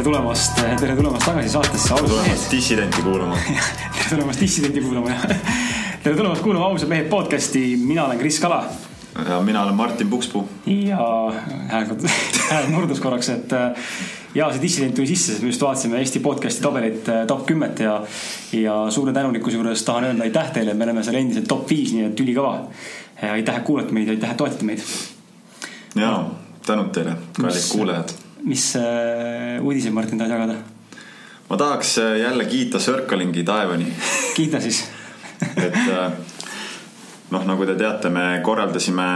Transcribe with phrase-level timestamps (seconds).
[0.00, 2.44] tere tulemast, tere tulemast tagasi saatesse Ausad mehed.
[2.48, 3.36] dissidenti kuulama
[3.96, 5.24] tere tulemast dissidenti kuulama, jah.
[6.02, 8.62] tere tulemast kuulama Ausad mehed podcast'i, mina olen Kris Kala.
[9.28, 10.48] ja mina olen Martin Pukspuu.
[10.66, 10.96] ja
[11.68, 11.84] hääl,
[12.50, 13.52] hääl murdus korraks, et
[14.34, 17.98] ja see dissident tuli sisse, sest me just vaatasime Eesti podcast'i tabelit top kümmet ja,
[18.56, 22.08] ja suure tänulikkuse juures tahan öelda aitäh teile, me oleme seal endiselt top viis, nii
[22.08, 22.56] et ülikõva.
[23.34, 24.88] aitäh, et kuulate meid, aitäh, et toetate meid.
[25.94, 26.24] ja
[26.64, 28.19] tänud teile, kallid kuulajad.
[28.42, 30.58] Mis äh, uudiseid, Martin, tahad jagada?
[31.48, 33.92] ma tahaks äh, jälle kiita Circlingi taevani
[34.36, 34.84] kiida siis
[35.66, 36.12] et äh,
[37.30, 39.10] noh, nagu te teate, me korraldasime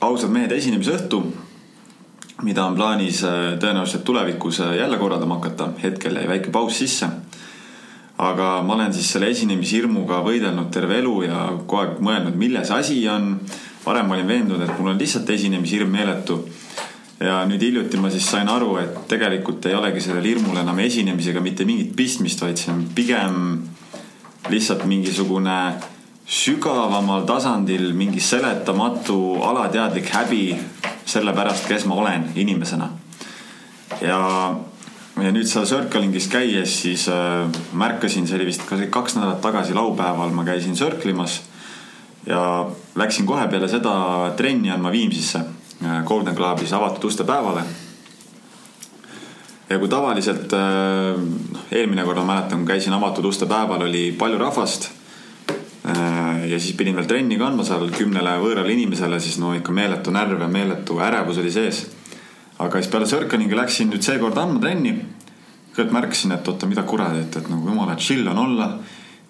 [0.00, 1.24] ausad mehed esinemisõhtu
[2.42, 3.22] mida on plaanis
[3.60, 7.08] tõenäoliselt tulevikus jälle korraldama hakata, hetkel jäi väike paus sisse.
[8.20, 13.08] aga ma olen siis selle esinemishirmuga võidelnud terve elu ja kogu aeg mõelnud, milles asi
[13.08, 13.40] on.
[13.84, 16.48] varem olin veendunud, et mul on lihtsalt esinemishirm meeletu.
[17.20, 21.42] Ja nüüd hiljuti ma siis sain aru, et tegelikult ei olegi sellel hirmul enam esinemisega
[21.44, 23.34] mitte mingit pistmist, vaid see on pigem
[24.48, 25.56] lihtsalt mingisugune
[26.30, 30.44] sügavamal tasandil mingi seletamatu alateadlik häbi
[31.04, 32.88] selle pärast, kes ma olen inimesena.
[34.00, 34.20] ja,
[35.20, 37.44] ja nüüd seal Circlingis käies siis äh,
[37.76, 41.42] märkasin, see oli vist ka kaks nädalat tagasi laupäeval ma käisin circle imas.
[42.26, 43.92] ja läksin kohe peale seda
[44.38, 45.59] trenni andma Viimsisse
[46.04, 47.62] Golden Clubis avatud uste päevale
[49.70, 51.20] ja kui tavaliselt äh,,
[51.72, 54.90] eelmine kord ma mäletan, kui käisin avatud uste päeval, oli palju rahvast
[55.88, 60.12] Äh, ja siis pidin veel trenni kandma seal kümnele võõrale inimesele, siis no ikka meeletu
[60.12, 61.86] närv ja meeletu ärevus oli sees.
[62.60, 64.92] aga siis peale Circlingi läksin nüüd seekord andma trenni.
[65.70, 68.78] kõigepealt märkasin, et oota, mida kuradit, et nagu jumala chill on olla.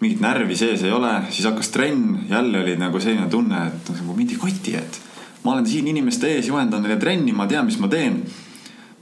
[0.01, 4.17] mingit närvi sees ei ole, siis hakkas trenn, jälle oli nagu selline tunne, et nagu
[4.17, 5.01] mind ei koti, et
[5.45, 8.23] ma olen siin inimeste ees, juhendan neile trenni, ma tean, mis ma teen.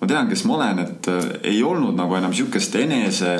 [0.00, 3.38] ma tean, kes ma olen, et äh, ei olnud nagu enam sihukest enese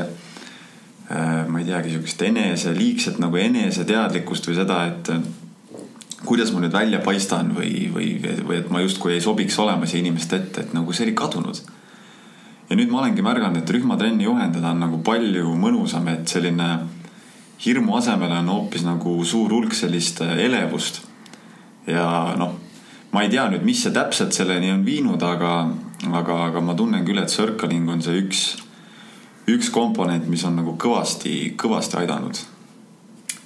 [1.10, 5.22] Äh, ma ei teagi, sihukest enese, liigset nagu eneseteadlikkust või seda, et äh,
[6.28, 8.10] kuidas ma nüüd välja paistan või, või,
[8.44, 11.62] või et ma justkui ei sobiks olema siia inimeste ette, et nagu see oli kadunud.
[12.68, 16.68] ja nüüd ma olengi märganud, et rühmatrenni juhendada on nagu palju mõnusam, et selline
[17.64, 21.00] hirmu asemel on hoopis nagu suur hulk sellist elevust.
[21.86, 22.52] ja noh,
[23.12, 25.52] ma ei tea nüüd, mis see täpselt selleni on viinud, aga,
[26.12, 28.48] aga, aga ma tunnen küll, et circling on see üks
[29.48, 32.40] üks komponent, mis on nagu kõvasti, kõvasti aidanud.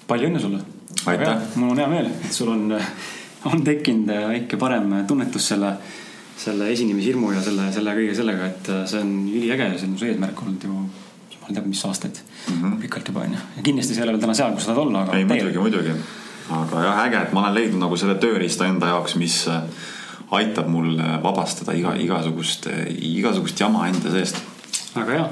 [0.06, 0.62] palju õnne sulle.
[1.06, 1.44] aitäh.
[1.54, 2.72] mul on hea meel, et sul on,
[3.50, 5.76] on tekkinud väike parem tunnetus selle,
[6.38, 10.10] selle esinemishirmu ja selle, selle kõige sellega, et see on üliäge ja see on su
[10.10, 10.72] eesmärk olnud ju
[11.36, 12.80] jumal teab, mis aastaid mm, -hmm.
[12.82, 13.38] pikalt juba onju.
[13.56, 15.18] ja kindlasti sa ei ole veel täna seal, kus sa tahad olla, aga.
[15.18, 15.94] ei, muidugi, muidugi.
[16.50, 19.62] Aga jah, äge, et ma olen leidnud nagu selle tööriista enda jaoks, mis äh,
[20.34, 24.42] aitab mul äh, vabastada iga, igasugust, äh, igasugust jama enda seest.
[24.96, 25.30] väga hea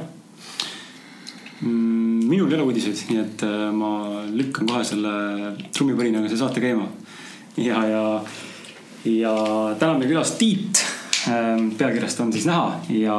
[1.60, 3.42] Mm, minul ei ole uudiseid, nii et
[3.76, 5.10] ma lükkan kohe selle
[5.76, 6.86] trummipõrinaga selle saate käima.
[7.60, 8.04] ja, ja,
[9.04, 9.34] ja
[9.76, 10.80] täna on meil külas Tiit.
[11.28, 13.18] Ähm, pealkirjast on siis näha ja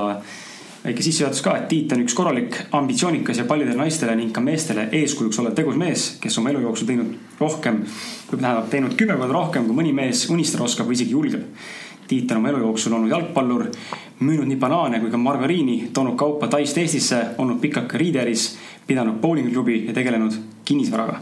[0.82, 4.88] väike sissejuhatus ka, et Tiit on üks korralik, ambitsioonikas ja paljudele naistele ning ka meestele
[5.02, 7.84] eeskujuks olev tegus mees, kes oma elu jooksul teinud rohkem,
[8.32, 11.48] tähendab teinud kümme korda rohkem, kui mõni mees unistada oskab või isegi julgeb
[12.12, 13.70] Tiit on oma elu jooksul olnud jalgpallur,
[14.20, 18.50] müünud nii banaane kui ka margariini, toonud kaupa Taist Eestisse, olnud pikalt ka Riideris,
[18.88, 20.36] pidanud bowlingklubi ja tegelenud
[20.68, 21.22] kinnisvaraga.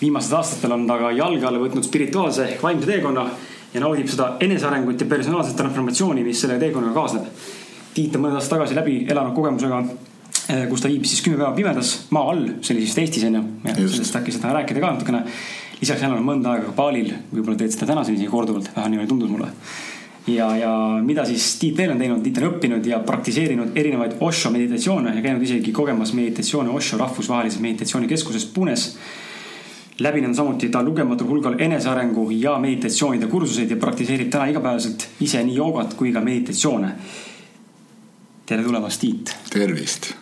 [0.00, 3.26] viimastel aastatel on ta ka jalge alla võtnud spirituaalse ehk vaimse teekonna
[3.74, 7.28] ja naudib seda enesearengut ja personaalset transformatsiooni, mis selle teekonnaga kaasneb.
[7.94, 9.80] Tiit on mõned aastad tagasi läbi elanud kogemusega
[10.50, 13.42] eh, kus ta viibis siis kümme päeva pimedas maa all, see oli siis Eestis onju.
[13.70, 15.24] sellest äkki seda rääkida ka natukene.
[15.80, 19.30] lisaks elanud mõnda aega ka Balil, võib-olla teed seda tänaseni isegi korduvalt, vähemalt niimoodi tundus
[19.30, 19.52] mulle
[20.26, 24.50] ja, ja mida siis Tiit veel on teinud, Tiit on õppinud ja praktiseerinud erinevaid Osho
[24.54, 28.96] meditatsioone ja käinud isegi kogemas meditatsioone Osho rahvusvahelises meditatsioonikeskuses Punes.
[29.98, 35.54] läbinud samuti ta lugematul hulgal enesearengu ja meditatsioonide kursuseid ja praktiseerib täna igapäevaselt ise nii
[35.54, 36.88] joogat kui ka meditatsioone.
[38.46, 39.32] Tere tulemast, Tiit.
[39.50, 40.12] tervist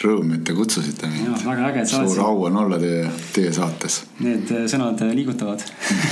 [0.00, 1.42] rõõm, et te kutsusite mind.
[1.44, 2.16] väga äge, et sa oled siin.
[2.16, 3.02] suur au on olla teie,
[3.34, 3.98] teie saates.
[4.24, 5.64] Need äh, sõnad äh, liigutavad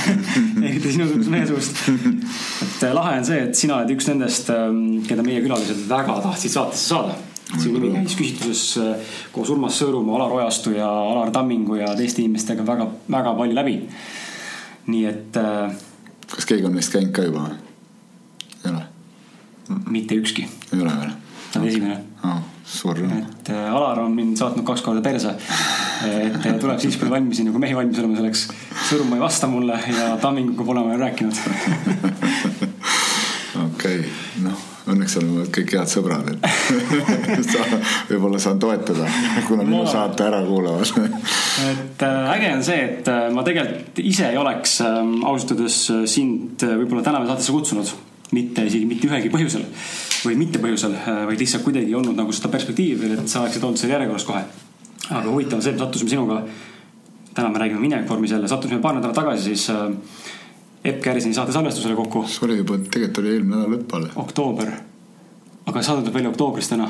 [0.67, 1.81] eriti sinusuguse mehe suust.
[1.89, 6.19] et äh, lahe on see, et sina oled üks nendest, ähm, keda meie külalised väga
[6.27, 7.17] tahtsid saatesse saada.
[7.49, 8.99] sinu nimi käis küsitluses
[9.33, 13.79] koos Urmas Sõõrumaa, Alar Ojastu ja Alar Tammingu ja teiste inimestega väga, väga palju läbi.
[14.93, 15.41] nii et.
[16.29, 17.57] kas keegi on neist käinud ka juba või?
[18.59, 18.85] ei ole?
[19.89, 20.45] mitte ükski.
[20.45, 21.17] ei ole veel?
[21.57, 23.17] On esimene oh suur rõõm.
[23.17, 25.33] et äh, Alar on mind saatnud kaks korda perse.
[26.05, 28.47] et äh, tuleb siis, kui valmis, nagu mehi valmis olema selleks.
[28.89, 31.39] Sõrm ei vasta mulle ja Tamminguga pole ma veel rääkinud.
[33.67, 34.03] okei,
[34.45, 37.65] noh õnneks oleme kõik head sõbrad, et sa
[38.09, 39.05] võib-olla saan toetada,
[39.45, 41.11] kuna minu Ma- saate ära kuulavad.
[41.71, 44.97] et äh, äge on see, et äh, ma tegelikult ise ei oleks äh,
[45.29, 47.97] ausalt öeldes äh, sind võib-olla tänava saatesse kutsunud.
[48.33, 49.63] mitte isegi mitte ühelgi põhjusel
[50.25, 50.95] või mitte põhjusel,
[51.29, 54.27] vaid lihtsalt kuidagi ei olnud nagu seda perspektiivi veel, et sa oleksid olnud seal järjekorras
[54.27, 54.43] kohe.
[55.09, 56.41] aga huvitav on see, et me sattusime sinuga,
[57.33, 59.87] täna me räägime minevikvormis jälle, sattusime paar nädalat tagasi siis äh,
[60.83, 64.13] Epp Käriseni saate salvestusele kokku, see oli juba, tegelikult oli eelmine nädal lõpp alles.
[64.15, 64.71] oktoober.
[65.69, 66.87] aga saade tuleb välja oktoobris täna.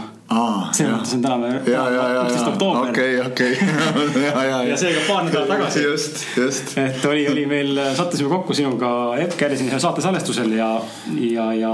[0.72, 3.58] selles mõttes on täna veel üksteist oktoober okei, okei,
[4.70, 6.78] ja, seega paar nädalat tagasi just, just.
[6.78, 10.70] et oli, oli meil, sattusime kokku sinuga Epp Käriseni seal saate salvestusel ja,
[11.18, 11.74] ja, ja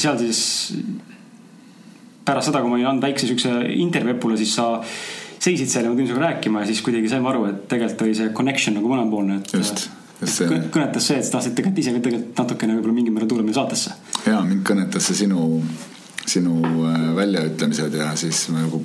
[0.00, 0.40] seal siis
[2.24, 3.50] pärast seda, kui ma olin andnud väikse siukse
[3.82, 4.68] intervjuu Epule, siis sa
[5.42, 8.14] seisid seal ja ma tulin sinuga rääkima ja siis kuidagi saime aru, et tegelikult oli
[8.14, 9.88] see connection nagu mõlemapoolne, et just,
[10.20, 13.16] just see kõ- kõnetas see, et sa tahtsid tegelikult ise ka tegelikult natukene võib-olla mingil
[13.16, 13.96] määral tulla meie saatesse.
[14.28, 15.48] ja mind kõnetas see sinu,
[16.22, 18.84] sinu äh, väljaütlemised ja siis nagu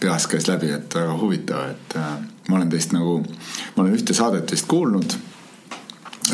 [0.00, 2.12] peas käis läbi, et väga huvitav, et äh,
[2.48, 3.18] ma olen teist nagu,
[3.74, 5.18] ma olen ühte saadet vist kuulnud.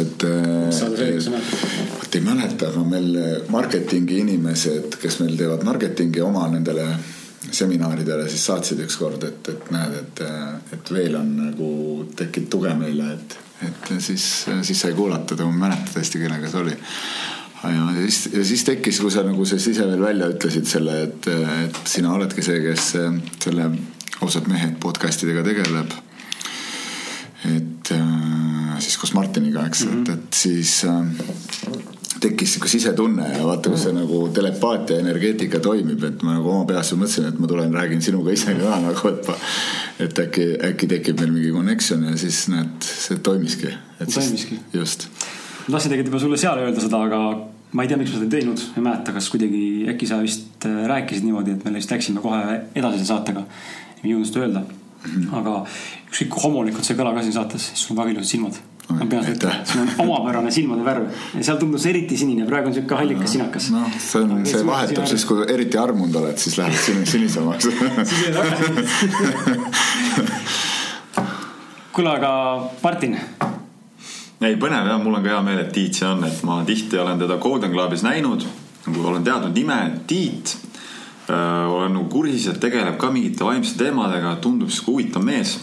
[0.00, 0.24] et.
[0.72, 1.64] saade see oli, kas sa mäletad?
[1.98, 3.10] vot ei mäleta, aga meil
[3.52, 6.86] marketingi inimesed, kes meil teevad marketingi oma nendele
[7.50, 10.22] seminaridele, siis saatsid ükskord, et, et näed, et,
[10.76, 11.70] et veel on nagu
[12.16, 13.36] tekib tuge meile, et,
[13.68, 14.26] et siis,
[14.62, 16.76] siis sai kuulata, ma ei mäleta tõesti, kellega see oli.
[17.64, 21.28] ja siis, ja siis tekkis, kui sa nagu siis ise veel välja ütlesid selle, et,
[21.66, 22.94] et sina oledki see, kes
[23.42, 23.68] selle
[24.22, 25.98] ausad mehed podcast idega tegeleb
[27.44, 28.51] et äh,
[28.82, 30.12] siis koos Martiniga, eks mm, -hmm.
[30.12, 31.06] et, et siis äh,
[32.22, 36.66] tekkis sihuke sisetunne ja vaata, kus see nagu telepaatia energeetika toimib, et ma nagu oma
[36.68, 39.32] peas mõtlesin, et ma tulen, räägin sinuga ise ka nagu, et
[40.06, 42.76] et äkki, äkki tekib meil mingi connection ja siis näed,
[43.06, 43.72] see toimiski.
[44.02, 44.58] Toimiski.
[44.74, 45.08] just,
[45.66, 47.22] ma tahtsin tegelikult juba sulle seal öelda seda, aga
[47.72, 50.66] ma ei tea, miks ma seda ei teinud, ei mäleta, kas kuidagi äkki sa vist
[50.68, 53.44] äh, rääkisid niimoodi, et me lihtsalt läksime kohe edasi selle saatega.
[54.02, 55.10] ei jõudnud seda öelda mm.
[55.14, 55.34] -hmm.
[55.38, 55.64] aga
[56.10, 58.60] ükskõik kui homolikult see kõlab ka siin saates, siis sul on väga ilusad silmad.
[58.88, 61.06] Ma pean seda ütlema, sul on omapärane silmade värv.
[61.38, 63.70] Ja seal tundus eriti sinine, praegu on sihuke hallikas sinakas.
[63.72, 67.68] noh, see on, see vahetab siis, kui eriti armunud oled, siis läheb sin- sinisemaks.
[71.92, 72.32] kuule, aga
[72.82, 73.16] Martin,
[74.42, 76.98] ei, põnev jah, mul on ka hea meel, et Tiit see on, et ma tihti
[76.98, 78.44] olen teda Golden Globis näinud,
[78.86, 79.78] nagu olen teadnud nime
[80.10, 80.56] Tiit.
[81.28, 85.58] olen nagu kursis, et tegeleb ka mingite vaimsete teemadega, tundub sihuke huvitav mees.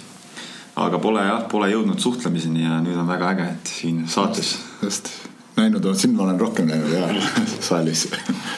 [0.79, 5.11] Aga pole jah, pole jõudnud suhtlemiseni ja nüüd on väga äge, et siin saates just,
[5.57, 7.07] näinud olen, sind ma olen rohkem näinud ja
[7.69, 8.07] saalis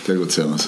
[0.05, 0.67] tegutsemas.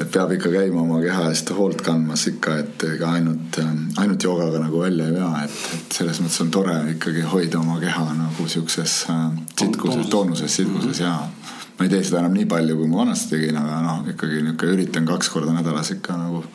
[0.00, 3.58] et peab ikka käima oma keha eest hoolt kandmas ikka, et ega ainult,
[4.00, 7.76] ainult joogaga nagu välja ei vea, et, et selles mõttes on tore ikkagi hoida oma
[7.82, 9.26] keha nagu siukses äh,
[9.60, 13.60] sitkuses, toonuses, sitkuses ja ma ei tee seda enam nii palju, kui ma vanasti tegin,
[13.60, 16.46] aga noh, ikkagi niisugune üritan kaks korda nädalas ikka nagu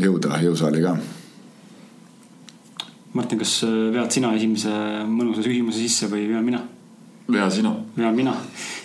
[0.00, 0.98] jõuda jõusaali ka
[3.14, 4.74] Martin, kas äh, vead sina esimese
[5.10, 6.60] mõnusa küsimuse sisse või vean mina?
[7.30, 7.70] vea sinu.
[7.96, 8.34] vean mina.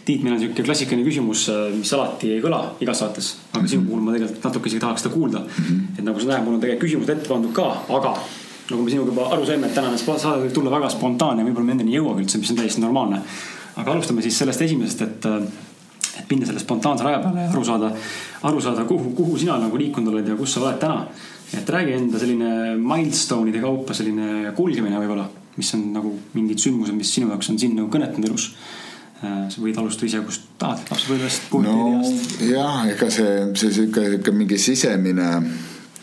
[0.05, 3.67] Tiit, meil on sihuke klassikaline küsimus, mis alati ei kõla igas saates, aga Mhm.
[3.67, 5.63] sinu puhul ma tegelikult natuke isegi tahaks seda kuulda mm.
[5.63, 5.99] -hmm.
[5.99, 8.13] et nagu sa näed, mul on tegelikult küsimused ette pandud ka, aga
[8.69, 11.71] nagu me sinuga juba aru saime, et tänane saade võib tulla väga spontaanne, võib-olla me
[11.71, 13.21] endani ei jõuagi üldse, mis on täiesti normaalne.
[13.75, 15.25] aga alustame siis sellest esimesest, et,
[16.19, 17.91] et minna selle spontaanse raja peale ja aru saada,
[18.43, 21.05] aru saada, kuhu, kuhu sina nagu liikunud oled ja kus sa oled täna.
[21.53, 22.49] Et räägi enda selline
[22.81, 25.27] milstone'ide kaupa selline kulgemine võib-olla,
[25.59, 28.49] mis on nagu mingid sündmused, mis sinu jaoks on sind nagu kõnetanud elus.
[29.25, 32.41] sa võid alustada ise, kust tahad, lapsepõlvest, no puberteedieast.
[32.49, 35.29] jah, ega see, see sihuke, sihuke mingi sisemine,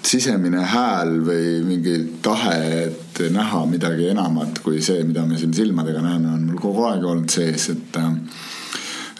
[0.03, 2.57] sisemine hääl või mingi tahe,
[2.87, 7.05] et näha midagi enamat kui see, mida me siin silmadega näeme, on mul kogu aeg
[7.05, 8.09] olnud sees, et äh,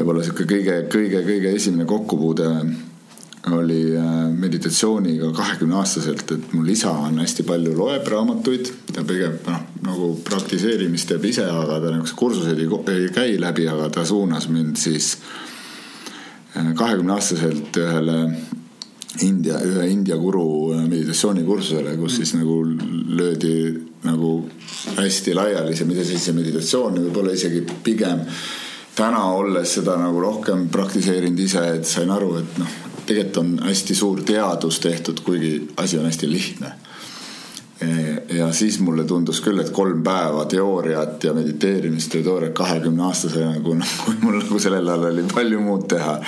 [0.01, 2.49] võib-olla sihuke kõige, kõige, kõige esimene kokkupuude
[3.51, 9.41] oli äh, meditatsiooniga kahekümne aastaselt, et mul isa on hästi palju loeb raamatuid, ta pigem
[9.49, 14.07] noh, nagu praktiseerimist teeb ise, aga ta niisuguseid kursuseid ei, ei käi läbi, aga ta
[14.07, 15.17] suunas mind siis
[16.53, 18.19] kahekümne aastaselt ühele
[19.27, 23.57] India, ühe India guru meditatsioonikursusele, kus siis nagu löödi
[24.07, 24.33] nagu
[24.97, 28.23] hästi laiali see, mida siis see meditatsioon võib-olla isegi pigem
[28.97, 32.73] täna olles seda nagu rohkem praktiseerinud ise, et sain aru, et noh,
[33.07, 36.73] tegelikult on hästi suur teadus tehtud, kuigi asi on hästi lihtne.
[38.31, 43.57] ja siis mulle tundus küll, et kolm päeva teooriat ja mediteerimist ja teooriat kahekümne aastasena,
[43.61, 46.21] kui nagu mul nagu sellel ajal oli palju muud teha.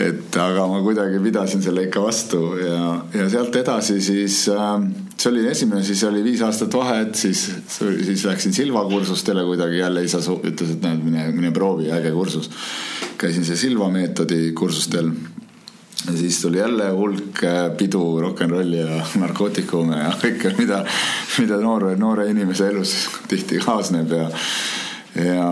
[0.00, 2.82] et aga ma kuidagi pidasin selle ikka vastu ja,
[3.14, 4.84] ja sealt edasi siis äh,
[5.22, 7.44] see oli esimene, siis oli viis aastat vahet, siis,
[7.78, 12.50] siis läksin Silva kursustele kuidagi jälle isa ütles, et näed, mine, mine proovi, äge kursus.
[13.18, 15.12] käisin see Silva meetodi kursustel
[16.06, 20.84] ja siis tuli jälle hulk äh, pidu, rock n rolli ja narkootikume ja kõike, mida,
[21.38, 22.96] mida noore, noore inimese elus
[23.30, 24.30] tihti kaasneb ja
[25.14, 25.48] ja,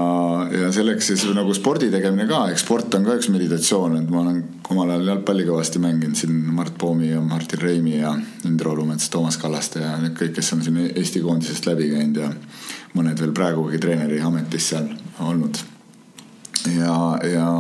[0.63, 4.23] ja selleks siis nagu spordi tegemine ka, eks sport on ka üks meditatsioon, et ma
[4.23, 4.39] olen
[4.73, 8.15] omal ajal jalgpalli kõvasti mänginud siin Mart Poomi ja Martin Reimi ja
[8.49, 12.31] Indro Lumets, Toomas Kallaste ja need kõik, kes on siin Eesti koondisest läbi käinud ja
[12.97, 14.89] mõned veel praegugi treeneri ametis seal
[15.21, 15.61] olnud.
[16.79, 16.97] ja,
[17.29, 17.51] ja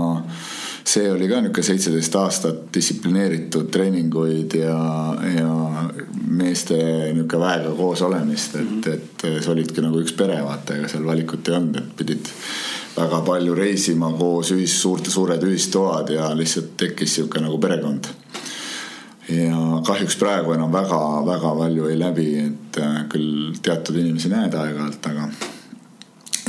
[0.90, 4.78] see oli ka niisugune seitseteist aastat distsiplineeritud treeninguid ja,
[5.36, 5.50] ja
[6.26, 6.78] meeste
[7.14, 8.94] niisugune väega koos olemist, et, mhm.
[8.96, 12.32] et sa olidki nagu üks pere, vaata, ega seal valikut ei olnud, et pidid
[12.96, 18.10] väga palju reisima koos ühis, suurte, suured ühistoad ja lihtsalt tekkis niisugune nagu perekond.
[19.30, 25.06] ja kahjuks praegu enam väga-väga palju ei läbi, et äh, küll teatud inimesi näed aeg-ajalt,
[25.12, 25.28] aga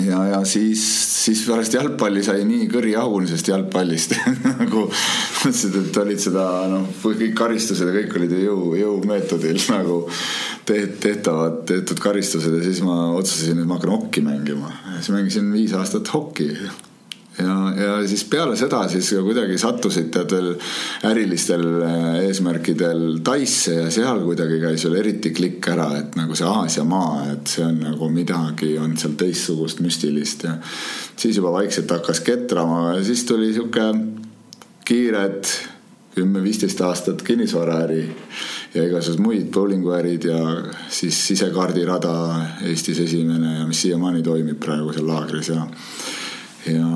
[0.08, 0.84] ja, ja siis,
[1.22, 4.16] siis pärast jalgpalli sai nii kõri jahunisest jalgpallist
[4.62, 10.04] nagu mõtlesid, et olid seda noh, kõik karistused ja kõik olid ju jõu, jõumeetodil nagu
[10.72, 14.72] tehtavad, tehtud karistused ja siis ma otsustasin, et ma hakkan hokki mängima.
[15.00, 16.54] siis mängisin viis aastat hokki
[17.40, 20.50] ja, ja siis peale seda siis kuidagi sattusid tead veel
[21.08, 26.48] ärilistel äh, eesmärkidel Taisse ja seal kuidagi käis veel eriti klikk ära, et nagu see
[26.48, 30.58] Aasia maa, et see on nagu midagi on seal teistsugust müstilist ja
[31.16, 33.92] siis juba vaikselt hakkas ketrama ja siis tuli sihuke
[34.86, 35.48] kiired
[36.16, 38.02] kümme-viisteist aastat kinnisvaraäri
[38.74, 40.40] ja igasugused muid bowlinguärid ja
[40.92, 42.16] siis sisekaardirada
[42.68, 45.64] Eestis esimene ja mis siiamaani toimib praegu seal laagris ja
[46.68, 46.90] ja,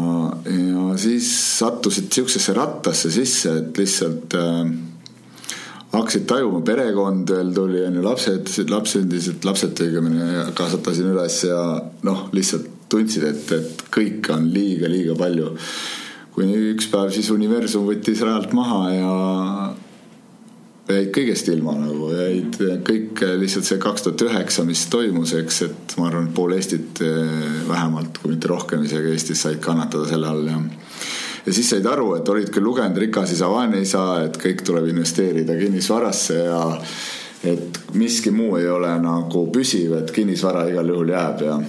[0.45, 1.29] ja siis
[1.60, 4.69] sattusid sihukesesse rattasse sisse, et lihtsalt äh,
[5.95, 11.60] hakkasid tajuma, perekond veel tuli, on ju, lapsed, lapsendised, lapsed õigemini kasvatasin üles ja
[12.07, 15.55] noh, lihtsalt tundsid, et, et kõike on liiga-liiga palju.
[16.36, 19.12] kuni üks päev siis universum võttis rajalt maha ja
[20.89, 25.96] jäid kõigest ilma nagu, jäid kõik lihtsalt see kaks tuhat üheksa, mis toimus, eks, et
[26.00, 30.30] ma arvan, et pool Eestit eh, vähemalt, kui mitte rohkem isegi Eestis said kannatada selle
[30.30, 30.60] all ja
[31.46, 34.89] ja siis said aru, et olid küll lugenud Rikas isa, vaene isa, et kõik tuleb
[34.89, 36.62] investeerida kinnisvarasse ja
[37.46, 41.60] et miski muu ei ole nagu püsiv, et kinnisvara igal juhul jääb ja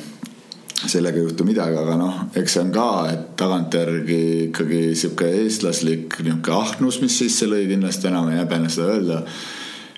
[0.91, 6.19] sellega ei juhtu midagi, aga noh, eks see on ka, et tagantjärgi ikkagi sihuke eestlaslik
[6.25, 9.23] nihuke ahnus, mis sisse lõi, kindlasti enam ei häbene seda öelda.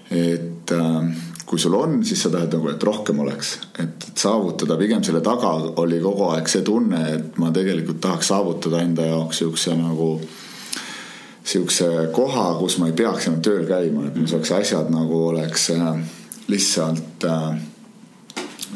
[0.09, 5.05] et äh, kui sul on, siis sa tahad nagu, et rohkem oleks, et saavutada, pigem
[5.05, 9.77] selle taga oli kogu aeg see tunne, et ma tegelikult tahaks saavutada enda jaoks siukse
[9.79, 10.11] nagu
[11.49, 15.71] sihukese koha, kus ma ei peaks enam tööl käima, et mu siuksed asjad nagu oleks
[15.73, 16.03] äh,
[16.53, 17.61] lihtsalt äh,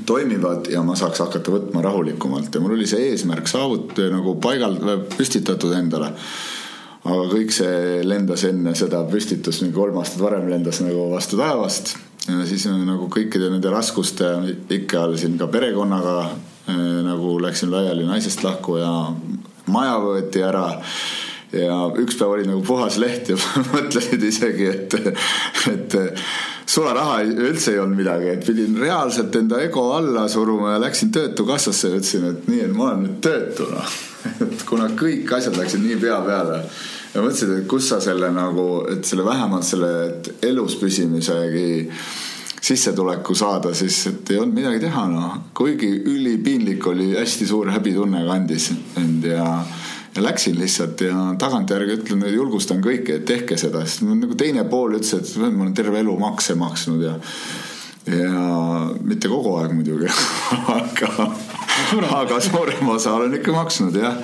[0.06, 2.54] toimivad ja ma saaks hakata võtma rahulikumalt.
[2.54, 4.78] Ja mul oli see eesmärk saavutada nagu paigal,
[5.16, 6.12] püstitatud endale.
[7.02, 11.96] aga kõik see lendas enne seda püstitust, mingi kolm aastat varem lendas nagu vastu taevast.
[12.28, 14.28] Ja siis nagu kõikide nende raskuste
[14.70, 18.92] ikke all siin ka perekonnaga eh, nagu läksin laiali naisest lahku ja
[19.66, 20.68] maja võeti ära
[21.52, 23.36] ja üks päev oli nagu puhas leht ja
[23.74, 24.96] mõtlesid isegi, et,
[25.72, 25.98] et
[26.66, 31.92] sularaha üldse ei olnud midagi, et pidin reaalselt enda ego alla suruma ja läksin Töötukassasse
[31.92, 34.00] ja ütlesin, et nii, et ma olen nüüd töötu noh.
[34.46, 36.62] et kuna kõik asjad läksid nii pea peale
[37.12, 39.92] ja mõtlesin, et kus sa selle nagu, et selle vähemalt selle
[40.48, 41.90] elus püsimisegi
[42.62, 45.38] sissetuleku saada, siis et ei olnud midagi teha, noh.
[45.54, 49.46] kuigi ülipiinlik oli, hästi suur häbitunne kandis end ja
[50.14, 54.98] ja läksin lihtsalt ja tagantjärgi ütlen, julgustan kõiki, et tehke seda, sest nagu teine pool
[54.98, 57.18] ütles, et ma olen terve elu makse maksnud ja
[58.02, 60.08] ja mitte kogu aeg muidugi
[60.76, 61.28] aga,
[62.18, 64.18] aga suurem osa olen ikka maksnud jah.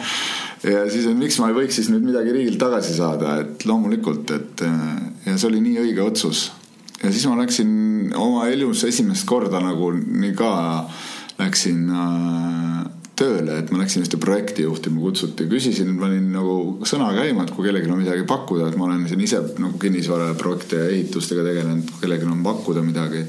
[0.66, 4.34] ja siis, et miks ma ei võiks siis nüüd midagi riigilt tagasi saada, et loomulikult,
[4.34, 4.64] et
[5.26, 6.48] ja see oli nii õige otsus.
[6.98, 7.70] ja siis ma läksin
[8.18, 10.50] oma elus esimest korda nagu nii ka
[11.38, 12.82] läksin äh,
[13.18, 16.58] tööle, et ma läksin ühte projekti juhtima, kutsuti, küsisin, panin nagu
[16.88, 20.82] sõna käima, et kui kellelgi on midagi pakkuda, et ma olen siin ise nagu kinnisvaraprojekte
[20.82, 23.24] ja ehitustega tegelenud, kui kellelgi on pakkuda midagi,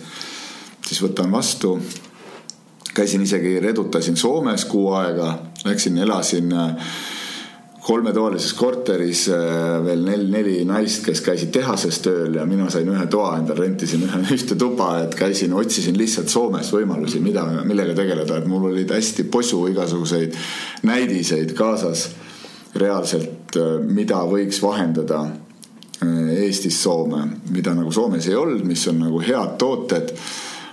[0.85, 1.79] siis võtan vastu.
[2.93, 5.27] käisin isegi, redutasin Soomes kuu aega,
[5.65, 6.53] läksin, elasin
[7.89, 13.05] kolmetoalises korteris äh, veel neli, neli naist, kes käisid tehases tööl ja mina sain ühe
[13.09, 18.37] toa endale, rentisin ühe, ühte tuba, et käisin, otsisin lihtsalt Soomes võimalusi, mida, millega tegeleda,
[18.37, 20.37] et mul olid hästi posu igasuguseid
[20.89, 22.09] näidiseid kaasas.
[22.75, 29.01] reaalselt, äh, mida võiks vahendada äh, Eestist Soome, mida nagu Soomes ei olnud, mis on
[29.07, 30.13] nagu head tooted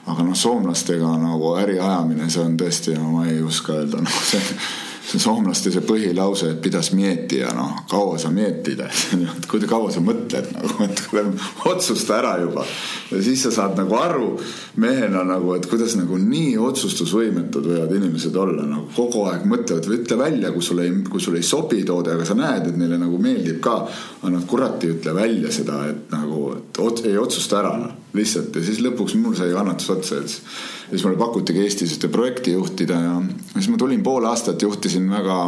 [0.07, 4.21] aga noh, soomlastega nagu äri ajamine, see on tõesti no,, ma ei oska öelda, noh
[4.29, 4.45] see
[5.07, 10.03] soomlaste see põhilause, et pidas mieti ja noh, kaua sa mietid, et kui kaua sa
[10.05, 11.25] mõtled nagu, et kuule
[11.71, 12.65] otsusta ära juba.
[13.13, 14.33] ja siis sa saad nagu aru
[14.83, 20.01] mehena nagu, et kuidas nagu nii otsustusvõimetud võivad inimesed olla, nagu kogu aeg mõtlevad või
[20.01, 22.99] ütle välja, kui sulle ei, kui sulle ei sobi toode, aga sa näed, et neile
[23.01, 23.79] nagu meeldib ka.
[24.23, 27.95] aga nad kurat ei ütle välja seda, et nagu, et ot, ei otsusta ära noh
[28.17, 32.53] lihtsalt ja siis lõpuks mul sai kannatus otsa, et siis mulle pakutigi Eestis ühte projekti
[32.55, 33.17] juhtida ja
[33.55, 35.41] siis ma tulin pool aastat, juhtisin väga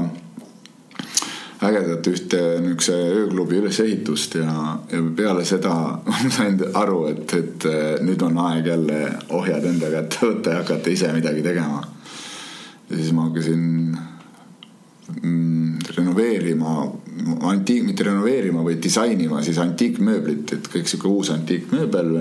[1.62, 5.74] ägedat ühte niisuguse ööklubi ülesehitust ja, ja peale seda
[6.06, 7.66] ma sain aru, et, et
[8.06, 9.00] nüüd on aeg jälle
[9.34, 11.82] ohjad enda kätte võtta ja hakata ise midagi tegema.
[12.90, 13.64] ja siis ma hakkasin
[15.22, 16.76] mm, renoveerima,
[17.50, 22.14] antiik, mitte renoveerima, vaid disainima siis antiikmööblit, et kõik sihuke uus antiikmööbel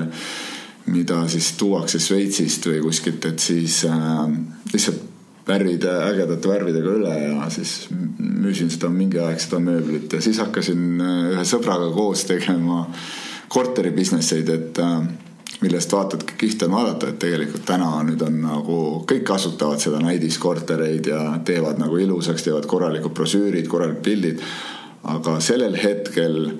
[0.87, 4.25] mida siis tuuakse Šveitsist või kuskilt, et siis äh,
[4.73, 5.03] lihtsalt
[5.47, 10.83] värvide, ägedate värvidega üle ja siis müüsin seda mingi aeg seda mööblit ja siis hakkasin
[10.99, 12.85] äh, ühe sõbraga koos tegema
[13.51, 14.97] korteri business eid, et äh,
[15.63, 18.79] millest vaatad, kihvt on vaadata, et tegelikult täna nüüd on nagu
[19.09, 24.43] kõik kasutavad seda näidiskortereid ja teevad nagu ilusaks, teevad korralikud brošüürid, korralikud pildid.
[25.07, 26.57] aga sellel hetkel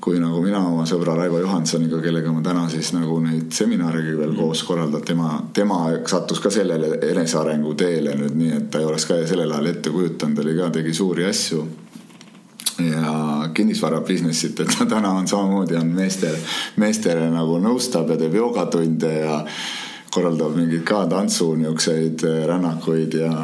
[0.00, 4.32] kui nagu mina oma sõbra Raivo Johansoniga, kellega ma täna siis nagu neid seminaregi veel
[4.38, 9.04] koos korraldan, tema, tema sattus ka sellele enesearengu teele nüüd nii, et ta ei oleks
[9.10, 11.66] ka sellel ajal ette kujutanud, oli ka, tegi suuri asju.
[12.80, 16.38] ja kinnisvara business'it, et ta täna on samamoodi on meestele,
[16.80, 19.36] meestele nagu nõustab ja teeb joogatunde ja
[20.10, 23.34] korraldab mingeid ka tantsu niisuguseid rännakuid ja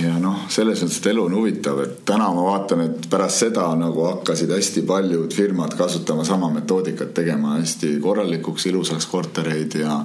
[0.00, 3.66] ja noh, selles mõttes, et elu on huvitav, et täna ma vaatan, et pärast seda
[3.76, 9.98] nagu hakkasid hästi paljud firmad kasutama sama metoodikat, tegema hästi korralikuks, ilusaks kortereid ja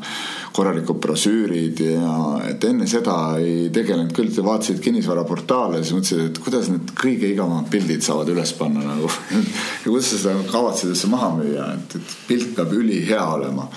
[0.55, 2.13] korralikud brošüürid ja
[2.49, 7.69] et enne seda ei tegelenud küll, vaatasid kinnisvaraportaale, siis mõtlesid, et kuidas need kõige igavamad
[7.71, 9.11] pildid saavad üles panna nagu.
[9.87, 13.69] Ja kuidas sa seda kavatsed üldse maha müüa, et, et pilt peab ülihea olema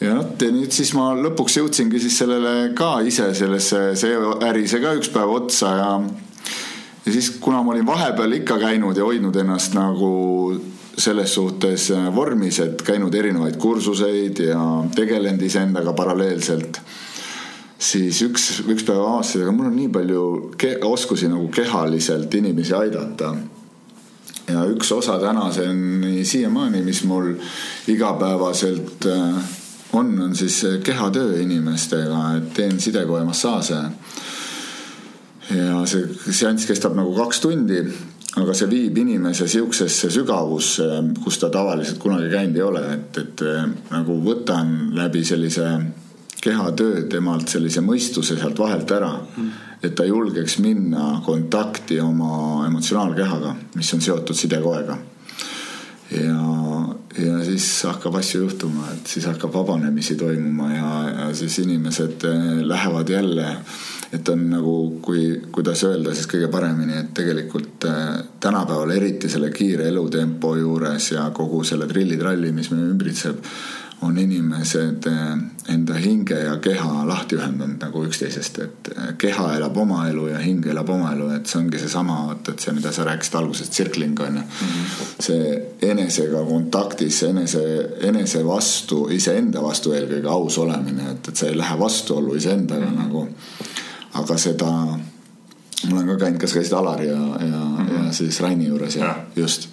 [0.00, 4.68] ja vot ja nüüd siis ma lõpuks jõudsingi siis sellele ka ise sellesse, see äri
[4.70, 5.92] sai ka üks päev otsa ja
[7.08, 10.12] ja siis, kuna ma olin vahepeal ikka käinud ja hoidnud ennast nagu
[10.98, 14.62] selles suhtes vormis, et käinud erinevaid kursuseid ja
[14.94, 16.80] tegelenud iseendaga paralleelselt,
[17.78, 20.24] siis üks, üks päev avastasin, aga mul on nii palju
[20.90, 23.32] oskusi nagu kehaliselt inimesi aidata.
[24.48, 27.34] Ja üks osa tänaseni siiamaani, mis mul
[27.92, 29.48] igapäevaselt äh,
[29.92, 33.82] on, on siis kehatöö inimestega, et teen sidekoe massaaže.
[35.50, 37.78] ja see seanss kestab nagu kaks tundi,
[38.36, 40.88] aga see viib inimese sihukesesse sügavusse,
[41.24, 43.46] kus ta tavaliselt kunagi käinud ei ole, et, et
[43.90, 45.70] nagu võtan läbi sellise
[46.42, 49.48] kehatöö temalt sellise mõistuse sealt vahelt ära mm.
[49.82, 54.98] et ta julgeks minna kontakti oma emotsionaalkehaga, mis on seotud sidekoega
[56.14, 56.38] ja,
[57.22, 62.46] ja siis hakkab asju juhtuma, et siis hakkab vabanemisi toimuma ja, ja siis inimesed eh,
[62.66, 63.48] lähevad jälle,
[64.12, 68.06] et on nagu, kui, kuidas öelda siis kõige paremini, et tegelikult eh,
[68.40, 73.44] tänapäeval eriti selle kiire elutempo juures ja kogu selle trillitralli, mis meid ümbritseb
[74.02, 75.38] on inimesed eh,
[75.74, 80.38] enda hinge ja keha lahti ühendanud nagu üksteisest, et eh, keha elab oma elu ja
[80.42, 83.72] hing elab oma elu, et see ongi seesama, vaata, et see, mida sa rääkisid alguses,
[83.74, 84.70] tsirkling on ju mm.
[84.70, 85.10] -hmm.
[85.26, 87.64] see enesega kontaktis, enese,
[88.10, 92.96] enese vastu, iseenda vastu eelkõige aus olemine, et, et sa ei lähe vastuollu iseendaga mm
[92.96, 93.02] -hmm.
[93.02, 93.28] nagu.
[94.14, 94.66] aga seda,
[95.90, 98.06] ma olen ka käinud, kas käisid Alari ja, ja mm, -hmm.
[98.06, 99.16] ja siis Raini juures ja, ja.
[99.36, 99.68] just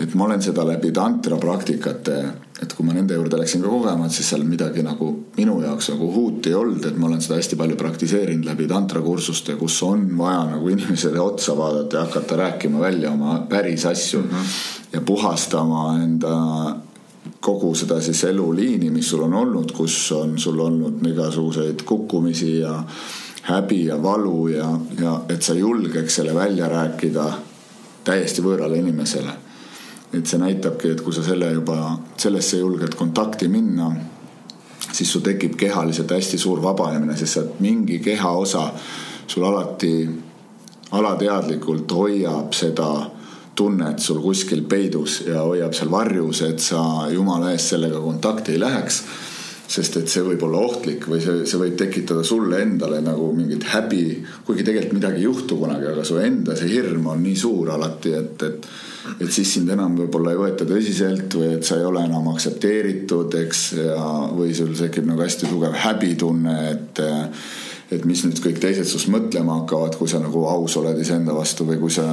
[0.00, 2.16] et ma olen seda läbi tantra praktikate,
[2.60, 5.88] et kui ma nende juurde läksin ka kogema, et siis seal midagi nagu minu jaoks
[5.94, 9.78] nagu uut ei olnud, et ma olen seda hästi palju praktiseerinud läbi tantra kursuste, kus
[9.86, 14.58] on vaja nagu inimesele otsa vaadata ja hakata rääkima välja oma päris asju mm -hmm.
[14.92, 16.34] ja puhastama enda
[17.40, 22.84] kogu seda siis eluliini, mis sul on olnud, kus on sul olnud igasuguseid kukkumisi ja
[23.42, 27.32] häbi ja valu ja, ja et sa julgeks selle välja rääkida
[28.04, 29.45] täiesti võõrale inimesele
[30.12, 33.90] et see näitabki, et kui sa selle juba, sellesse julged kontakti minna,
[34.92, 38.68] siis sul tekib kehaliselt hästi suur vabanemine, sest sa mingi kehaosa
[39.26, 39.92] sul alati
[40.96, 42.88] alateadlikult hoiab seda
[43.56, 46.80] tunnet sul kuskil peidus ja hoiab seal varjus, et sa
[47.12, 49.00] jumala eest sellega kontakti ei läheks.
[49.66, 53.64] Sest et see võib olla ohtlik või see, see võib tekitada sulle endale nagu mingit
[53.66, 54.02] häbi,
[54.46, 58.12] kuigi tegelikult midagi ei juhtu kunagi, aga su enda see hirm on nii suur alati,
[58.14, 58.68] et, et
[59.20, 63.36] et siis sind enam võib-olla ei võeta tõsiselt või et sa ei ole enam aktsepteeritud,
[63.42, 67.02] eks, ja või sul tekib nagu hästi tugev häbitunne, et
[67.94, 71.68] et mis nüüd kõik teised sinust mõtlema hakkavad, kui sa nagu aus oled iseenda vastu
[71.68, 72.08] või kui sa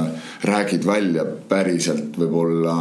[0.46, 2.76] räägid välja päriselt võib-olla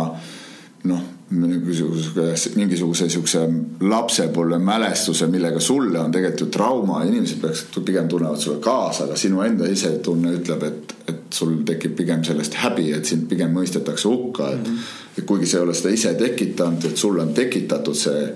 [0.91, 3.42] noh mingisuguse, mingisuguse siukse
[3.82, 9.42] lapsepõlve mälestuse, millega sulle on tegelikult trauma, inimesed peaksid pigem tunnevad sulle kaasa, aga sinu
[9.46, 14.52] enda sisetunne ütleb, et, et sul tekib pigem sellest häbi, et sind pigem mõistetakse hukka,
[14.54, 14.76] et mm.
[14.76, 15.18] -hmm.
[15.18, 18.28] et kuigi sa ei ole seda ise tekitanud, et sulle on tekitatud see,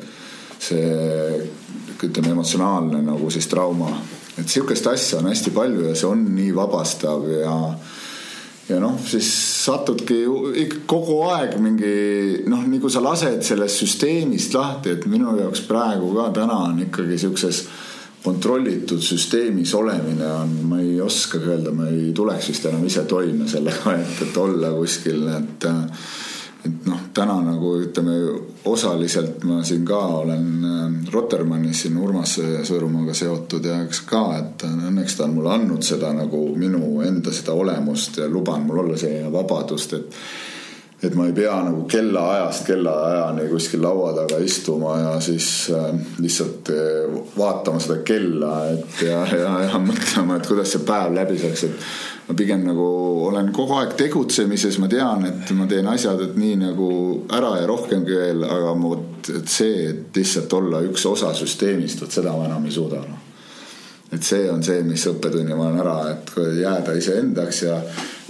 [0.60, 0.88] see
[2.04, 3.92] ütleme, emotsionaalne nagu siis trauma.
[4.38, 7.54] et sihukest asja on hästi palju ja see on nii vabastav ja
[8.68, 9.28] ja noh, siis
[9.64, 10.22] satudki
[10.64, 11.92] ikka kogu aeg mingi
[12.52, 16.82] noh, nii kui sa lased sellest süsteemist lahti, et minu jaoks praegu ka täna on
[16.88, 17.64] ikkagi siukses
[18.24, 23.48] kontrollitud süsteemis olemine on, ma ei oskagi öelda, ma ei tuleks vist enam ise toime
[23.48, 25.68] sellega, et, et olla kuskil, et
[26.68, 28.18] et noh, täna nagu ütleme,
[28.68, 34.68] osaliselt ma siin ka olen äh, Rotermannis siin Urmas Sõõrumaaga seotud ja eks ka, et
[34.68, 39.00] õnneks ta on mulle andnud seda nagu minu enda seda olemust ja lubanud mul olla
[39.00, 40.22] see vabadust, et
[41.04, 46.72] et ma ei pea nagu kellaajast kellaajani kuskil laua taga istuma ja siis äh, lihtsalt
[46.74, 51.68] äh, vaatama seda kella, et ja, ja, ja mõtlema, et kuidas see päev läbi saaks,
[51.70, 52.88] et ma pigem nagu
[53.28, 56.90] olen kogu aeg tegutsemises, ma tean, et ma teen asjad, et nii nagu
[57.38, 62.12] ära ja rohkemgi veel, aga vot, et see, et lihtsalt olla üks osa süsteemist, vot
[62.12, 63.24] seda ma enam ei suuda noh.
[64.08, 66.30] Et see on see, mis õppetunni ma olen ära, et
[66.62, 67.82] jääda iseendaks ja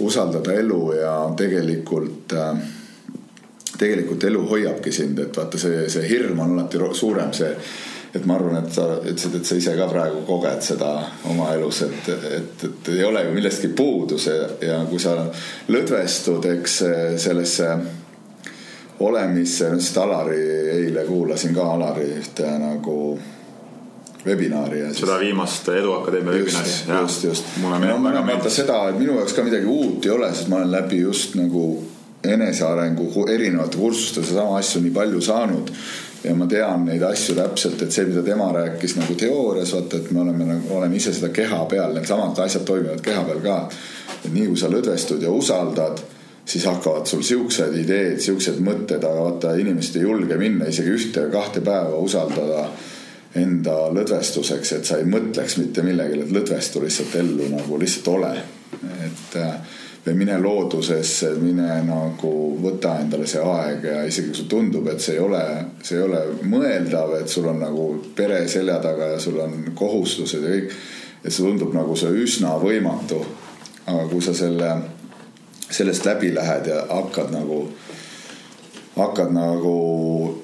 [0.02, 2.64] usaldada elu ja tegelikult äh,
[3.78, 7.52] tegelikult elu hoiabki sind, et vaata, see, see hirm on alati suurem, see,
[8.14, 10.92] et ma arvan, et sa ütlesid, et sa ise ka praegu koged seda
[11.28, 15.16] oma elus, et, et, et ei ole ju millestki puudu see ja kui sa
[15.68, 16.78] lõdvestud, eks
[17.20, 17.72] sellesse
[19.04, 20.40] olemisse, just Alari
[20.72, 23.18] eile kuulasin ka Alari ühte nagu
[24.26, 25.04] webinaari ja siis....
[25.04, 26.72] seda viimast Edu Akadeemia webinaari.
[27.02, 27.44] just, just.
[27.62, 30.74] no ma vaata seda, et minu jaoks ka midagi uut ei ole, sest ma olen
[30.74, 31.68] läbi just nagu
[32.24, 35.70] enesearengu erinevate kursuste sedasama asju nii palju saanud
[36.24, 40.10] ja ma tean neid asju täpselt, et see, mida tema rääkis nagu teoorias, vaata, et
[40.10, 43.58] me oleme nagu, olen ise seda keha peal, needsamad asjad toimivad keha peal ka.
[44.24, 46.02] et nii kui sa lõdvestud ja usaldad,
[46.48, 51.62] siis hakkavad sul siuksed ideed, siuksed mõtted, aga vaata, inimesed ei julge minna isegi ühte-kahte
[51.64, 52.68] päeva usaldada
[53.38, 58.32] enda lõdvestuseks, et sa ei mõtleks mitte millelegi, et lõdvestu lihtsalt ellu nagu lihtsalt ole.
[59.04, 59.52] et või
[60.14, 65.16] mine loodusesse, mine nagu võta endale see aeg ja isegi kui sulle tundub, et see
[65.16, 65.42] ei ole,
[65.82, 70.44] see ei ole mõeldav, et sul on nagu pere selja taga ja sul on kohustused
[70.44, 70.74] ja kõik.
[71.24, 73.22] et see tundub nagu see üsna võimatu.
[73.86, 74.72] aga kui sa selle,
[75.70, 77.62] sellest läbi lähed ja hakkad nagu,
[78.96, 79.78] hakkad nagu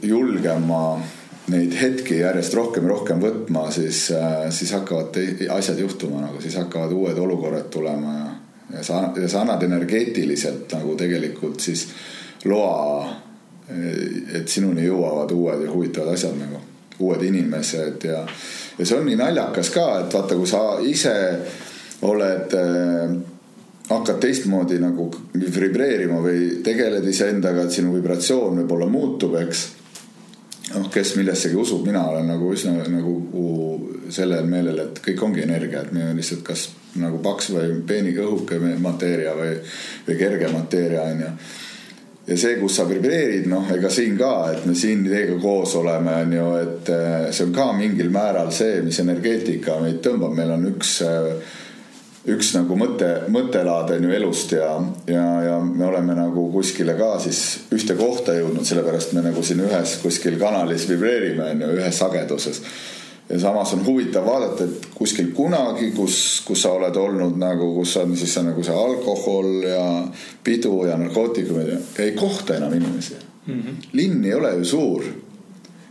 [0.02, 0.98] julgema
[1.52, 4.06] neid hetki järjest rohkem ja rohkem võtma, siis,
[4.50, 5.18] siis hakkavad
[5.52, 8.30] asjad juhtuma nagu, siis hakkavad uued olukorrad tulema ja,
[8.74, 11.86] ja sa, ja sa annad energeetiliselt nagu tegelikult siis
[12.44, 13.04] loa,
[14.34, 16.60] et sinuni jõuavad uued ja huvitavad asjad nagu,
[17.00, 18.20] uued inimesed ja,
[18.78, 21.14] ja see on nii naljakas ka, et vaata, kui sa ise
[22.04, 23.14] oled äh,
[23.88, 29.64] hakkad teistmoodi nagu vibreerima või tegeled iseendaga, et sinu vibratsioon võib-olla muutub, eks.
[30.74, 33.16] noh, kes millessegi usub, mina olen nagu üsna nagu
[34.12, 36.68] sellel meelel, et kõik ongi energia, et me lihtsalt kas
[37.02, 39.56] nagu paks või peenike õhuke mateeria või,
[40.06, 41.32] või kerge mateeria on ju.
[42.28, 46.14] ja see, kus sa vibreerid, noh, ega siin ka, et me siin teiega koos oleme,
[46.22, 50.56] on ju, et eh, see on ka mingil määral see, mis energeetika meid tõmbab, meil
[50.56, 51.60] on üks äh,
[52.24, 54.70] üks nagu mõte, mõttelaad on ju elust ja,
[55.10, 57.40] ja, ja me oleme nagu kuskile ka siis
[57.74, 62.62] ühte kohta jõudnud, sellepärast me nagu siin ühes kuskil kanalis vibreerime on ju ühes sageduses.
[63.28, 67.96] Ja samas on huvitav vaadata, et kuskil kunagi, kus, kus sa oled olnud nagu, kus
[68.02, 69.84] on siis on nagu see alkohol ja
[70.44, 73.14] pidu ja narkootikumid, ei kohta enam inimesi
[73.46, 73.60] mm.
[73.60, 73.86] -hmm.
[73.92, 75.04] linn ei ole ju suur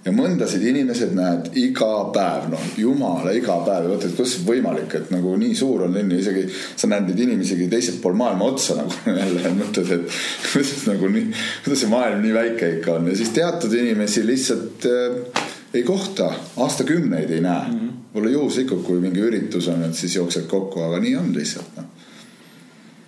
[0.06, 5.12] ja mõndasid inimesed näed iga päev, noh jumala iga päev ja mõtled, kuidas võimalik, et
[5.15, 8.76] nagu nii suur on linn ja isegi sa näed neid inimesi teiselt pool maailma otsa
[8.82, 8.91] nagu
[9.22, 10.19] jälle mõtled, et
[10.52, 11.26] kuidas nagu nii,
[11.63, 16.34] kuidas see maailm nii väike ikka on ja siis teatud inimesi lihtsalt äh, ei kohta,
[16.58, 17.90] aastakümneid ei näe mm.
[18.14, 18.34] võib-olla -hmm.
[18.34, 21.92] juhuslikult, kui mingi üritus on, et siis jooksed kokku, aga nii on lihtsalt noh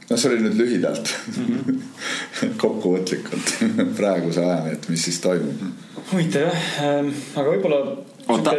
[0.10, 1.80] no see oli nüüd lühidalt mm -hmm.
[2.64, 3.54] kokkuvõtlikult
[4.00, 5.64] praeguse ajani, et mis siis toimub.
[6.12, 7.98] huvitav jah, ähm, aga võib-olla.
[8.28, 8.54] oota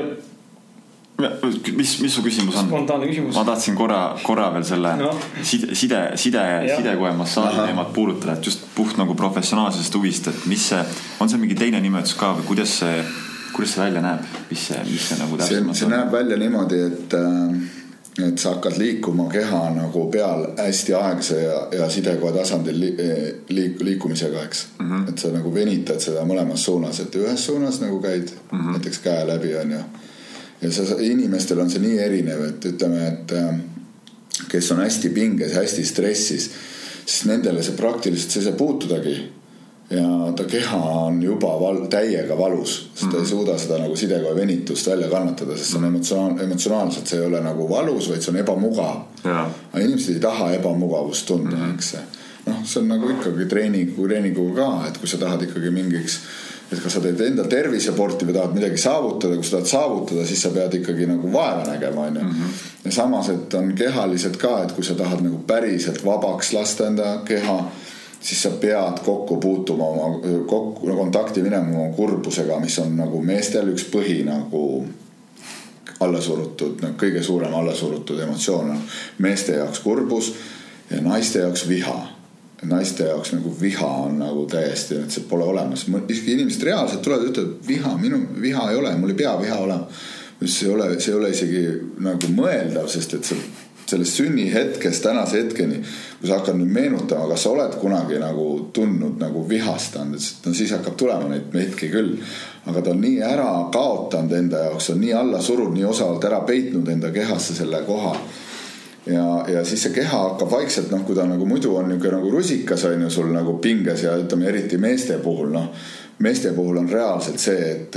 [1.77, 2.67] mis, mis su küsimus on?
[2.69, 3.35] spontaanne küsimus.
[3.35, 5.13] ma tahtsin korra, korra veel selle no.
[5.43, 6.43] side, side, side,
[6.77, 10.83] sidekoe massaaži teemat puudutada, et just puht nagu professionaalsest huvist, et mis see,
[11.21, 13.05] on see mingi teine nimetus ka või kuidas see,
[13.57, 15.81] kuidas see välja näeb, mis see, mis see nagu täpsemalt on?
[15.81, 17.83] see näeb välja niimoodi, et äh,
[18.25, 22.91] et sa hakkad liikuma keha nagu peal hästi aeglase ja, ja sidekoe tasandil li,
[23.53, 24.91] liik, liikumisega, eks mm.
[24.91, 25.09] -hmm.
[25.09, 28.73] et sa nagu venitad seda mõlemas suunas, et ühes suunas nagu käid mm -hmm.
[28.73, 29.81] näiteks käe läbi, onju.
[30.63, 33.55] ja sa, inimestel on see nii erinev, et ütleme, et äh,
[34.49, 36.51] kes on hästi pinges, hästi stressis,
[37.07, 39.17] siis nendele see praktiliselt, sa ei saa puutudagi
[39.91, 43.31] ja ta keha on juba val, täiega valus, sest ta ei mhm.
[43.31, 45.95] suuda seda nagu sidekoe venitust välja kannatada, sest see on mhm.
[45.95, 48.99] emotsionaal, emotsionaalselt, see ei ole nagu valus, vaid see on ebamugav.
[49.27, 51.75] aga inimesed ei taha ebamugavust tunda mm, -hmm.
[51.75, 51.95] eks
[52.47, 56.21] noh, see on nagu ikkagi treeningu, treeninguga ka, et kui sa tahad ikkagi mingiks
[56.73, 60.41] et kas sa teed enda terviseporti või tahad midagi saavutada, kui sa tahad saavutada, siis
[60.43, 62.23] sa pead ikkagi nagu vaeva nägema, onju.
[62.23, 62.55] Mhm.
[62.85, 67.21] ja samas, et on kehalised ka, et kui sa tahad nagu päriselt vabaks lasta enda
[67.25, 67.59] keha
[68.21, 73.69] siis sa pead kokku puutuma oma, kokku, kontakti minema oma kurbusega, mis on nagu meestel
[73.75, 74.63] üks põhi nagu
[76.01, 78.83] allasurutud, nagu kõige suurem allasurutud emotsioon on
[79.25, 80.33] meeste jaoks kurbus
[80.91, 81.97] ja naiste jaoks viha.
[82.63, 85.87] naiste jaoks nagu viha on nagu täiesti, et see pole olemas,
[86.27, 89.87] inimesed reaalselt tulevad ja ütlevad, viha, minu viha ei ole, mul ei pea viha olema.
[90.41, 91.63] mis ei ole, see ei ole isegi
[92.05, 95.81] nagu mõeldav, sest et see sellest sünnihetkest tänase hetkeni,
[96.21, 100.55] kui sa hakkad nüüd meenutama, kas sa oled kunagi nagu tundnud nagu vihastanud, et no
[100.55, 102.17] siis hakkab tulema neid hetki küll.
[102.67, 106.41] aga ta on nii ära kaotanud enda jaoks, on nii alla surunud, nii osavalt ära
[106.49, 108.17] peitnud enda kehasse selle koha.
[109.07, 112.31] ja, ja siis see keha hakkab vaikselt noh, kui ta nagu muidu on niisugune nagu
[112.31, 115.71] rusikas on ju sul nagu pinges ja ütleme eriti meeste puhul noh
[116.19, 117.97] meeste puhul on reaalselt see, et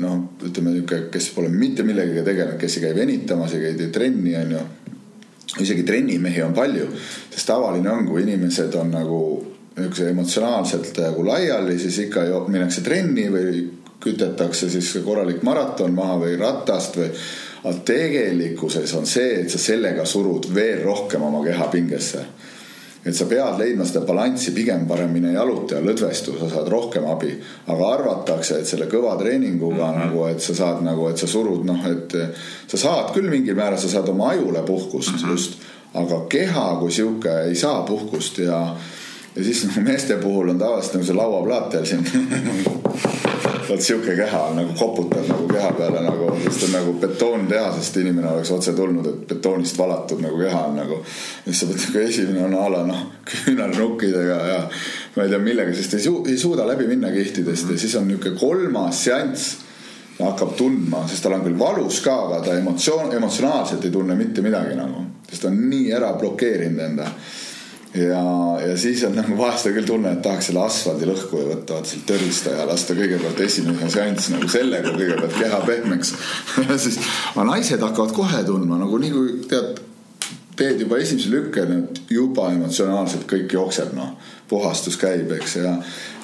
[0.00, 4.34] noh, ütleme niisugune, kes pole mitte millegagi tegelenud, kes ei käi venitamas, ei käi trenni,
[4.40, 4.62] on ju
[5.64, 6.88] isegi trennimehi on palju,
[7.30, 9.20] sest tavaline on, kui inimesed on nagu
[9.78, 13.60] niisuguse emotsionaalselt nagu laiali, siis ikka minnakse trenni või
[14.02, 17.10] kütetakse siis korralik maraton maha või ratast või.
[17.64, 22.22] aga tegelikkuses on see, et sa sellega surud veel rohkem oma keha pingesse
[23.08, 27.06] et sa pead leidma seda balanssi, pigem parem mine jaluta ja lõdvestu, sa saad rohkem
[27.08, 27.32] abi.
[27.66, 30.04] aga arvatakse, et selle kõva treeninguga mm -hmm.
[30.04, 32.16] nagu, et sa saad nagu, et sa surud noh, et
[32.66, 35.30] sa saad küll mingil määral, sa saad oma ajule puhkust mm -hmm.
[35.30, 35.58] just,
[35.94, 38.76] aga keha kui sihuke ei saa puhkust ja
[39.36, 42.04] ja siis nagu meeste puhul on tavaliselt nagu see lauaplaatel siin.
[43.68, 48.50] Vot sihuke keha nagu koputad nagu keha peale nagu, sest on nagu betoontehasest inimene oleks
[48.56, 51.02] otse tulnud, et betoonist valatud nagu keha on nagu.
[51.44, 54.58] siis sa pead nagu esimene on a la noh, küünarnukkidega ja
[55.16, 57.70] ma ei tea millega, sest ei, su ei suuda läbi minna kihtidest.
[57.70, 59.56] Ja siis on nihuke kolmas seanss
[60.18, 64.42] hakkab tundma, sest tal on küll valus ka, aga ta emotsioon, emotsionaalselt ei tunne mitte
[64.42, 67.12] midagi nagu, sest ta on nii ära blokeerinud enda
[67.98, 68.22] ja,
[68.68, 71.78] ja siis on nagu vahest on küll tunne, et tahaks selle asfaldi lõhku ja võtta
[71.78, 76.14] vaata sealt törista ja lasta kõigepealt esimene seanss nagu sellega kõigepealt keha pehmeks
[76.68, 77.00] ja siis,
[77.34, 79.82] aga naised hakkavad kohe tundma nagu nii kui tead,
[80.58, 81.64] teed juba esimese lükke,
[82.10, 84.16] juba emotsionaalselt kõik jookseb, noh.
[84.48, 85.74] puhastus käib, eks, ja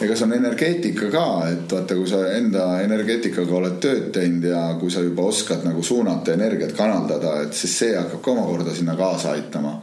[0.02, 4.62] ega see on energeetika ka, et vaata, kui sa enda energeetikaga oled tööd teinud ja
[4.80, 8.96] kui sa juba oskad nagu suunata energiat kanaldada, et siis see hakkab ka omakorda sinna
[8.98, 9.76] kaasa aitama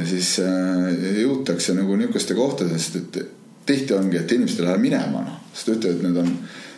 [0.00, 0.88] ja siis äh,
[1.20, 3.20] jõutakse nagu niisuguste kohtadest, et
[3.66, 6.30] tihti ongi, et inimesed ei lähe minema, noh, sest ütlevad, et need on,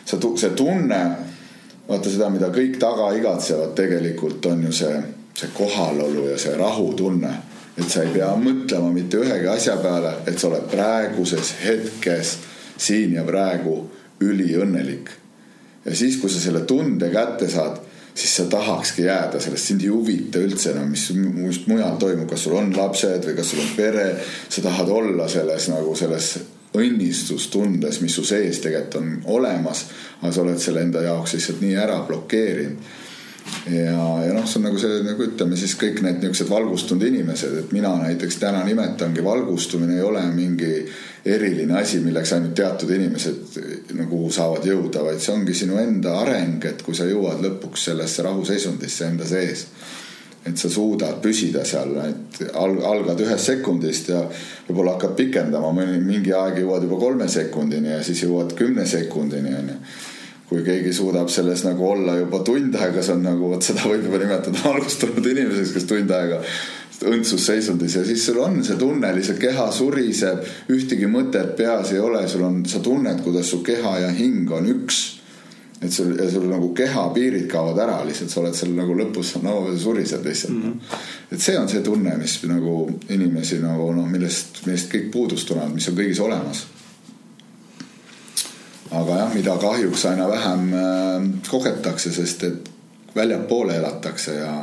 [0.03, 1.01] see, see tunne,
[1.87, 4.99] vaata seda, mida kõik taga igatsevad, tegelikult on ju see,
[5.39, 7.33] see kohalolu ja see rahutunne.
[7.73, 12.35] et sa ei pea mõtlema mitte ühegi asja peale, et sa oled praeguses hetkes
[12.77, 13.79] siin ja praegu
[14.21, 15.09] üliõnnelik.
[15.85, 17.79] ja siis, kui sa selle tunde kätte saad
[18.15, 22.45] siis sa tahakski jääda sellest, sind ei huvita üldse enam, mis, mis mujal toimub, kas
[22.45, 24.09] sul on lapsed või kas sul on pere.
[24.49, 26.33] sa tahad olla selles nagu selles
[26.73, 29.85] õnnistustundes, mis su sees tegelikult on olemas,
[30.21, 33.01] aga sa oled selle enda jaoks lihtsalt nii ära blokeerinud
[33.65, 37.57] ja, ja noh, see on nagu see nagu ütleme siis kõik need niisugused valgustunud inimesed,
[37.63, 40.71] et mina näiteks täna nimetangi, valgustumine ei ole mingi
[41.25, 43.59] eriline asi, milleks ainult teatud inimesed
[43.99, 48.25] nagu saavad jõuda, vaid see ongi sinu enda areng, et kui sa jõuad lõpuks sellesse
[48.27, 49.67] rahuseisundisse enda sees
[50.43, 54.25] et sa suudad püsida seal, et algad ühest sekundist ja
[54.67, 55.71] võib-olla hakkad pikendama,
[56.03, 59.77] mingi aeg jõuad juba kolme sekundini ja siis jõuad kümne sekundini onju
[60.53, 64.05] kui keegi suudab selles nagu olla juba tund aega, see on nagu, vot seda võib
[64.07, 66.41] juba nimetada valgustunud inimeseks, kes tund aega
[67.03, 72.21] õndsusseisundis ja siis sul on see tunne, lihtsalt keha suriseb, ühtegi mõtet peas ei ole,
[72.31, 75.01] sul on, sa tunned, kuidas su keha ja hing on üks.
[75.83, 79.33] et sul ja sul nagu keha piirid kaovad ära lihtsalt, sa oled seal nagu lõpus
[79.43, 80.61] no surised lihtsalt mm.
[80.61, 81.01] -hmm.
[81.35, 85.73] et see on see tunne, mis nagu inimesi nagu noh, millest, millest kõik puudust tunnevad,
[85.75, 86.63] mis on kõigis olemas
[88.93, 92.69] aga jah, mida kahjuks aina vähem äh, kogetakse, sest et
[93.15, 94.53] väljapoole elatakse ja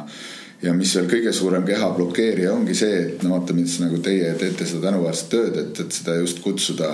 [0.61, 4.35] ja mis veel kõige suurem keha blokeerija ongi see, et no vaata, mis nagu teie
[4.37, 6.91] teete seda tänuväärset tööd, et, et seda just kutsuda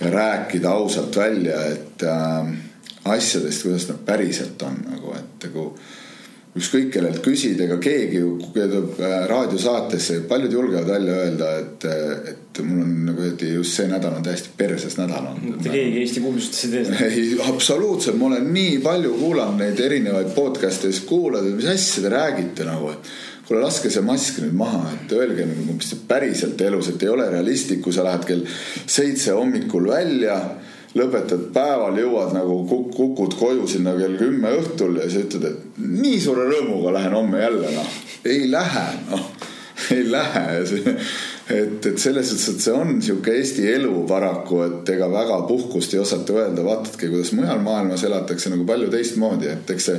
[0.00, 2.54] ja rääkida ausalt välja, et äh,
[3.04, 5.92] asjadest, kuidas nad päriselt on nagu, et nagu äh,
[6.54, 11.86] ükskõik kellelt küsid, ega keegi ju tuleb äh, raadiosaatesse, paljud julgevad välja öelda, et,
[12.30, 15.48] et mul on nagu öeldi, just see nädal on täiesti perses nädal olnud.
[15.56, 17.08] mitte keegi Eesti kuulsutesse ei tee seda.
[17.10, 22.04] ei, absoluutselt, ma olen nii palju kuulanud neid erinevaid podcast'e, siis kuulad, et mis asja
[22.04, 23.14] te räägite nagu, et
[23.48, 27.10] kuule, laske see mask nüüd maha, et öelge nagu, mis te päriselt elus, et ei
[27.12, 28.46] ole realistlik, kui sa lähed kell
[28.86, 30.38] seitse hommikul välja
[30.94, 32.60] lõpetad päeval, jõuad nagu
[32.94, 37.42] kukud koju sinna kell kümme õhtul ja siis ütled, et nii suure rõõmuga lähen homme
[37.42, 37.96] jälle noh.
[38.24, 39.24] ei lähe noh,
[39.96, 40.44] ei lähe
[41.50, 45.94] et, et selles suhtes, et see on sihuke Eesti elu paraku, et ega väga puhkust
[45.94, 49.98] ei osata öelda, vaatadki, kuidas mujal maailmas elatakse nagu palju teistmoodi, et eks see,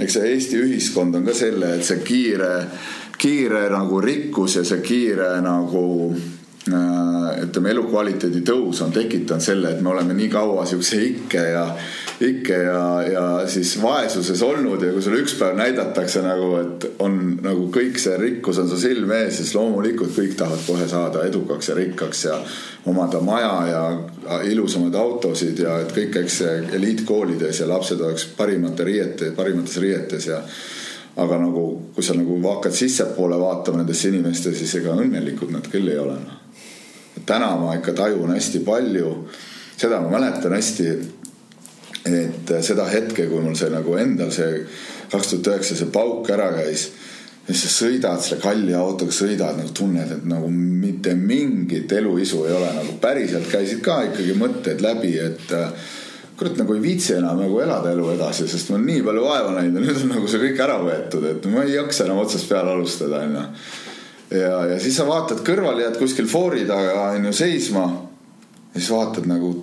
[0.00, 2.50] eks see Eesti ühiskond on ka selle, et see kiire,
[3.20, 5.84] kiire nagu rikkus ja see kiire nagu
[6.66, 11.62] ütleme, elukvaliteedi tõus on tekitanud selle, et me oleme nii kaua siukse ikke ja,
[12.26, 17.36] ikke ja, ja siis vaesuses olnud ja kui sulle üks päev näidatakse nagu, et on
[17.44, 21.70] nagu kõik see rikkus on su silme ees, siis loomulikult kõik tahavad kohe saada edukaks
[21.70, 22.38] ja rikkaks ja
[22.90, 26.40] omada maja ja ilusamaid autosid ja et kõik käiks
[26.78, 30.40] eliitkoolides ja lapsed oleks parimate riiete, parimates riietes ja
[31.16, 31.62] aga nagu,
[31.94, 36.18] kui sa nagu hakkad sissepoole vaatama nendesse inimestesse, siis ega õnnelikud nad küll ei ole
[36.18, 36.42] noh
[37.26, 39.12] täna ma ikka tajun hästi palju,
[39.76, 40.92] seda ma mäletan hästi,
[42.06, 44.62] et seda hetke, kui mul see nagu endal see
[45.10, 46.88] kaks tuhat üheksa see pauk ära käis
[47.46, 52.56] siis sa sõidad selle kalli autoga, sõidad nagu tunned, et nagu mitte mingit eluisu ei
[52.56, 55.54] ole, nagu päriselt käisid ka ikkagi mõtted läbi, et
[56.36, 59.54] kurat nagu ei viitsi enam nagu elada elu edasi, sest ma olen nii palju vaeva
[59.56, 62.50] näinud ja nüüd on nagu see kõik ära võetud, et ma ei jaksa enam otsast
[62.50, 63.46] peale alustada, onju
[64.30, 67.86] ja, ja siis sa vaatad kõrval, jääd kuskil foori taga onju seisma.
[68.74, 69.54] ja siis vaatad nagu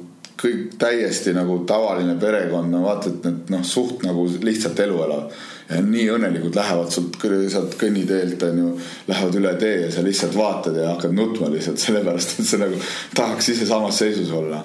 [0.44, 5.36] kõik täiesti nagu tavaline perekond, no vaatad, et noh, suht nagu lihtsalt elu elavad.
[5.70, 8.72] ja nii õnnelikult lähevad sult sealt kõnniteelt onju,
[9.08, 12.82] lähevad üle tee ja sa lihtsalt vaatad ja hakkad nutma lihtsalt sellepärast, et sa nagu
[13.16, 14.64] tahaks ise samas seisus olla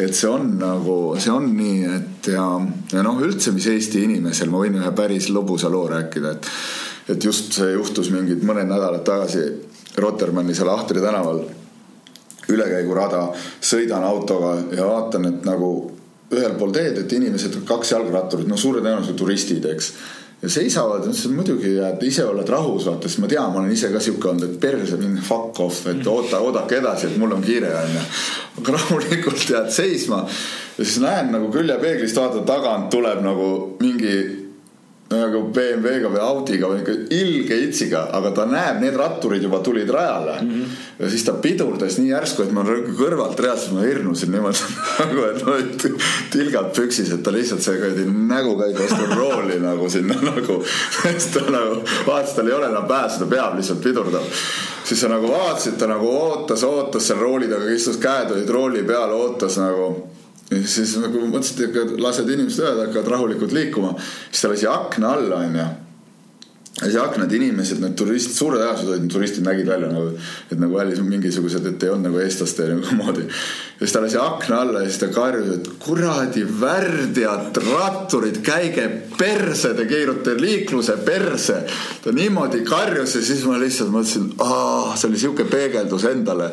[0.00, 2.44] et see on nagu, see on nii, et ja,
[2.92, 6.48] ja noh, üldse, mis Eesti inimesel, ma võin ühe päris lõbusa loo rääkida, et
[7.10, 9.46] et just see juhtus mingid mõned nädalad tagasi
[10.00, 11.42] Rotermanni seal Ahtri tänaval
[12.50, 13.28] ülekäigurada,
[13.62, 15.70] sõidan autoga ja vaatan, et nagu
[16.34, 19.90] ühel pool teed, et inimesed, kaks jalgratturit, no suure tõenäosusega turistid, eks.
[20.42, 23.90] ja seisavad, ütlesin muidugi, et ise oled rahus, vaata, sest ma tean, ma olen ise
[23.92, 27.70] ka sihuke olnud, et perse fuck off, et oota, oodake edasi, et mul on kiire,
[27.82, 28.04] onju.
[28.62, 30.24] aga rahulikult jääd seisma
[30.78, 33.50] ja siis näen nagu küljepeeglist vaata tagant tuleb nagu
[33.82, 34.39] mingi
[35.10, 39.90] nagu BMW-ga või Audiga või ikka ilge itsiga, aga ta näeb, need ratturid juba tulid
[39.90, 40.50] rajale mm.
[40.50, 40.76] -hmm.
[41.00, 45.42] ja siis ta pidurdas nii järsku, et ma kõrvalt reaalselt ma hirmusin niimoodi nagu, et
[45.46, 45.56] no
[46.30, 50.60] tilgad püksis, et ta lihtsalt see kuradi nägu käib vastu rooli nagu sinna nagu.
[51.02, 54.38] siis ta nagu vaatas, tal ei ole enam pääsu, ta peab lihtsalt pidurdama.
[54.84, 58.86] siis sa nagu vaatasid, ta nagu ootas, ootas seal rooli taga, istus, käed olid rooli
[58.86, 59.90] peal, ootas nagu
[60.50, 63.94] ja siis nagu mõtlesid, et lased inimesed üle, hakkavad rahulikult liikuma.
[64.30, 65.68] siis ta lasi akna alla, onju
[66.78, 70.12] ja siis aknad inimesed, need turistid, suure tõenäosusega olid turistid, nägid välja nagu,
[70.48, 73.24] et nagu välis mingisugused, et ei olnud nagu eestlaste nagu moodi.
[73.26, 78.86] ja siis ta lasi akna alla ja siis ta karjus, et kuradi värdjad ratturid, käige
[79.18, 81.58] perse, te keerute liikluse perse.
[82.04, 84.30] ta niimoodi karjus ja siis ma lihtsalt mõtlesin,
[84.94, 86.52] see oli sihuke peegeldus endale,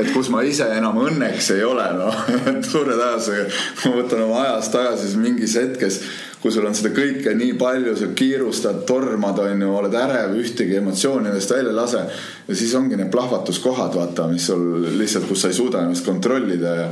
[0.00, 2.24] et kus ma ise enam õnneks ei ole, noh.
[2.54, 3.52] et suure tõenäosusega,
[3.84, 6.00] ma võtan oma ajas tagasi, siis mingis hetkes
[6.42, 10.76] kui sul on seda kõike nii palju, sa kiirustad, tormad, on ju, oled ärev, ühtegi
[10.78, 12.02] emotsiooni endast välja ei lase.
[12.48, 16.74] ja siis ongi need plahvatuskohad, vaata, mis sul lihtsalt, kus sa ei suuda ennast kontrollida
[16.76, 16.86] ja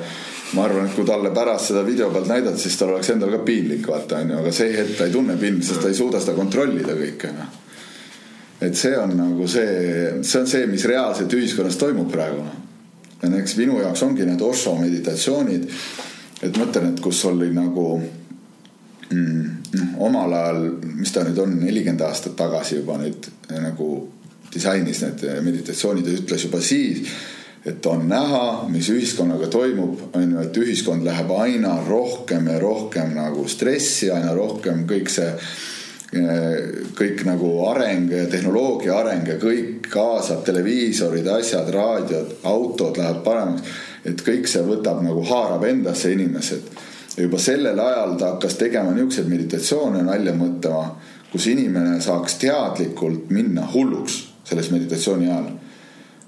[0.55, 3.41] ma arvan, et kui talle pärast seda video pealt näidata, siis tal oleks endal ka
[3.47, 6.23] piinlik, vaata, on ju, aga see hetk ta ei tunne piinlik, sest ta ei suuda
[6.23, 7.57] seda kontrollida kõike, noh.
[8.67, 12.61] et see on nagu see, see on see, mis reaalselt ühiskonnas toimub praegu, noh.
[13.23, 15.71] ja eks minu jaoks ongi need Osho meditatsioonid,
[16.43, 18.01] et mõtlen, et kus oli nagu
[19.13, 20.61] noh, omal ajal,
[20.99, 23.31] mis ta nüüd on, nelikümmend aastat tagasi juba nüüd
[23.63, 23.91] nagu
[24.53, 27.11] disainis need meditatsioonid ja ütles juba siis,
[27.67, 33.15] et on näha, mis ühiskonnaga toimub, on ju, et ühiskond läheb aina rohkem ja rohkem
[33.17, 35.33] nagu stressi, aina rohkem kõik see
[36.97, 43.63] kõik nagu areng, tehnoloogia areng ja kõik kaasab televiisorid, asjad, raadiod, autod lähevad paremaks.
[44.05, 46.63] et kõik see võtab nagu, haarab endasse inimesed.
[47.17, 50.97] Ja juba sellel ajal ta hakkas tegema niisuguseid meditatsioone, nalja mõtlema,
[51.33, 55.55] kus inimene saaks teadlikult minna hulluks selles meditatsiooni ajal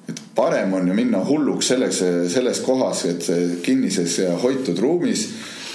[0.09, 2.01] et parem on ju minna hulluks selleks,
[2.32, 3.26] selles kohas, et
[3.62, 5.26] kinnises ja hoitud ruumis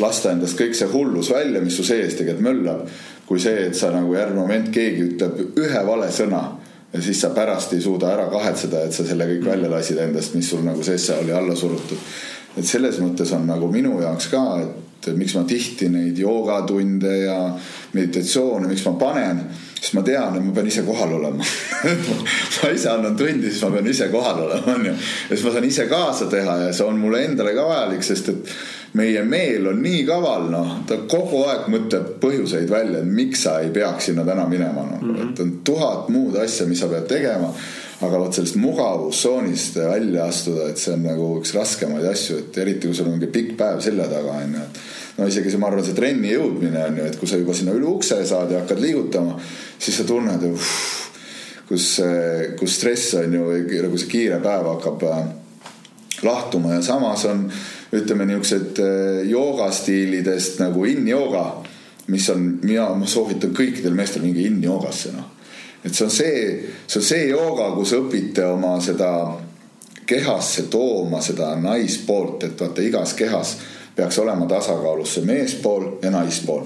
[0.02, 2.88] lasta endast kõik see hullus välja, mis su sees tegelikult möllab
[3.28, 6.42] kui see, et sa nagu järgmine moment keegi ütleb ühe vale sõna
[6.94, 10.36] ja siis sa pärast ei suuda ära kahetseda, et sa selle kõik välja lasid endast,
[10.38, 11.98] mis sul nagu seesse oli alla surutud.
[12.58, 14.83] et selles mõttes on nagu minu jaoks ka, et
[15.18, 17.38] miks ma tihti neid joogatunde ja
[17.94, 19.42] meditatsioone, miks ma panen,
[19.80, 21.44] sest ma tean, et ma pean ise kohal olema
[22.62, 24.94] ma ise annan tundi, siis ma pean ise kohal olema, onju.
[24.94, 28.32] ja siis ma saan ise kaasa teha ja see on mulle endale ka vajalik, sest
[28.34, 28.56] et
[28.94, 33.58] meie meel on nii kaval, noh, ta kogu aeg mõtleb põhjuseid välja, et miks sa
[33.64, 36.88] ei peaks sinna täna minema, noh mm -hmm., et on tuhat muud asja, mis sa
[36.92, 37.50] pead tegema.
[38.08, 42.90] Aga vot sellest mugavustsoonist välja astuda, et see on nagu üks raskemaid asju, et eriti
[42.90, 45.70] kui sul on mingi pikk päev selja taga, on ju, et no isegi see, ma
[45.70, 48.64] arvan, see trenni jõudmine on ju, et kui sa juba sinna üle ukse saad ja
[48.64, 49.38] hakkad liigutama,
[49.82, 50.46] siis sa tunned
[51.68, 52.02] kus,
[52.60, 53.46] kus stress on ju,
[53.86, 55.22] nagu see kiire päev hakkab äh,
[56.24, 57.46] lahtuma ja samas on
[57.94, 61.46] ütleme niisugused äh, joogastiilidest nagu in-jooga,
[62.14, 65.30] mis on, mina, soovitan kõikidel meestel mingi in-joogasse noh.
[65.84, 66.44] Et see on see,
[66.88, 69.12] see on see jooga, kus õpite oma seda
[70.06, 73.58] kehasse tooma seda naispoolt, et vaata igas kehas
[73.96, 76.66] peaks olema tasakaalus see meespool ja naispool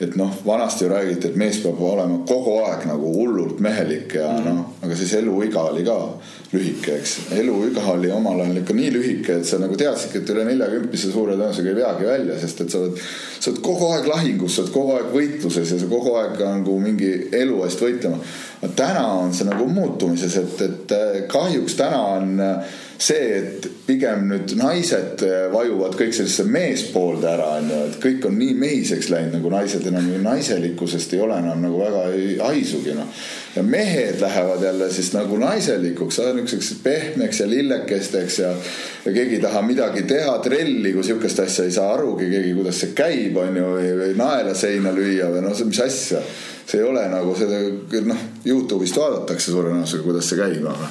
[0.00, 4.26] et noh, vanasti ju räägiti, et mees peab olema kogu aeg nagu hullult mehelik ja
[4.28, 4.54] mm -hmm.
[4.54, 5.96] noh, aga siis eluiga oli ka
[6.52, 7.16] lühike, eks.
[7.36, 11.36] eluiga oli omal ajal ikka nii lühike, et sa nagu teadsidki, et üle neljakümplise suure
[11.36, 13.00] tõenäosusega ei veagi välja, sest et sa oled,
[13.40, 16.78] sa oled kogu aeg lahingus, sa oled kogu aeg võitluses ja sa kogu aeg nagu
[16.80, 18.20] mingi elu eest võitlema.
[18.62, 20.98] Aga täna on see nagu muutumises, et, et
[21.32, 22.36] kahjuks täna on
[22.98, 25.20] see, et pigem nüüd naised
[25.52, 30.08] vajuvad kõik sellisesse meespoolde ära, onju, et kõik on nii mehiseks läinud nagu naised enam
[30.24, 32.06] naiselikkusest ei ole enam nagu väga
[32.46, 33.10] haisugi noh.
[33.56, 38.54] ja mehed lähevad jälle siis nagu naiselikuks, niisuguseks pehmeks ja lillekesteks ja,
[39.04, 42.80] ja keegi ei taha midagi teha, trelli, kui sihukest asja ei saa arugi keegi, kuidas
[42.80, 46.24] see käib, onju, või naela seina lüüa või noh, mis asja.
[46.66, 47.60] See ei ole nagu seda,
[48.06, 50.90] noh, Youtube'ist vaadatakse suure tõenäosusega, kuidas see käib, aga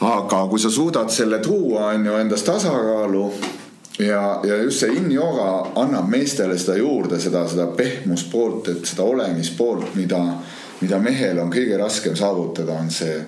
[0.00, 3.24] aga kui sa suudad selle tuua, on ju, endas tasakaalu
[3.98, 5.50] ja, ja just see in-yoga
[5.80, 10.22] annab meestele seda juurde, seda, seda pehmuspoolt, et seda olemispoolt, mida,
[10.80, 13.20] mida mehel on kõige raskem saavutada, on see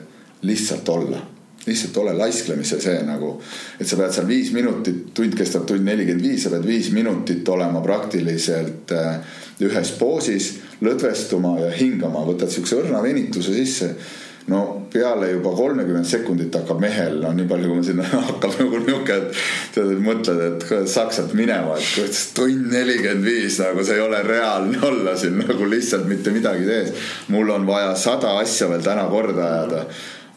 [0.48, 1.20] lihtsalt olla.
[1.62, 3.36] Lihtsalt ole laisklemise see nagu,
[3.78, 7.48] et sa pead seal viis minutit, tund kestab tund nelikümmend viis, sa pead viis minutit
[7.52, 13.94] olema praktiliselt äh, ühes poosis, lõdvestuma ja hingama, võtad siukse õrna venituse sisse.
[14.50, 18.80] No peale juba kolmekümmend sekundit hakkab mehel, no nii palju, kui ma sinna hakkab nagu
[18.82, 24.24] niuke, et mõtled, et saaks sealt minema, et tund nelikümmend viis nagu see ei ole
[24.26, 26.90] reaalne olla siin nagu lihtsalt mitte midagi tees.
[27.30, 29.86] mul on vaja sada asja veel täna korda ajada.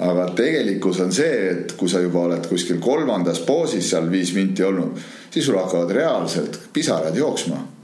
[0.06, 4.64] Aga tegelikkus on see, et kui sa juba oled kuskil kolmandas poosis seal viis minti
[4.68, 5.00] olnud,
[5.32, 7.75] siis sul hakkavad reaalselt pisarad jooksma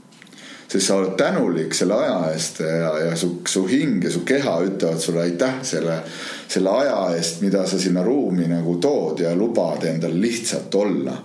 [0.72, 4.54] sest sa oled tänulik selle aja eest ja, ja su, su hing ja su keha
[4.64, 5.98] ütlevad sulle aitäh selle,
[6.48, 11.18] selle aja eest, mida sa sinna ruumi nagu tood ja lubad endal lihtsalt olla.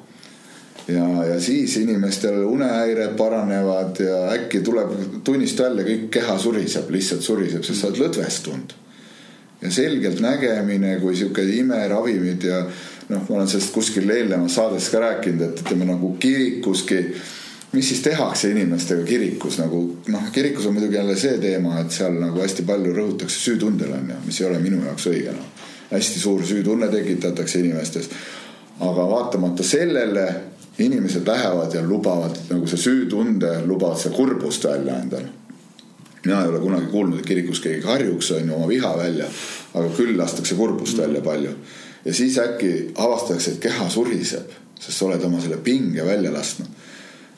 [0.88, 4.92] ja, ja siis inimestel unehäired paranevad ja äkki tuleb
[5.24, 8.76] tunnist välja, kõik keha suriseb, lihtsalt suriseb, sest sa oled lõdvestunud.
[9.62, 12.62] ja selgelt nägemine kui sihuke imeravimid ja
[13.08, 17.06] noh, ma olen sellest kuskil eelnevas saates ka rääkinud, et ütleme nagu kirikuski
[17.72, 22.16] mis siis tehakse inimestega kirikus nagu noh, kirikus on muidugi jälle see teema, et seal
[22.22, 25.50] nagu hästi palju rõhutakse süütundele onju, mis ei ole minu jaoks õige noh.
[25.92, 28.10] hästi suur süütunne tekitatakse inimestes.
[28.80, 30.28] aga vaatamata sellele
[30.80, 35.28] inimesed lähevad ja lubavad nagu see süütunde, lubavad seda kurbust välja endale.
[36.26, 39.28] mina ei ole kunagi kuulnud, et kirikus keegi karjuks onju oma viha välja,
[39.74, 41.52] aga küll lastakse kurbust välja palju.
[42.06, 46.87] ja siis äkki avastatakse, et keha suriseb, sest sa oled oma selle pinge välja lasknud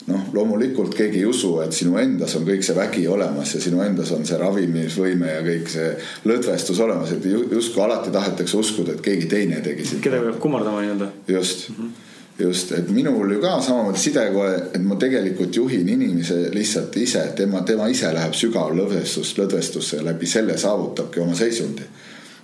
[0.08, 3.82] noh, loomulikult keegi ei usu, et sinu endas on kõik see vägi olemas ja sinu
[3.84, 5.88] endas on see ravimisvõime ja kõik see
[6.30, 10.04] lõdvestus olemas, et justkui alati tahetakse uskuda, et keegi teine tegi sind.
[10.04, 11.10] kedagi peab kummardama nii-öelda.
[11.28, 12.44] just mm, -hmm.
[12.44, 17.62] just, et minul ju ka samamoodi sidekoe, et ma tegelikult juhin inimese lihtsalt ise, tema,
[17.62, 21.82] tema ise läheb sügav lõdvestus, lõdvestusse ja läbi selle saavutabki oma seisundi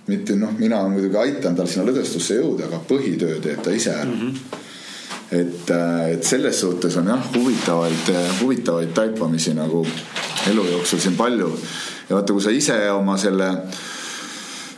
[0.07, 4.05] mitte noh, mina muidugi aitan tal sinna lõdvestusse jõuda, aga põhitöö teeb ta ise ära
[4.05, 4.21] mm.
[4.21, 4.65] -hmm
[5.31, 9.85] et, äh, et selles suhtes on jah, huvitavaid, huvitavaid taipamisi nagu
[10.51, 11.51] elu jooksul siin palju.
[12.09, 13.51] ja vaata, kui sa ise oma selle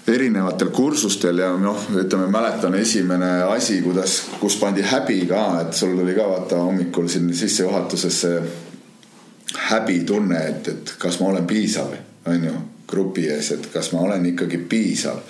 [0.10, 5.94] erinevatel kursustel ja noh, ütleme, mäletan esimene asi, kuidas, kus pandi häbi ka, et sul
[5.98, 8.42] tuli ka vaata hommikul siin sissejuhatuses see
[9.70, 11.94] häbitunne, et, et kas ma olen piisav,
[12.30, 12.56] on ju,
[12.90, 15.22] grupi ees, et kas ma olen ikkagi piisav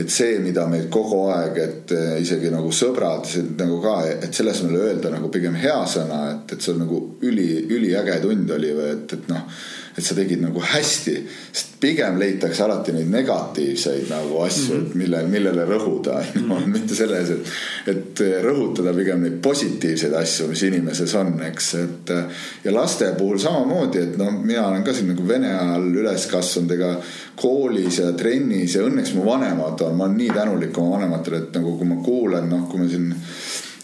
[0.00, 3.28] et see, mida meil kogu aeg, et eh, isegi nagu sõbrad,
[3.58, 7.02] nagu ka, et selle asemel öelda nagu pigem hea sõna, et, et see on nagu
[7.26, 9.46] üli, üliäge tund oli või et, et noh
[9.96, 11.14] et sa tegid nagu hästi,
[11.52, 14.98] sest pigem leitakse alati neid negatiivseid nagu asju mm, -hmm.
[15.02, 16.66] mille, millele rõhuda mm, -hmm.
[16.66, 17.52] mitte selles, et,
[17.94, 22.14] et rõhutada pigem neid positiivseid asju, mis inimeses on, eks, et
[22.64, 26.76] ja laste puhul samamoodi, et noh, mina olen ka siin nagu vene ajal üles kasvanud,
[26.76, 26.92] ega
[27.36, 31.58] koolis ja trennis ja õnneks mu vanemad on, ma olen nii tänulik oma vanematele, et
[31.58, 33.14] nagu kui ma kuulen, noh, kui me siin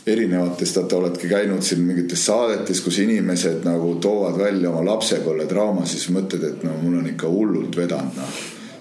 [0.06, 5.86] erinevatest, vaata oledki käinud siin mingites saadetes, kus inimesed nagu toovad välja oma lapsepõlve draama,
[5.86, 8.36] siis mõtled, et no mul on ikka hullult vedanud noh.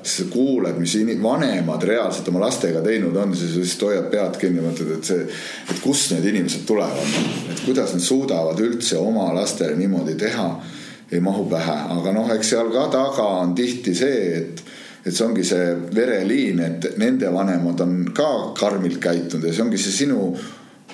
[0.06, 4.92] siis kuuled, mis vanemad reaalselt oma lastega teinud on, siis lihtsalt hoiad pead kinni, mõtled,
[5.00, 5.26] et see,
[5.74, 7.18] et kust need inimesed tulevad,
[7.50, 10.50] et kuidas nad suudavad üldse oma lastele niimoodi teha,
[11.12, 14.66] ei mahu pähe, aga noh, eks seal ka taga on tihti see, et
[15.06, 19.78] et see ongi see vereliin, et nende vanemad on ka karmilt käitunud ja see ongi
[19.78, 20.32] see sinu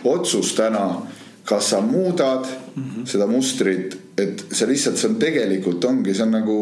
[0.04, 1.02] otsus täna,
[1.46, 2.46] kas sa muudad
[2.76, 3.06] mm -hmm.
[3.06, 6.58] seda mustrit, et see lihtsalt, see on tegelikult ongi, see on nagu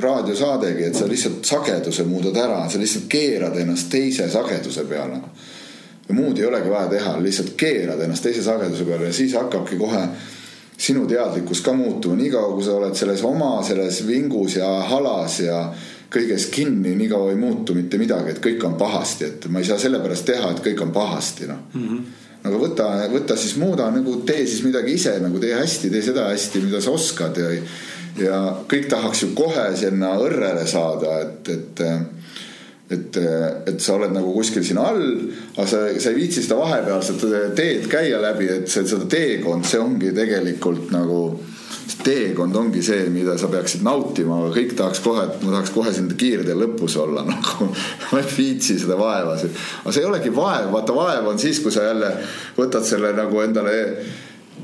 [0.00, 5.20] raadiosaadegi, et sa lihtsalt sageduse muudad ära, sa lihtsalt keerad ennast teise sageduse peale.
[6.08, 10.08] muud ei olegi vaja teha, lihtsalt keerad ennast teise sageduse peale ja siis hakkabki kohe
[10.76, 15.72] sinu teadlikkus ka muutuma, niikaua kui sa oled selles oma selles vingus ja halas ja
[16.14, 19.78] kõiges kinni, niikaua ei muutu mitte midagi, et kõik on pahasti, et ma ei saa
[19.78, 24.18] sellepärast teha, et kõik on pahasti, noh mm -hmm aga võta, võta siis muuda nagu
[24.28, 27.52] tee siis midagi ise nagu tee hästi, tee seda hästi, mida sa oskad ja.
[28.20, 28.40] ja
[28.70, 31.86] kõik tahaks ju kohe sinna õrrele saada, et, et
[32.92, 33.16] et,
[33.66, 35.04] et sa oled nagu kuskil siin all,
[35.56, 37.22] aga sa, sa ei viitsi seda vahepealset
[37.56, 41.20] teed käia läbi, et see, seda teekond, see ongi tegelikult nagu
[42.04, 45.94] teekond ongi see, mida sa peaksid nautima, aga kõik tahaks kohe, et ma tahaks kohe
[45.94, 47.70] siin kiirtee lõpus olla nagu.
[48.12, 51.74] ma ei viitsi seda vaeva, aga see ei olegi vaev, vaata vaev on siis, kui
[51.74, 52.12] sa jälle
[52.58, 53.74] võtad selle nagu endale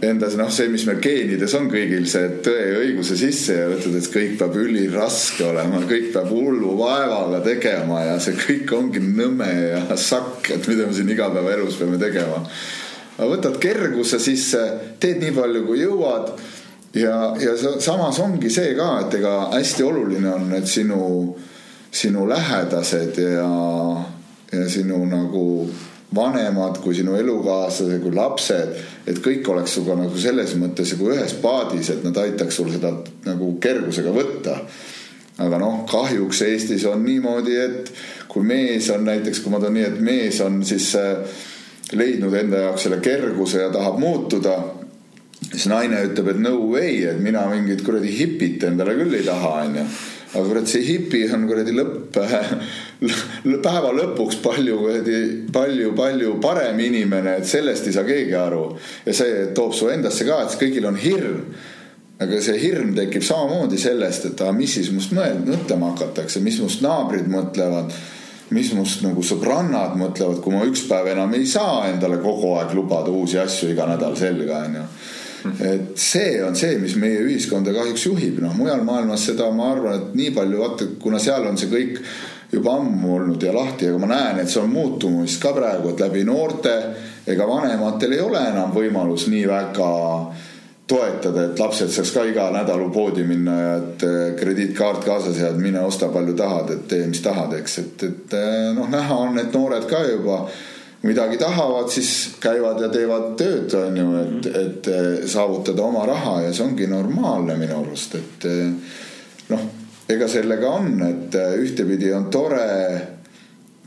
[0.00, 3.98] endas noh, see, mis meil geenides on kõigil see tõe ja õiguse sisse ja ütled,
[3.98, 9.48] et kõik peab üliraske olema, kõik peab hullu vaevaga tegema ja see kõik ongi nõme
[9.50, 12.40] ja sakk, et mida me siin igapäevaelus peame tegema.
[13.18, 14.62] aga võtad kerguse sisse,
[15.02, 16.32] teed nii palju, kui jõuad
[16.94, 21.02] ja, ja samas ongi see ka, et ega hästi oluline on, et sinu,
[21.90, 23.46] sinu lähedased ja,
[24.52, 25.46] ja sinu nagu
[26.14, 31.36] vanemad kui sinu elukaaslased kui lapsed, et kõik oleks sinuga nagu selles mõttes nagu ühes
[31.42, 32.90] paadis, et nad aitaks sul seda
[33.28, 34.58] nagu kergusega võtta.
[35.40, 37.92] aga noh, kahjuks Eestis on niimoodi, et
[38.28, 41.22] kui mees on näiteks, kui ma toon nii, et mees on siis äh,
[41.92, 44.58] leidnud enda jaoks selle kerguse ja tahab muutuda
[45.50, 49.54] siis naine ütleb, et no way, et mina mingit kuradi hipit endale küll ei taha,
[49.64, 49.86] onju.
[50.30, 52.20] aga kurat, see hipi on kuradi lõpp,
[53.64, 55.18] päeva lõpuks palju kuradi,
[55.52, 58.64] palju, palju parem inimene, et sellest ei saa keegi aru.
[59.06, 61.44] ja see toob su endasse ka, et kõigil on hirm
[62.20, 66.82] aga see hirm tekib samamoodi sellest, et aga mis siis must mõtlema hakatakse, mis must
[66.84, 67.94] naabrid mõtlevad,
[68.52, 72.74] mis must nagu sõbrannad mõtlevad, kui ma üks päev enam ei saa endale kogu aeg
[72.76, 74.84] lubada uusi asju iga nädal selga, onju
[75.60, 79.96] et see on see, mis meie ühiskonda kahjuks juhib, noh mujal maailmas seda ma arvan,
[79.96, 82.02] et nii palju vaata, kuna seal on see kõik
[82.52, 86.02] juba ammu olnud ja lahti, aga ma näen, et see on muutumas ka praegu, et
[86.02, 86.76] läbi noorte
[87.30, 89.90] ega vanematel ei ole enam võimalus nii väga
[90.90, 95.52] toetada, et lapsed saaks ka iga nädal poodi minna ja et eh, krediitkaart kaasas ja
[95.52, 99.18] et mine osta palju tahad, et tee, mis tahad, eks, et, et eh, noh, näha
[99.26, 100.42] on, et noored ka juba
[101.02, 104.90] midagi tahavad, siis käivad ja teevad tööd, on ju, et, et
[105.30, 108.48] saavutada oma raha ja see ongi normaalne minu arust, et
[109.52, 109.64] noh,
[110.10, 112.68] ega sellega on, et ühtepidi on tore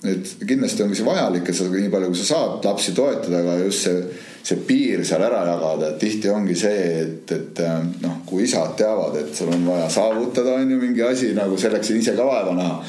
[0.03, 3.55] et kindlasti ongi see vajalik, et sa nii palju, kui sa saad lapsi toetada, aga
[3.63, 4.01] just see,
[4.43, 7.61] see piir seal ära jagada, et tihti ongi see, et, et
[8.03, 11.93] noh, kui isad teavad, et sul on vaja saavutada, on ju mingi asi nagu selleks
[11.95, 12.79] ise ka vaeva näha.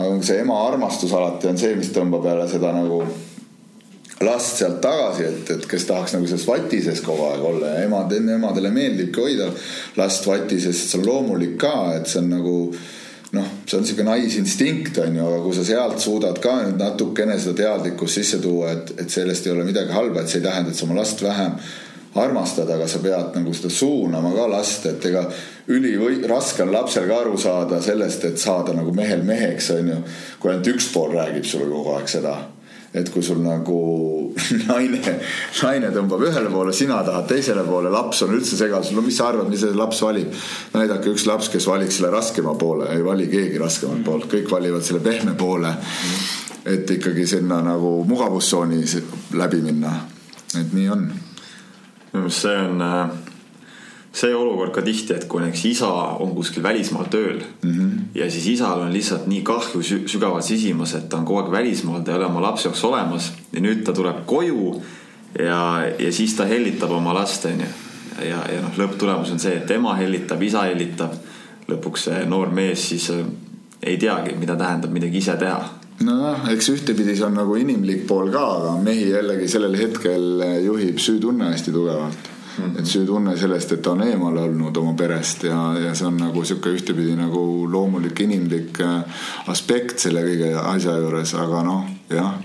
[0.00, 3.02] aga see ema armastus alati on see, mis tõmbab jälle seda nagu
[4.24, 8.12] last sealt tagasi, et, et kes tahaks nagu selles vatises kogu aeg olla ja emad,
[8.12, 9.48] emadele meeldibki hoida
[9.96, 12.56] last vatises, see on loomulik ka, et see on nagu
[13.36, 17.38] noh, see on sihuke naisinstinkt on ju, aga kui sa sealt suudad ka nüüd natukene
[17.40, 20.74] seda teadlikkust sisse tuua, et, et sellest ei ole midagi halba, et see ei tähenda,
[20.74, 21.56] et sa oma last vähem
[22.20, 25.24] armastad, aga sa pead nagu seda suunama ka last, et ega
[25.70, 30.00] üliraske on lapsel ka aru saada sellest, et saada nagu mehel meheks on ju,
[30.42, 32.36] kui ainult üks pool räägib sulle kogu aeg seda
[32.94, 33.76] et kui sul nagu
[34.70, 35.00] naine,
[35.62, 39.28] naine tõmbab ühele poole, sina tahad teisele poole, laps on üldse segaduses, no mis sa
[39.30, 40.34] arvad, mis see laps valib?
[40.74, 44.86] näidake üks laps, kes valiks selle raskema poole, ei vali keegi raskemat poolt, kõik valivad
[44.86, 45.74] selle pehme poole.
[46.66, 48.82] et ikkagi sinna nagu mugavustsooni
[49.38, 49.94] läbi minna,
[50.58, 51.10] et nii on.
[52.12, 53.29] minu meelest see on äh
[54.12, 55.88] see olukord ka tihti, et kui näiteks isa
[56.22, 57.90] on kuskil välismaal tööl mm -hmm.
[58.14, 62.02] ja siis isal on lihtsalt nii kahju sügavalt sisimas, et ta on kogu aeg välismaal,
[62.02, 64.82] ta ei ole oma lapse jaoks olemas ja nüüd ta tuleb koju
[65.38, 67.66] ja, ja siis ta hellitab oma last, onju.
[68.18, 71.12] ja, ja, ja noh, lõpptulemus on see, et ema hellitab, isa hellitab.
[71.70, 73.26] lõpuks see noor mees siis äh,
[73.82, 75.68] ei teagi, mida tähendab midagi ise teha
[76.04, 80.98] nojah, eks ühtepidi see on nagu inimlik pool ka, aga mehi jällegi sellel hetkel juhib
[80.98, 82.30] süütunne hästi tugevalt.
[82.58, 82.78] -hmm.
[82.78, 86.44] et süütunne sellest, et ta on eemal olnud oma perest ja, ja see on nagu
[86.44, 92.38] sihuke ühtepidi nagu loomulik inimlik äh, aspekt selle kõige asja juures, aga noh, jah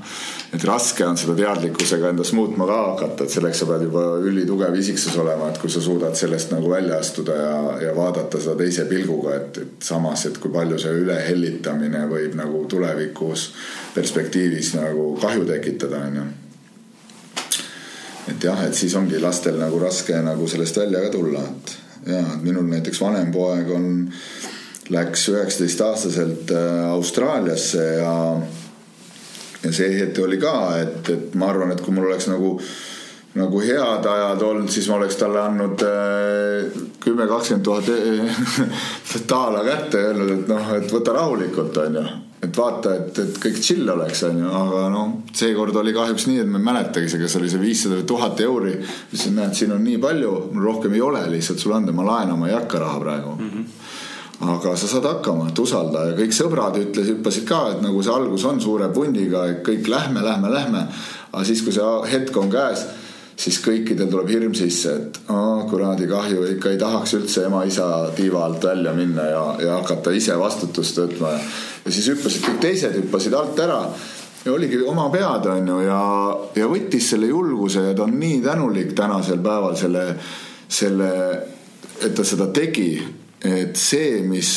[0.56, 4.78] et raske on seda teadlikkusega endas muutma ka hakata, et selleks sa pead juba ülitugev
[4.80, 8.88] isiksus olema, et kui sa suudad sellest nagu välja astuda ja, ja vaadata seda teise
[8.89, 13.49] pilguga, et, et samas, et kui palju see ülehellitamine võib nagu tulevikus
[13.95, 16.26] perspektiivis nagu kahju tekitada, onju
[18.32, 21.76] et jah, et siis ongi lastel nagu raske nagu sellest välja ka tulla, et
[22.15, 23.88] ja, minul näiteks vanem poeg on,
[24.93, 28.15] läks üheksateistaastaselt äh, Austraaliasse ja
[29.65, 32.59] ja see hetk oli ka, et, et ma arvan, et kui mul oleks nagu
[33.36, 37.89] nagu head ajad olnud, siis ma oleks talle andnud äh, kümme, kakskümmend tuhat
[39.32, 42.05] taala kätte ja öelnud, et noh, et võta rahulikult, onju
[42.45, 46.49] et vaata, et, et kõik chill oleks, onju, aga noh, seekord oli kahjuks nii, et
[46.51, 48.75] ma ei mäletagi kas oli see viissada või tuhat euri.
[49.09, 52.49] ütlesin, näed, siin on nii palju, mul rohkem ei ole lihtsalt sulle anda, ma laenama
[52.49, 53.53] ei hakka raha praegu mm.
[53.53, 54.03] -hmm
[54.35, 58.11] aga sa saad hakkama, et usalda ja kõik sõbrad ütlesid, hüppasid ka, et nagu see
[58.11, 60.81] algus on suure pundiga, et kõik lähme, lähme, lähme.
[61.31, 62.83] aga siis, kui see hetk on käes
[63.36, 68.45] siis kõikidel tuleb hirm sisse, et aa kuradi kahju, ikka ei tahaks üldse ema-isa tiiva
[68.45, 71.33] alt välja minna ja, ja hakata ise vastutust võtma.
[71.86, 73.81] ja siis hüppasid kõik teised, hüppasid alt ära
[74.45, 75.99] ja oligi oma pead, on ju, ja,
[76.55, 80.07] ja võttis selle julguse ja ta on nii tänulik tänasel päeval selle,
[80.67, 81.11] selle,
[81.99, 82.89] et ta seda tegi.
[83.45, 84.49] et see, mis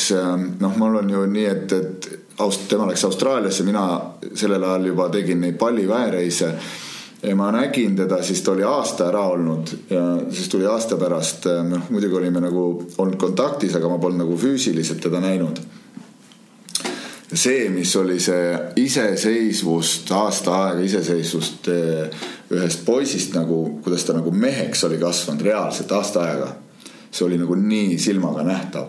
[0.59, 2.07] noh, mul on ju nii, et, et
[2.39, 3.83] Aust-, tema läks Austraaliasse, mina
[4.33, 6.53] sellel ajal juba tegin neid palliväereise
[7.23, 11.49] ja ma nägin teda, siis ta oli aasta ära olnud ja siis tuli aasta pärast,
[11.67, 12.65] noh muidugi olime nagu
[12.97, 15.59] olnud kontaktis, aga ma polnud nagu füüsiliselt teda näinud.
[17.33, 24.31] see, mis oli see iseseisvust, aasta aega iseseisvust eh, ühest poisist nagu, kuidas ta nagu
[24.31, 26.55] meheks oli kasvanud reaalselt aasta aega.
[27.11, 28.87] see oli nagu nii silmaga nähtav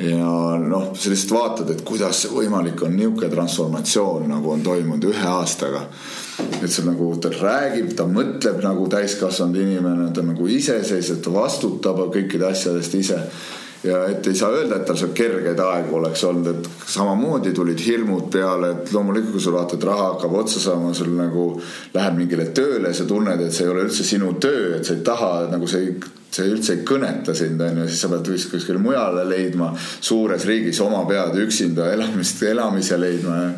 [0.00, 5.04] ja noh, sa lihtsalt vaatad, et kuidas see võimalik on, niisugune transformatsioon nagu on toimunud
[5.12, 5.84] ühe aastaga.
[6.60, 12.04] Et see nagu, ta räägib, ta mõtleb nagu täiskasvanud inimene, ta nagu iseseisev, ta vastutab
[12.14, 13.18] kõikide asjade eest ise.
[13.80, 17.80] Ja et ei saa öelda, et tal seal kergeid aegu oleks olnud, et samamoodi tulid
[17.80, 21.46] hirmud peale, et loomulikult, kui sul vaata, et raha hakkab otsa saama, sul nagu
[21.94, 25.04] läheb mingile tööle, sa tunned, et see ei ole üldse sinu töö, et sa ei
[25.06, 25.94] taha nagu see ei
[26.30, 30.44] see üldse ei kõneta sind, on ju, siis sa pead vist kuskile mujale leidma suures
[30.46, 33.48] riigis oma pead üksinda elamist, elamise leidma ja,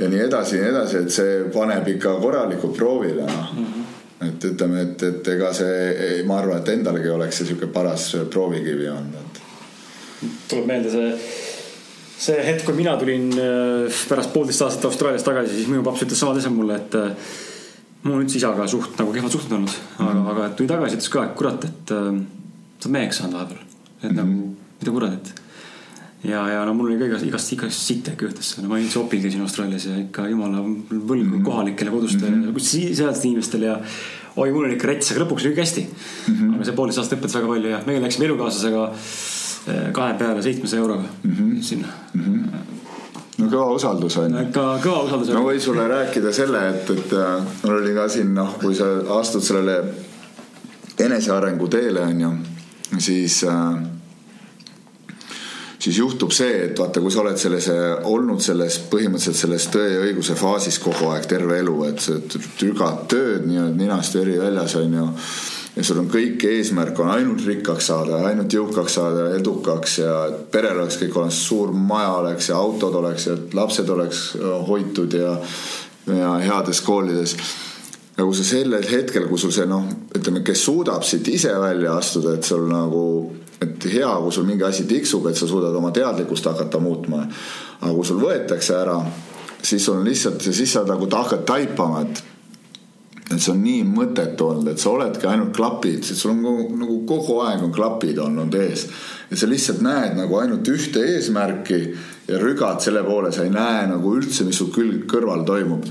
[0.00, 3.88] ja nii edasi ja nii edasi, et see paneb ikka korralikult proovile noh mm -hmm
[4.20, 8.88] et ütleme, et, et ega see, ma arvan, et endalegi oleks see sihuke paras proovikivi
[8.92, 9.40] olnud, et
[10.50, 11.12] tuleb meelde see,
[12.26, 16.20] see hetk, kui mina tulin äh, pärast poolteist aastat Austraaliast tagasi, siis minu paps ütles
[16.20, 17.32] samad asjad mulle, et äh,
[18.02, 20.10] mul on üldse isaga suht nagu kehvad suhted olnud mm, -hmm.
[20.10, 22.10] aga, aga tuli tagasi, ütles ka, et kurat, et äh,
[22.80, 23.62] sa oled meheks saanud vahepeal.
[24.02, 24.20] et mm -hmm.
[24.20, 25.42] nagu, mida kurat, et
[26.24, 29.22] ja, ja no mul oli ka igast, igast, igast ikka juhtus, no ma üldse opil
[29.24, 31.44] käisin Austraalias ja ikka jumala võlgu mm -hmm.
[31.44, 32.58] kohalikele kodustele mm, -hmm.
[32.60, 33.80] sealsetele inimestele ja
[34.36, 36.34] oi, mul oli ikka rets, aga lõpuks oli kõik hästi mm.
[36.34, 36.54] -hmm.
[36.54, 38.88] aga see poolteist aastat õpetas väga palju ja meie läksime elukaaslasega
[39.68, 41.62] Eh, kahe peale seitsmesaja euroga mm -hmm.
[41.62, 42.20] sinna mm.
[42.24, 42.48] -hmm
[43.38, 44.46] no kõva usaldus on ju.
[44.52, 45.30] ka kõva usaldus.
[45.34, 48.84] ma võin sulle rääkida selle, et, et äh, mul oli ka siin noh, kui sa
[49.18, 49.84] astud sellele
[50.98, 52.32] enesearengu teele on ju,
[52.98, 53.74] siis äh,
[55.80, 57.70] siis juhtub see, et vaata, kui sa oled selles
[58.08, 63.06] olnud selles põhimõtteliselt selles tõe ja õiguse faasis kogu aeg terve elu, et sa trügad
[63.10, 65.08] tööd nii-öelda ninast veri väljas on ju
[65.76, 70.14] ja sul on kõik eesmärk on ainult rikkaks saada, ainult jõukaks saada, edukaks ja
[70.52, 74.24] perel oleks kõik olemas, suur maja oleks ja autod oleks ja lapsed oleks
[74.68, 75.36] hoitud ja,
[76.10, 77.36] ja heades koolides.
[78.18, 82.34] nagu sa sellel hetkel, kui sul see noh, ütleme, kes suudab siit ise välja astuda,
[82.36, 83.04] et sul nagu,
[83.60, 87.26] et hea, kui sul mingi asi tiksub, et sa suudad oma teadlikkust hakata muutma.
[87.80, 88.96] aga kui sul võetakse ära,
[89.62, 92.24] siis on lihtsalt, siis sa nagu hakkad taipama, et
[93.30, 96.96] et see on nii mõttetu olnud, et sa oledki ainult klapid, sul on nagu, nagu
[97.06, 98.88] kogu aeg on klapid olnud ees.
[99.30, 101.78] ja sa lihtsalt näed nagu ainult ühte eesmärki
[102.26, 105.86] ja rügad selle poole, sa ei näe nagu üldse, mis sul külg kõrval toimub.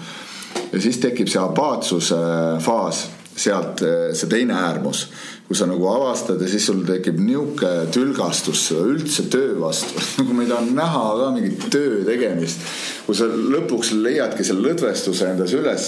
[0.73, 2.19] ja siis tekib see abaatsuse
[2.65, 3.05] faas,
[3.39, 5.05] sealt see teine äärmus,
[5.49, 10.45] kui sa nagu avastad ja siis sul tekib nihuke tülgastus üldse töö vastu nagu ma
[10.45, 12.61] ei taha näha ka mingit töö tegemist.
[13.07, 15.87] kui sa lõpuks leiadki selle lõdvestuse endas üles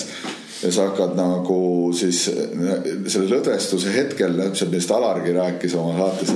[0.63, 1.59] ja sa hakkad nagu
[1.93, 6.33] siis selle lõdvestuse hetkel, täpselt millest Alargi rääkis oma saates,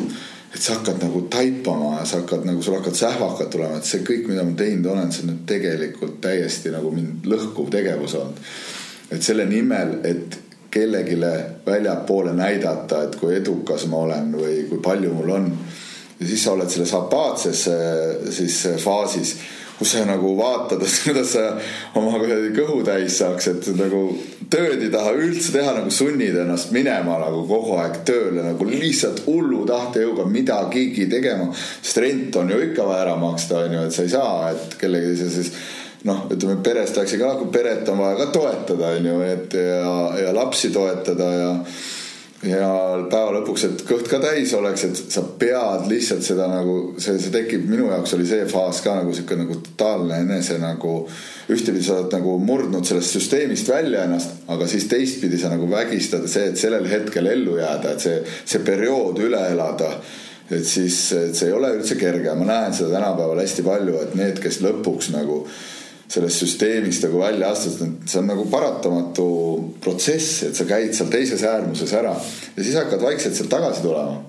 [0.54, 4.06] et sa hakkad nagu taipama ja sa hakkad nagu, sul hakkavad sähvakad tulema, et see
[4.06, 8.42] kõik, mida ma teinud olen, see on tegelikult täiesti nagu mind lõhkuv tegevus olnud.
[9.14, 10.45] et selle nimel, et
[10.76, 11.18] kellelegi
[11.66, 15.52] väljapoole näidata, et kui edukas ma olen või kui palju mul on.
[16.20, 17.68] ja siis sa oled selles apaatses
[18.32, 19.36] siis faasis
[19.80, 21.44] kus sa nagu vaatad, et kuidas sa
[22.00, 22.20] oma
[22.56, 24.02] kõhu täis saaks, et nagu
[24.52, 29.26] tööd ei taha üldse teha, nagu sunnid ennast minema nagu kogu aeg tööle nagu lihtsalt
[29.28, 31.50] hullu tahtejõuga midagigi tegema.
[31.82, 34.78] sest rent on ju ikka vaja ära maksta, on ju, et sa ei saa, et
[34.80, 35.52] kellegi siis
[36.06, 40.34] noh, ütleme perest rääkis ka, peret on vaja ka toetada, on ju, et ja, ja
[40.36, 41.54] lapsi toetada ja
[42.46, 42.68] ja
[43.10, 47.32] päeva lõpuks, et kõht ka täis oleks, et sa pead lihtsalt seda nagu see, see
[47.34, 50.98] tekib, minu jaoks oli see faas ka nagu sihuke nagu totaalne enese nagu.
[51.50, 56.28] ühtepidi sa oled nagu murdnud sellest süsteemist välja ennast, aga siis teistpidi sa nagu vägistad
[56.30, 59.96] see, et sellel hetkel ellu jääda, et see, see periood üle elada.
[60.50, 64.16] et siis, et see ei ole üldse kerge, ma näen seda tänapäeval hästi palju, et
[64.20, 65.40] need, kes lõpuks nagu
[66.08, 69.28] sellest süsteemist nagu välja astud, et see on nagu paratamatu
[69.82, 74.20] protsess, et sa käid seal teises äärmuses ära ja siis hakkad vaikselt sealt tagasi tulema.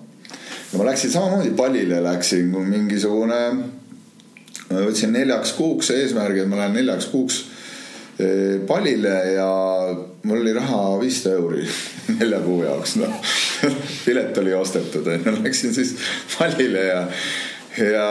[0.73, 3.41] ja ma läksin samamoodi pallile, läksin mingisugune,
[4.71, 7.43] ma võtsin neljaks kuuks eesmärgi, et ma lähen neljaks kuuks
[8.19, 9.51] eh, pallile ja
[10.25, 11.67] mul oli raha viissada euri
[12.19, 13.21] nelja kuu jaoks, noh.
[14.07, 15.93] pilet oli ostetud, onju, läksin siis
[16.39, 17.05] pallile ja,
[17.85, 18.09] ja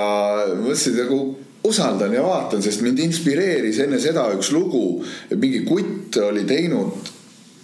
[0.53, 1.19] mõtlesin nagu
[1.65, 5.03] usaldan ja vaatan, sest mind inspireeris enne seda üks lugu,
[5.35, 7.11] mingi kutt oli teinud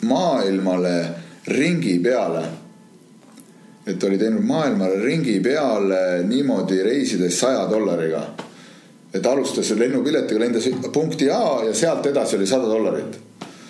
[0.09, 0.95] maailmale
[1.47, 2.43] ringi peale.
[3.85, 8.21] et oli teinud maailmale ringi peale niimoodi reisides saja dollariga.
[9.13, 13.17] et alustas lennupiletiga, lendas punkti A ja sealt edasi oli sada dollarit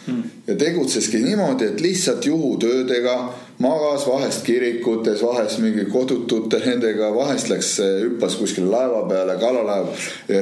[0.07, 0.23] hmm..
[0.47, 7.75] ja tegutseski niimoodi, et lihtsalt juhutöödega magas vahest kirikutes, vahest mingi kodutute nendega, vahest läks,
[8.05, 9.95] hüppas kuskile laeva peale, kalalaeva.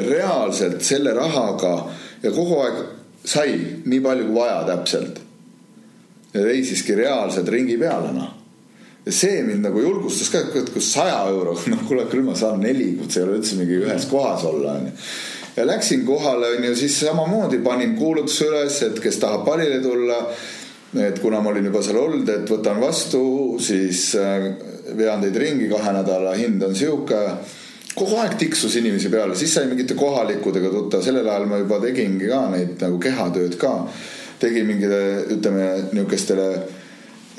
[0.07, 1.73] reaalselt selle rahaga
[2.23, 2.83] ja kogu aeg
[3.25, 3.55] sai
[3.85, 5.21] nii palju kui vaja täpselt.
[6.33, 8.29] reisiski reaalselt ringi peale noh.
[9.05, 12.61] ja see mind nagu julgustas ka, et kui saja euroga, noh kuule küll ma saan
[12.61, 14.93] neli, see ei ole üldse mingi ühes kohas olla onju
[15.57, 20.21] ja läksin kohale onju, siis samamoodi panin kuulutuse üles, et kes tahab palile tulla
[20.97, 23.21] et kuna ma olin juba seal olnud, et võtan vastu,
[23.61, 24.49] siis äh,
[24.97, 27.23] vean teid ringi, kahe nädala hind on sihuke.
[27.99, 32.29] kogu aeg tiksus inimesi peale, siis sai mingite kohalikudega tuttav, sellel ajal ma juba tegingi
[32.29, 33.73] ka neid nagu kehatööd ka.
[34.39, 36.49] tegin mingile, ütleme nihukestele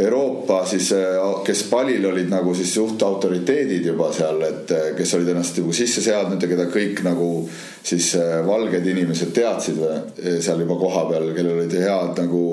[0.01, 5.29] Euroopa siis, äh, kes palil olid nagu siis juhtautoriteedid juba seal, et äh, kes olid
[5.33, 7.29] ennast nagu sisse seadnud ja keda kõik nagu
[7.83, 9.81] siis äh, valged inimesed teadsid
[10.41, 12.45] seal juba kohapeal, kellel olid head nagu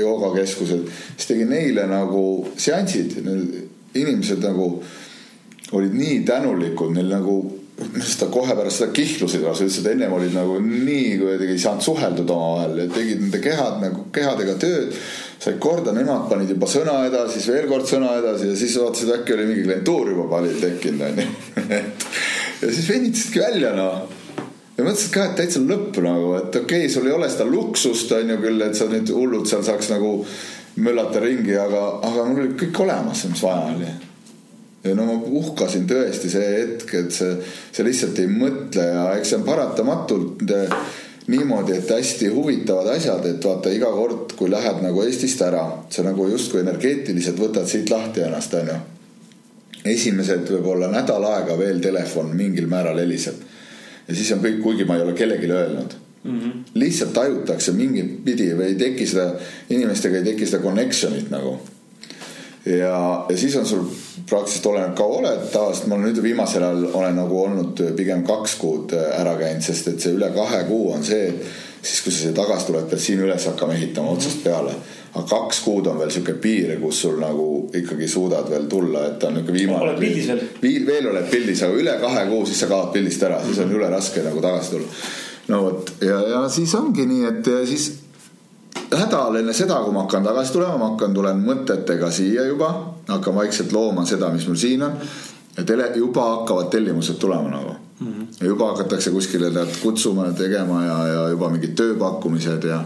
[0.00, 0.86] joogakeskused.
[1.16, 2.24] siis tegin neile nagu
[2.56, 3.18] seansid,
[3.94, 4.70] inimesed nagu
[5.74, 7.36] olid nii tänulikud, neil nagu
[7.74, 11.84] seda kohe pärast seda kihlusid lausa, ütlesid, et ennem olid nagu nii kuidagi ei saanud
[11.84, 14.94] suheldud omavahel ja tegid nende kehad nagu kehadega tööd
[15.44, 19.12] said korda, nemad panid juba sõna edasi, siis veel kord sõna edasi ja siis vaatasid,
[19.18, 21.26] äkki oli mingi klientuur juba palil tekkinud, onju.
[22.62, 24.08] ja siis venitasidki välja, noh.
[24.78, 28.16] ja mõtlesid ka, et täitsa lõpp nagu, et okei okay,, sul ei ole seda luksust,
[28.16, 30.16] onju küll, et sa nüüd hullult seal saaks nagu
[30.80, 33.92] möllata ringi, aga, aga mul oli kõik olemas, mis vaja oli
[34.84, 37.36] ja no ma uhkasin tõesti see hetk, et see,
[37.72, 40.44] see lihtsalt ei mõtle ja eks see on paratamatult
[41.26, 46.04] niimoodi, et hästi huvitavad asjad, et vaata iga kord, kui lähed nagu Eestist ära, sa
[46.04, 48.78] nagu justkui energeetiliselt võtad siit lahti ennast, onju.
[49.84, 53.34] esimesed võib-olla nädal aega veel telefon mingil määral heliseb.
[54.08, 55.94] ja siis on kõik, kuigi ma ei ole kellelegi öelnud
[56.24, 56.40] mm.
[56.40, 56.52] -hmm.
[56.74, 59.34] lihtsalt tajutakse mingit pidi või ei teki seda,
[59.70, 61.58] inimestega ei teki seda connection'it nagu.
[62.66, 63.84] ja, ja siis on sul
[64.28, 68.94] praktiliselt oleneb kaua oled, tavaliselt ma nüüd viimasel ajal olen nagu olnud pigem kaks kuud
[68.96, 71.26] ära käinud, sest et see üle kahe kuu on see,
[71.84, 74.76] siis kui sa siia tagasi tuled, pead siin üles hakkama ehitama otsast peale.
[75.14, 79.24] aga kaks kuud on veel sihuke piir, kus sul nagu ikkagi suudad veel tulla, et
[79.24, 79.90] on nihuke viimane.
[79.90, 80.86] oled pildis veel?
[80.86, 83.92] veel oled pildis, aga üle kahe kuu, siis sa kaod pildist ära, siis on jube
[83.92, 85.04] raske nagu tagasi tulla.
[85.52, 87.92] no vot ja, ja siis ongi nii, et siis
[88.94, 92.70] häda all enne seda, kui ma hakkan tagasi tulema, ma hakkan, tulen mõtetega siia juba,
[93.08, 94.98] hakkan vaikselt looma seda, mis mul siin on.
[95.56, 98.06] ja tele, juba hakkavad tellimused tulema nagu mm.
[98.06, 98.26] -hmm.
[98.40, 102.84] ja juba hakatakse kuskile tead kutsuma ja tegema ja, ja juba mingid tööpakkumised ja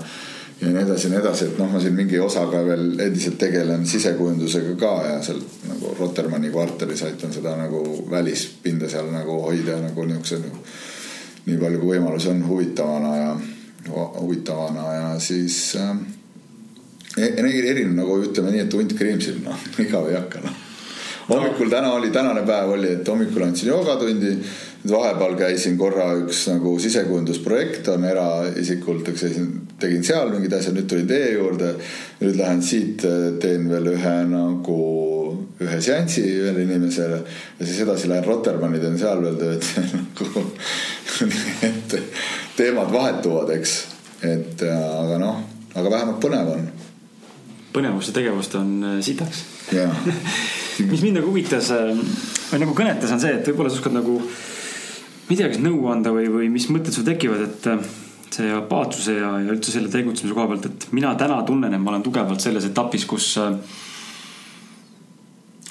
[0.61, 3.86] ja nii edasi ja nii edasi, et noh, ma siin mingi osaga veel endiselt tegelen
[3.86, 10.05] sisekujundusega ka ja seal nagu Rotermanni kvartalis aitan seda nagu välispinda seal nagu hoida nagu
[10.05, 10.64] niisuguse nagu,
[11.47, 13.36] nii palju kui võimalusi on huvitavana ja
[13.91, 15.97] huvitavana ja siis äh,
[17.18, 20.64] erinev nagu ütleme nii, et hunt kriimsib, noh igav ei hakka noh.
[21.28, 24.36] hommikul täna oli, tänane päev oli, et hommikul andsin joogatundi.
[24.89, 29.24] vahepeal käisin korra üks nagu sisekujundusprojekt on eraisikult, eks
[29.80, 31.74] tegin seal mingid asjad, nüüd tulin teie juurde.
[32.20, 33.05] nüüd lähen siit,
[33.43, 34.78] teen veel ühe nagu
[35.59, 37.18] ühe seansi ühele inimesele
[37.59, 39.64] ja siis edasi lähen Rotermanni, teen seal veel tööd
[39.99, 40.45] nagu
[41.66, 41.97] et
[42.59, 43.78] teemad vahetuvad, eks,
[44.26, 45.40] et aga noh,
[45.78, 46.66] aga vähemalt põnev on.
[47.74, 49.44] põnevust ja tegevust on äh, sitaks.
[50.90, 51.90] Mis mind nagu huvitas äh,
[52.50, 55.88] või nagu kõnetas, on see, et võib-olla sa oskad nagu, ma ei tea, kas nõu
[55.92, 57.90] anda või, või mis mõtted sul tekivad, et äh,
[58.34, 61.94] see apaatsuse ja, ja üldse selle tegutsemise koha pealt, et mina täna tunnen, et ma
[61.94, 63.34] olen tugevalt selles etapis, kus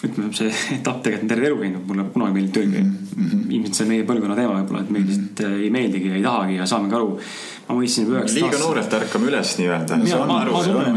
[0.05, 3.45] ütleme, see etapp tegelikult on terve elu käinud, mulle kunagi meeldinud tööl käia mm -hmm..
[3.57, 5.63] ilmselt see on meie põlvkonna teema võib-olla, et meile lihtsalt mm -hmm.
[5.63, 7.19] ei meeldigi ja ei tahagi ja saamegi aru.
[7.67, 8.35] ma mõistsin juba üheksa.
[8.39, 9.97] liiga noorelt ärkame üles nii-öelda.
[9.97, 10.93] ma, ma tunnen,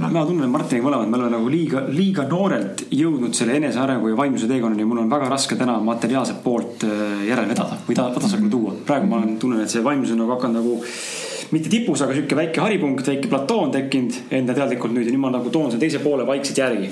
[0.00, 4.16] ma, ma tunnen Martiniga mõlemad, me oleme nagu liiga, liiga noorelt jõudnud selle enesearengu ja
[4.16, 8.50] vaimsuse teekonnani mul on väga raske täna materiaalset poolt äh, järele vedada või ta, tasakaalu
[8.50, 8.74] tuua.
[8.86, 10.82] praegu ma olen, tunnen, et see vaimsus on nagu hakanud nagu
[11.52, 15.22] mitte tipus, aga sihuke väike haripunkt, väike platoo on tekkinud enda teadlikult nüüd ja nüüd
[15.22, 16.90] ma nagu toon selle teise poole vaikselt järgi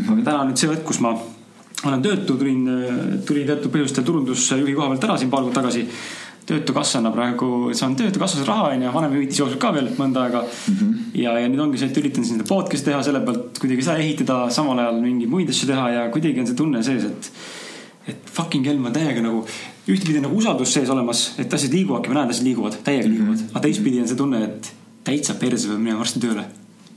[0.00, 1.12] aga täna on nüüd see hetk, kus ma
[1.82, 2.66] olen töötu, tulin,
[3.26, 5.86] tulin teatud põhjustel turundusjuhi koha pealt ära siin paar kuud tagasi.
[6.42, 10.74] töötukassana praegu saan töötukassas raha onju, vanemahüvitis jookseb ka veel mõnda aega mm.
[10.74, 10.94] -hmm.
[11.14, 13.94] ja, ja nüüd ongi see, et üritan siin seda podcast'i teha, selle pealt kuidagi seda
[14.02, 17.30] ehitada, samal ajal mingeid muid asju teha ja kuidagi on see tunne sees, et.
[18.08, 19.44] et fucking hell, ma täiega nagu
[19.90, 23.14] ühtepidi nagu usaldus sees olemas, et asjad liiguvadki, ma näen, et asjad liiguvad, täiega mm
[23.14, 23.18] -hmm.
[23.18, 24.72] liiguvad, aga teistpidi on see tunne, et
[25.04, 26.44] täitsa perse peab minema varsti tööle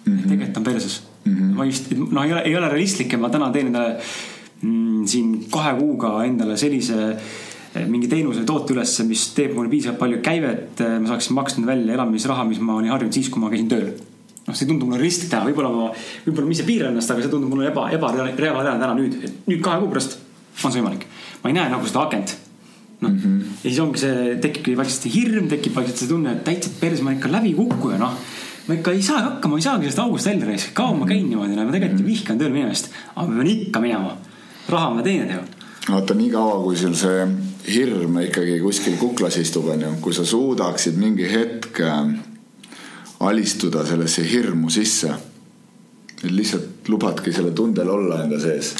[0.06, 0.18] mm.
[0.18, 0.30] -hmm.
[0.30, 1.34] tegelikult on perses mm.
[1.34, 1.56] -hmm.
[1.58, 3.98] ma just, noh, ei ole, ei ole realistlik ja ma täna teen endale
[4.62, 7.18] mm, siin kahe kuuga endale sellise
[7.76, 10.82] eh, mingi teenuse toote ülesse, mis teeb mulle piisavalt palju käivet.
[10.82, 13.90] Eh, ma saaksin maksta välja elamisraha, mis ma olin harjunud siis, kui ma käisin tööl.
[14.48, 15.92] noh, see tundub mulle realistlik täna, võib-olla ma,
[16.26, 19.62] võib-olla ma ise piiran ennast, aga see tundub mulle eba, ebareaalne täna nüüd, et nüüd
[19.66, 20.20] kahe kuu pärast
[20.64, 21.08] on see võimalik.
[21.44, 22.36] ma ei näe nagu seda akent
[23.02, 26.32] noh mm -hmm., ja siis ongi see, tekibki vaikselt see hirm, tekib vaikselt see tunne,
[26.32, 28.16] et täitsa perse, ma ikka läbikukkuja, noh
[28.68, 31.28] ma ikka ei saa hakkama, ma ei saagi sellest august välja reis, kaua ma käin
[31.30, 32.90] niimoodi, ma tegelikult ju vihkan tööl minemist.
[33.16, 34.18] aga ma pean ikka minema,
[34.70, 35.44] raha ma teenin ju.
[35.90, 37.28] vaata nii kaua, kui sul see
[37.76, 42.16] hirm ikkagi kuskil kuklas istub, onju, kui sa suudaksid mingi hetk äh,
[43.20, 45.14] alistuda sellesse hirmu sisse.
[46.24, 48.74] lihtsalt lubadki selle tundel olla enda sees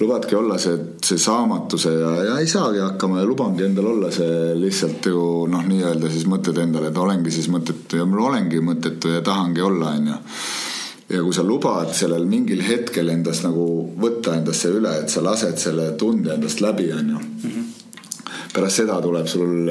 [0.00, 4.54] lubadki olla see, see saamatuse ja, ja ei saagi hakkama ja lubangi endal olla see
[4.58, 9.14] lihtsalt ju noh, nii-öelda siis mõtted endale, et olengi siis mõttetu ja mul olengi mõttetu
[9.14, 10.18] ja tahangi olla, onju.
[11.14, 13.68] ja kui sa lubad sellel mingil hetkel endast nagu
[14.00, 17.22] võtta endasse üle, et sa lased selle tunde endast läbi, onju
[18.54, 19.70] pärast seda tuleb sul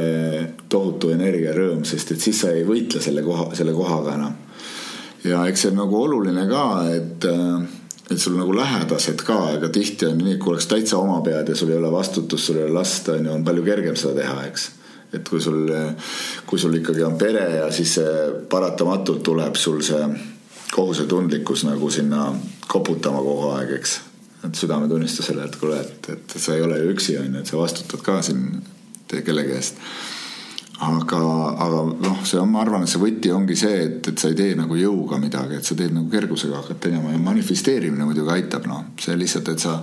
[0.69, 4.33] tohutu energia, rõõm, sest et siis sa ei võitle selle koha, selle kohaga enam.
[5.23, 9.69] ja eks see on nagu oluline ka, et äh, et sul nagu lähedased ka, ega
[9.73, 12.59] tihti on nii, et kui oleks täitsa oma pead ja sul ei ole vastutust, sul
[12.59, 14.69] ei ole last, on ju, on palju kergem seda teha, eks.
[15.13, 15.69] et kui sul,
[16.49, 17.97] kui sul ikkagi on pere ja siis
[18.49, 20.07] paratamatult tuleb sul see
[20.73, 22.31] kohusetundlikkus nagu sinna
[22.67, 23.99] koputama kogu aeg, eks.
[24.47, 27.61] et südametunnistusele, et kuule, et, et sa ei ole ju üksi, on ju, et sa
[27.61, 28.49] vastutad ka siin
[29.13, 29.79] kellegi eest
[30.83, 31.19] aga,
[31.65, 34.37] aga noh, see on, ma arvan, et see võti ongi see, et, et sa ei
[34.37, 38.67] tee nagu jõuga midagi, et sa teed nagu kergusega hakkad tegema ja manifesteerimine muidugi aitab,
[38.69, 38.91] noh.
[39.01, 39.79] see lihtsalt, et sa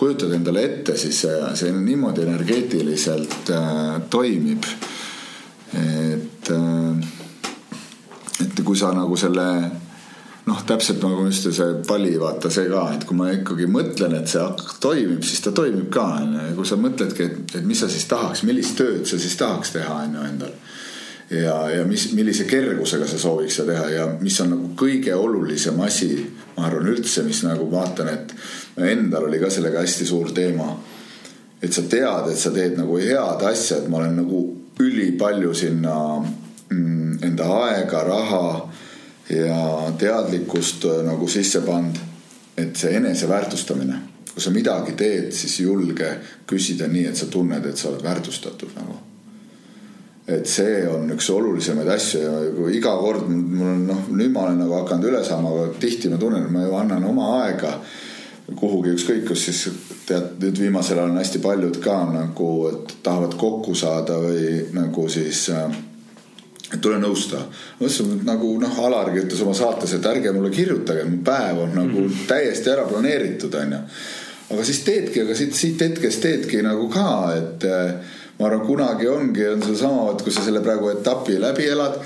[0.00, 4.64] kujutad endale ette, siis see, see niimoodi energeetiliselt äh, toimib.
[5.70, 7.08] et äh,,
[8.40, 9.46] et kui sa nagu selle
[10.50, 14.30] noh, täpselt nagu just see pali, vaata see ka, et kui ma ikkagi mõtlen, et
[14.30, 14.42] see
[14.82, 16.44] toimib, siis ta toimib ka, onju.
[16.48, 19.74] ja kui sa mõtledki, et, et mis sa siis tahaks, millist tööd sa siis tahaks
[19.76, 20.54] teha, onju, endal.
[21.30, 25.78] ja, ja mis, millise kergusega sa sooviks seda teha ja mis on nagu kõige olulisem
[25.86, 26.12] asi,
[26.56, 28.34] ma arvan üldse, mis nagu vaatan, et
[28.90, 30.72] endal oli ka sellega hästi suur teema.
[31.62, 34.44] et sa tead, et sa teed nagu head asja, et ma olen nagu
[34.80, 38.46] ülipalju sinna mm, enda aega, raha
[39.30, 42.06] ja teadlikkust äh, nagu sisse pannud.
[42.60, 43.94] et see eneseväärtustamine,
[44.34, 46.10] kui sa midagi teed, siis julge
[46.46, 48.98] küsida nii, et sa tunned, et sa oled väärtustatud nagu
[50.30, 54.44] et see on üks olulisemaid asju ja kui iga kord mul on noh, nüüd ma
[54.46, 57.72] olen nagu hakanud üle saama, aga tihti ma tunnen, et ma ju annan oma aega
[58.56, 59.62] kuhugi ükskõik kus siis
[60.08, 65.06] tead, nüüd viimasel ajal on hästi paljud ka nagu, et tahavad kokku saada või nagu
[65.12, 65.70] siis äh,
[66.70, 67.42] et tule nõusta.
[67.80, 72.00] mõtlesin nagu noh, Alargi ütles oma saates, et ärge mulle kirjutage, mu päev on nagu
[72.00, 72.26] mm -hmm.
[72.28, 73.82] täiesti ära planeeritud, onju.
[74.50, 77.94] aga siis teedki, aga siit, siit hetkest teedki nagu ka, et äh,
[78.38, 82.00] ma arvan, kunagi ongi, on seesama, et kui sa selle praegu etapi läbi elad,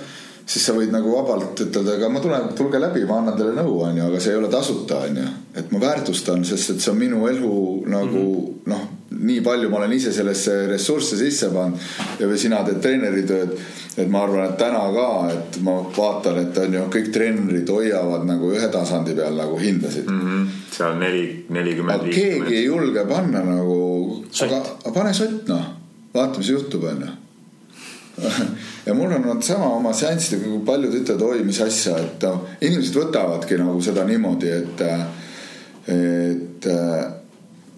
[0.46, 3.78] siis sa võid nagu vabalt ütelda, aga ma tulen, tulge läbi, ma annan teile nõu,
[3.86, 5.28] onju, aga see ei ole tasuta, onju.
[5.54, 8.68] et ma väärtustan, sest et see on minu elu nagu mm -hmm.
[8.72, 8.88] noh,
[9.18, 13.54] nii palju ma olen ise sellesse ressursse sisse pannud ja või sina teed treeneritööd.
[13.96, 18.26] et ma arvan, et täna ka, et ma vaatan, et on ju kõik treenerid hoiavad
[18.26, 20.20] nagu ühe tasandi peal nagu hindasid mm.
[20.20, 20.50] -hmm.
[20.70, 22.10] seal neli, nelikümmend.
[22.10, 24.62] keegi ei julge panna nagu, aga
[24.92, 25.84] pane sott noh
[26.14, 27.06] vaata, mis juhtub, onju.
[28.86, 32.44] ja mul on olnud sama oma seanssidega, kui paljud ütlevad, oi, mis asja, et noh,
[32.60, 34.84] inimesed võtavadki nagu seda niimoodi, et,
[35.96, 36.68] et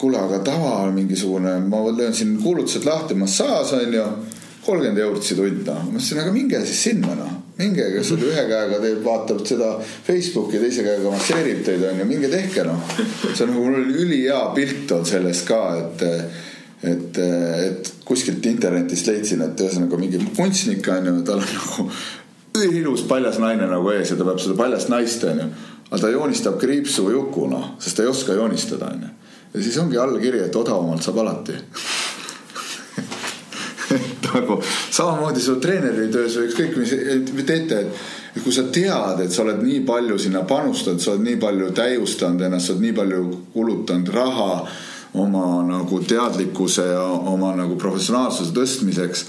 [0.01, 4.07] kuule, aga tava mingisugune, ma löön siin kuulutused lahti, massaaž on ju,
[4.67, 8.81] kolmkümmend eurtsi tund noh, ma ütlesin, aga minge siis sinna noh, minge, kes ühe käega
[8.83, 12.83] teeb, vaatab seda Facebooki, teise käega masseerib teid on ju, minge tehke noh.
[13.31, 16.07] see on nagu mul ülihea pilt on sellest ka, et
[16.87, 21.87] et, et kuskilt internetist leidsin, et ühesõnaga mingi kunstnik on ju, tal on nagu
[22.57, 25.49] üliilus paljas naine nagu ees ja ta peab seda paljast naist on ju.
[25.91, 29.13] aga ta joonistab kriipsu Juku noh, sest ta ei oska joonistada on ju.
[29.57, 31.57] Ja siis ongi allkiri, et odavamalt saab alati
[34.27, 36.91] nagu samamoodi su treeneritöös või ükskõik mis
[37.49, 37.79] teete,
[38.37, 41.71] et kui sa tead, et sa oled nii palju sinna panustanud, sa oled nii palju
[41.77, 43.23] täiustanud ennast, sa oled nii palju
[43.55, 44.53] kulutanud raha
[45.17, 49.21] oma nagu teadlikkuse ja oma nagu professionaalsuse tõstmiseks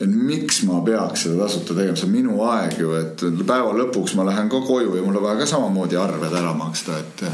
[0.00, 4.16] et miks ma peaks seda tasuta tegema, see on minu aeg ju, et päeva lõpuks
[4.16, 7.26] ma lähen ka koju ja mul on vaja ka samamoodi arved ära maksta, et.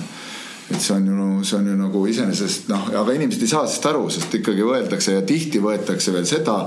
[0.70, 3.90] Et see on ju, see on ju nagu iseenesest noh, aga inimesed ei saa sellest
[3.92, 6.58] aru, sest ikkagi võetakse ja tihti võetakse veel seda.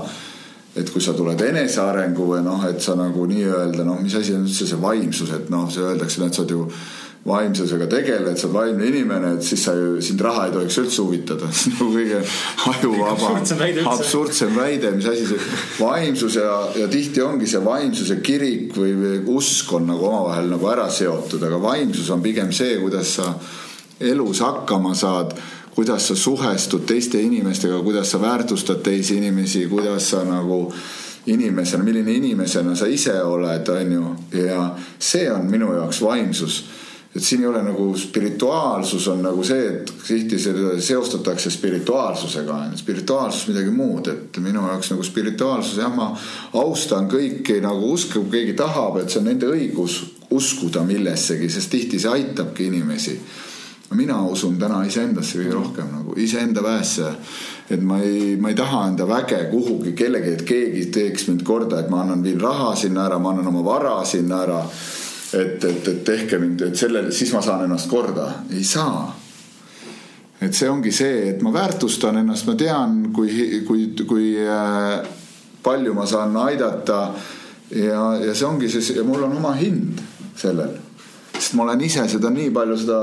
[0.70, 4.44] et kui sa tuled enesearengu või noh, et sa nagu nii-öelda noh, mis asi on
[4.46, 6.66] üldse see vaimsus, et noh, see öeldakse, et sa oled ju
[7.26, 11.02] vaimsusega tegeled, sa oled vaimne inimene, et siis sa ju, sind raha ei tohiks üldse
[11.02, 11.50] huvitada.
[11.58, 12.20] see on nagu kõige
[12.70, 13.32] ajuvaba,
[13.92, 15.48] absurdsem väide, mis asi see
[15.80, 20.70] vaimsus ja, ja tihti ongi see vaimsuse kirik või, või usk on nagu omavahel nagu
[20.70, 23.34] ära seotud, aga vaimsus on pigem see, kuidas sa
[24.00, 25.36] elus hakkama saad
[25.74, 30.72] kuidas sa suhestud teiste inimestega, kuidas sa väärtustad teisi inimesi, kuidas sa nagu
[31.26, 36.64] inimesena, milline inimesena sa ise oled, on ju, ja see on minu jaoks vaimsus.
[37.16, 43.48] Et siin ei ole nagu spirituaalsus on nagu see, et tihti seda seostatakse spirituaalsusega, spirituaalsus
[43.48, 46.12] midagi muud, et minu jaoks nagu spirituaalsus jah, ma
[46.60, 49.98] austan kõiki nagu usku, kui keegi tahab, et see on nende õigus
[50.30, 53.18] uskuda millessegi, sest tihti see aitabki inimesi.
[53.96, 57.14] Mina usun täna iseendasse kõige rohkem nagu iseenda väesse.
[57.70, 61.80] et ma ei, ma ei taha enda väge kuhugi kellegi, et keegi teeks mind korda,
[61.80, 64.64] et ma annan, viin raha sinna ära, ma annan oma vara sinna ära
[65.32, 69.08] et, et, et tehke mind, et sellel, siis ma saan ennast korda, ei saa.
[70.40, 75.00] et see ongi see, et ma väärtustan ennast, ma tean, kui, kui, kui äh,
[75.62, 77.00] palju ma saan aidata.
[77.70, 80.00] ja, ja see ongi see ja mul on oma hind
[80.36, 80.74] sellel,
[81.36, 83.00] sest ma olen ise seda nii palju seda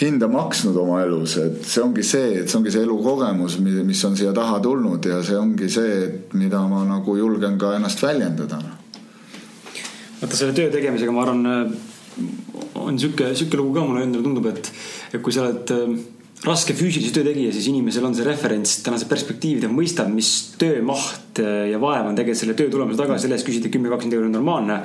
[0.00, 4.16] hinda maksnud oma elus, et see ongi see, et see ongi see elukogemus, mis on
[4.16, 8.60] siia taha tulnud ja see ongi see, et mida ma nagu julgen ka ennast väljendada.
[10.20, 11.74] Vaata selle töö tegemisega, ma arvan,
[12.80, 14.72] on sihuke, sihuke lugu ka mulle endale tundub, et,
[15.12, 15.74] et kui sa oled
[16.46, 20.30] raske füüsilise töö tegija, siis inimesel on see referents tänase perspektiivi, ta mõistab, mis
[20.60, 24.16] töömaht äh, ja vaev on tegelikult selle töö tulemuse taga, selle eest küsida kümme, kakskümmend
[24.16, 24.78] euri on normaalne.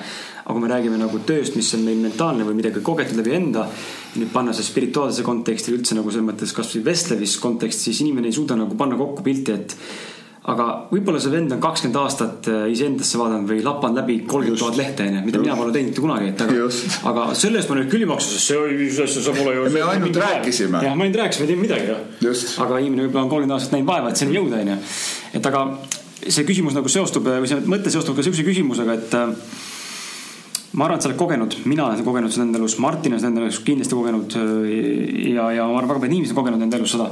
[0.45, 3.69] aga kui me räägime nagu tööst, mis on meil mentaalne või midagi kogetud läbi enda.
[4.15, 8.35] nüüd panna see spirituaalsesse konteksti üldse nagu selles mõttes kasvõi vestlevis kontekst, siis inimene ei
[8.35, 9.77] suuda nagu panna kokku pilti, et
[10.51, 14.77] aga võib-olla see vend on kakskümmend aastat äh, iseendasse vaadanud või lapanud läbi kolmkümmend tuhat
[14.77, 16.67] lehte onju, mida mina pole teinud kunagi, et aga,
[17.11, 19.67] aga sellest ma nüüd küll ei maksa, sest see oli, see pole ju.
[19.73, 20.83] me ainult rääkisime.
[20.85, 22.33] jah, me ainult rääkisime, ei teinud midagi ju.
[22.65, 24.77] aga inimene võib-olla on kolmkümmend aastat näinud vaeva, et sinna jõuda onju.
[25.39, 25.63] et aga
[26.25, 29.33] see küsimus nagu seostub või see mõte seostub ka sihukese küsimusega, et äh,
[30.77, 33.33] ma arvan, et sa oled kogenud, mina olen kogenud seda enda elus, Martin on seda
[33.33, 34.69] enda elus kindlasti kogenud äh,
[35.33, 37.09] ja, ja ma arvan, väga paljud inimesed on kogenud enda elus seda.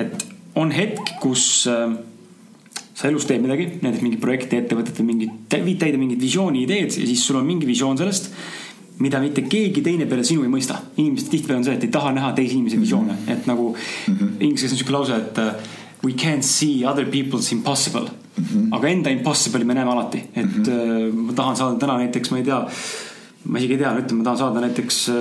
[0.00, 0.26] et
[0.60, 1.92] on hetk, kus äh,
[2.94, 6.92] sa elus teed midagi, näiteks mingi projekti, ettevõtet või mingit, viid täide mingit visiooni, ideed
[6.94, 8.30] ja siis sul on mingi visioon sellest
[9.02, 10.76] mida mitte keegi teine peale sinu ei mõista.
[10.96, 14.36] inimesed tihtipeale on see, et ei taha näha teise inimese visioone, et nagu mm -hmm.
[14.38, 15.38] inglise keeles on sihuke lause, et
[16.04, 18.44] we can't see other people's impossible mm.
[18.44, 18.68] -hmm.
[18.76, 21.12] aga enda impossible'i me näeme alati, et mm -hmm.
[21.12, 22.68] ma tahan saada täna näiteks, ma ei tea,
[23.44, 25.14] ma isegi ei tea, ütleme, ma tahan saada näiteks äh,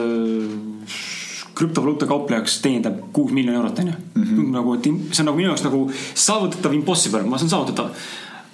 [1.58, 3.94] krüptovaluuta kauplejaks teenindab kuus miljonit eurot, onju.
[4.16, 4.52] Mhm.
[4.54, 5.82] nagu, et see on nagu minu jaoks nagu
[6.26, 7.90] saavutatav impossible, ma saan saavutatav.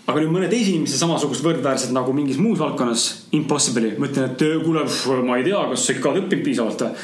[0.10, 3.04] aga nüüd mõne teise inimese samasugust võrdväärselt nagu mingis muus valdkonnas
[3.38, 4.82] impossible'i, ma ütlen, et kuule,
[5.22, 6.96] ma ei tea, kas sa ikka oled õppinud piisavalt või.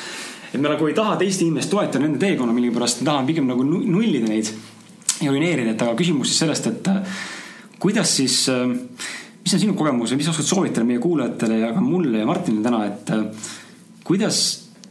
[0.54, 3.64] et me nagu ei taha teist inimest toetada nende teekonna millegipärast, me tahame pigem nagu
[3.64, 4.50] nullida neid
[5.22, 7.22] ja ruineerida, et aga küsimus siis sellest, et äh,
[7.80, 8.66] kuidas siis, äh,
[9.44, 12.66] mis on sinu kogemus ja mis oskad soovitada meie kuulajatele ja ka mulle ja Martinile
[12.66, 13.52] täna, et äh,
[14.04, 14.42] kuidas,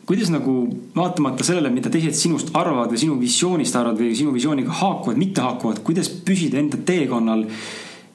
[0.06, 0.54] kuidas nagu
[0.96, 5.44] vaatamata sellele, mida teised sinust arvavad või sinu visioonist arvavad või sinu visiooniga haakuvad, mitte
[5.44, 7.46] haakuvad, kuidas püsida enda teekonnal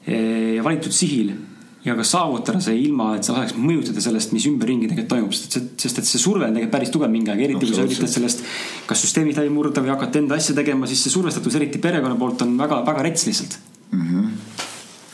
[0.06, 1.32] ja valitud sihil
[1.84, 5.56] ja ka saavutada see ilma, et sa laseks mõjutada sellest, mis ümberringi tegelikult toimub, sest
[5.56, 8.12] et, sest et see surve on tegelikult päris tugev mingi aeg, eriti kui sa üritad
[8.12, 8.44] sellest
[8.88, 12.44] kas süsteemist läbi murda või hakata enda asja tegema, siis see survestatus, eriti perekonna poolt,
[12.44, 13.56] on väga, väga rets lihtsalt
[13.96, 14.04] mm.
[14.10, 14.28] -hmm.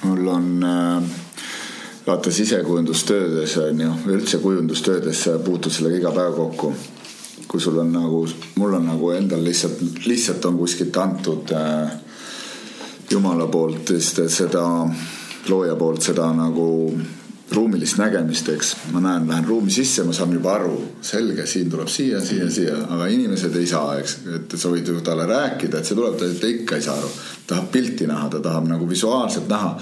[0.08, 1.25] mul on äh,
[2.06, 6.74] vaata sisekujundustöödes on ju, üldse kujundustöödes sa puutud sellega iga päev kokku.
[7.46, 8.26] kui sul on nagu,
[8.58, 11.92] mul on nagu endal lihtsalt, lihtsalt on kuskilt antud äh,
[13.10, 13.92] jumala poolt
[14.28, 14.64] seda
[15.48, 16.66] looja poolt seda nagu
[17.50, 18.72] ruumilist nägemist, eks.
[18.90, 22.74] ma näen, lähen ruumi sisse, ma saan juba aru, selge, siin tuleb siia, siia, siia,
[22.96, 24.16] aga inimesed ei saa, eks.
[24.34, 27.10] et sa võid ju talle rääkida, et see tuleb, ta ikka ei saa aru.
[27.46, 29.76] tahab pilti näha, ta tahab nagu visuaalselt näha.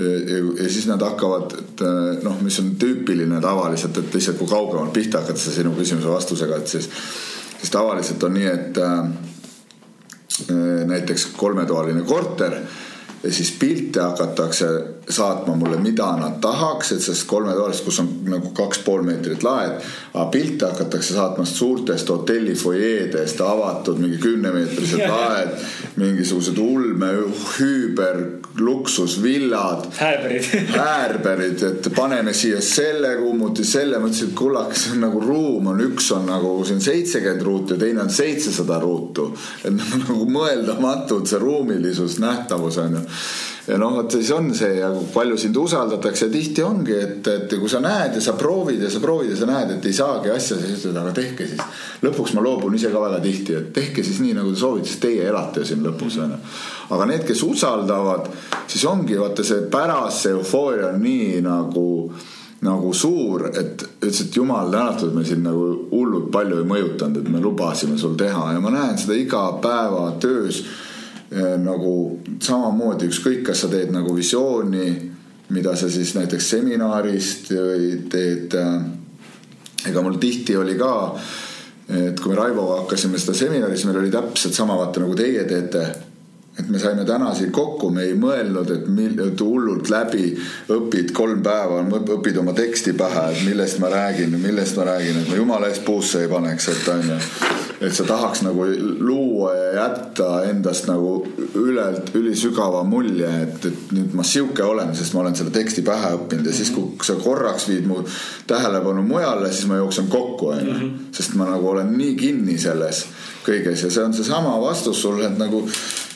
[0.00, 1.82] Ja siis nad hakkavad, et
[2.24, 6.72] noh, mis on tüüpiline tavaliselt, et lihtsalt kui kaugemalt pihta hakata sinu küsimuse vastusega, et
[6.72, 6.88] siis,
[7.58, 9.10] siis tavaliselt on nii, et äh,
[10.88, 12.56] näiteks kolmetoaline korter
[13.22, 14.68] ja siis pilte hakatakse
[15.14, 19.80] saatma mulle, mida nad tahaks, et sellest kolmetoalist, kus on nagu kaks pool meetrit laed.
[20.14, 25.54] aga pilte hakatakse saatma suurtest hotelli fuajeedest, avatud mingi kümnemeetrised laed,
[25.96, 27.12] mingisugused ulme,
[27.58, 28.22] hüüber,
[28.58, 29.86] luksusvillad.
[29.98, 30.50] häärberid
[30.80, 35.70] häärberid, et paneme siia selle kummuti, selle, ma ütlesin, et kullake, see on nagu ruum
[35.72, 39.30] on, üks on nagu siin seitsekümmend ruutu ja teine on seitsesada ruutu.
[39.64, 39.72] et
[40.04, 43.06] nagu mõeldamatud see ruumilisus, nähtavus on ju
[43.70, 47.52] ja noh, vot siis on see ja palju sind usaldatakse ja tihti ongi, et, et
[47.60, 50.32] kui sa näed ja sa proovid ja sa proovid ja sa näed, et ei saagi
[50.34, 51.62] asja, siis ütled, aga tehke siis.
[52.02, 55.04] lõpuks ma loobun ise ka väga tihti, et tehke siis nii, nagu te soovite, sest
[55.04, 56.40] teie elate siin lõpus onju.
[56.96, 58.28] aga need, kes usaldavad,
[58.66, 61.88] siis ongi vaata see pärast see eufooria on nii nagu
[62.60, 65.62] nagu suur, et ütles, et jumal tänatud, me siin nagu
[65.94, 70.64] hullult palju ei mõjutanud, et me lubasime sul teha ja ma näen seda igapäevatöös
[71.30, 71.92] nagu
[72.42, 74.86] samamoodi ükskõik, kas sa teed nagu visiooni,
[75.54, 78.56] mida sa siis näiteks seminarist või teed.
[78.58, 80.92] Äh, ega mul tihti oli ka,
[81.88, 85.46] et kui me Raivoga hakkasime seda seminari, siis meil oli täpselt sama vaata nagu teie
[85.48, 85.84] teete
[86.60, 90.34] et me saime täna siin kokku, me ei mõelnud, et mil-, hullult läbi
[90.70, 91.82] õpid kolm päeva,
[92.16, 95.84] õpid oma teksti pähe, et millest ma räägin, millest ma räägin, et ma jumala eest
[95.86, 97.20] puusse ei paneks, et on ju
[97.80, 98.64] et sa tahaks nagu
[99.00, 101.22] luua ja jätta endast nagu
[101.56, 106.12] ülelt ülisügava mulje, et, et nüüd ma sihuke olen, sest ma olen selle teksti pähe
[106.18, 108.02] õppinud ja siis, kui sa korraks viid mu
[108.50, 110.76] tähelepanu mujale, siis ma jooksen kokku, onju.
[110.76, 111.08] Mhm.
[111.16, 113.06] sest ma nagu olen nii kinni selles
[113.46, 115.64] kõiges ja see on seesama vastus sulle, et nagu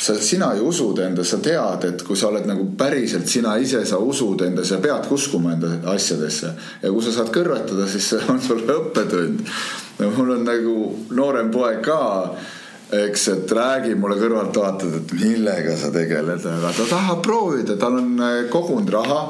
[0.04, 3.84] sa, sina ju usud endas, sa tead, et kui sa oled nagu päriselt sina ise,
[3.88, 6.52] sa usud endas ja peadki uskuma enda asjadesse.
[6.82, 9.48] ja kui sa saad kõrvetada, siis see on sulle õppetund
[10.16, 10.76] mul on nagu
[11.14, 12.00] noorem poeg ka
[12.94, 17.98] eks, et räägib mulle kõrvalt vaatad, et millega sa tegeled, aga ta tahab proovida, tal
[18.00, 19.20] on äh, kogunud raha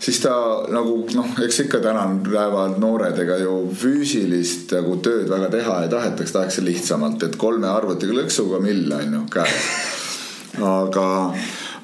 [0.00, 0.32] siis ta
[0.72, 6.36] nagu noh, eks ikka tänapäeva noored, ega ju füüsilist nagu tööd väga teha ei tahetaks,
[6.36, 9.72] tahaks lihtsamalt, et kolme arvutiga lõksuga mill on ju käes.
[10.58, 11.06] Aga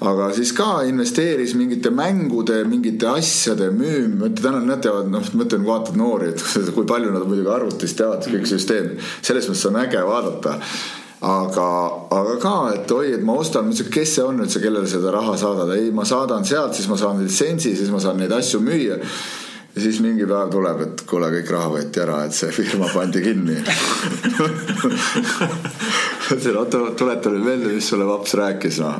[0.04, 5.96] aga siis ka investeeris mingite mängude, mingite asjade müüm-, täna nad teavad, noh, mõtlen, vaatad
[5.96, 6.40] noori, et
[6.76, 8.86] kui palju nad muidugi arvutist teavad, kõik süsteem,
[9.24, 10.52] selles mõttes on äge vaadata.
[11.26, 11.68] Aga,
[12.12, 15.08] aga ka, et oi, et ma ostan, ma ütlesin, kes see on üldse, kellele seda
[15.14, 18.60] raha saadad, ei, ma saadan sealt, siis ma saan litsentsi, siis ma saan neid asju
[18.60, 19.00] müüa.
[19.76, 23.24] ja siis mingi päev tuleb, et kuule, kõik raha võeti ära, et see firma pandi
[23.24, 23.56] kinni
[26.32, 28.98] ütlesin, oota, tuleta nüüd meelde, mis sulle vaps rääkis, noh.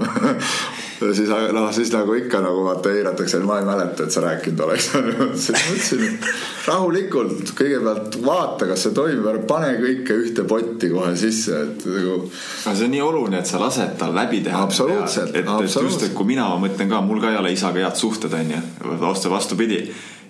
[1.17, 4.89] siis, noh, siis nagu ikka nagu vaata eiratakse, ma ei mäleta, et sa rääkinud oleks.
[5.45, 6.19] siis mõtlesin,
[6.67, 12.19] rahulikult, kõigepealt vaata, kas see toimib, ära pane kõike ühte potti kohe sisse, et nagu.
[12.65, 14.65] aga see on nii oluline, et sa lased tal läbi teha.
[14.67, 17.99] absoluutselt, et, et just, et kui mina mõtlen ka, mul ka ei ole isaga head
[17.99, 18.63] suhted, onju,
[19.03, 19.87] vastu, vastupidi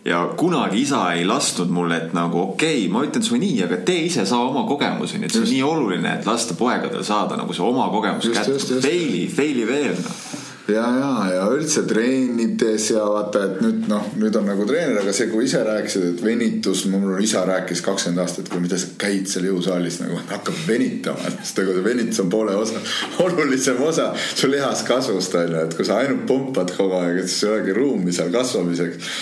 [0.07, 3.81] ja kunagi isa ei lasknud mulle, et nagu okei okay,, ma ütlen sulle nii, aga
[3.87, 7.39] tee ise, saa oma kogemusi, nii et see on nii oluline, et lasta poegadel saada
[7.41, 8.83] nagu see oma kogemus kätte.
[8.85, 10.27] Faili, faili veel noh.
[10.66, 15.12] Ja, ja, ja üldse treenides ja vaata, et nüüd noh, nüüd on nagu treener, aga
[15.15, 19.31] see, kui ise rääkisid, et venitus, mul isa rääkis kakskümmend aastat, kui mida sa käid
[19.31, 22.83] seal jõusaalis nagu hakkab venitama, sest nagu see venitus on poole osa,
[23.23, 27.47] olulisem osa su lihaskasvust on ju, et kui sa ainult pumpad kogu aeg, et siis
[27.47, 29.15] ei olegi ruumi seal kasvamiseks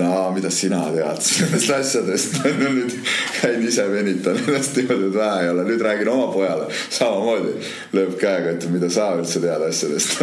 [0.00, 2.38] aa, mida sina tead nendest asjadest?
[2.60, 2.94] No nüüd
[3.36, 6.68] käin ise venitan ennast niimoodi, et vähe ei ole, nüüd räägin oma pojale.
[6.90, 7.56] Samamoodi.
[7.96, 10.16] lööb käega, ütleb, mida sa üldse tead asjadest.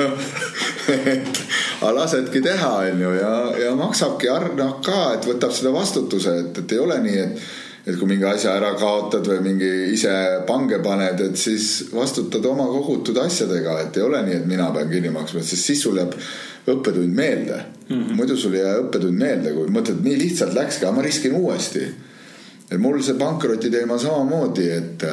[1.83, 3.33] Aga lasedki teha, onju, ja,
[3.65, 7.45] ja maksabki noh ka, et võtab seda vastutuse, et, et ei ole nii, et
[7.83, 10.13] et kui mingi asja ära kaotad või mingi ise
[10.47, 14.91] pange paned, et siis vastutad oma kogutud asjadega, et ei ole nii, et mina pean
[14.91, 16.15] kinni maksma, sest siis sul jääb
[16.71, 17.57] õppetund meelde
[17.89, 17.95] mm.
[17.95, 18.15] -hmm.
[18.15, 21.87] muidu sul ei jää õppetund meelde, kui mõtled, nii lihtsalt läkski, aga ma riskin uuesti.
[22.71, 25.03] et mul see pankroti teema samamoodi, et,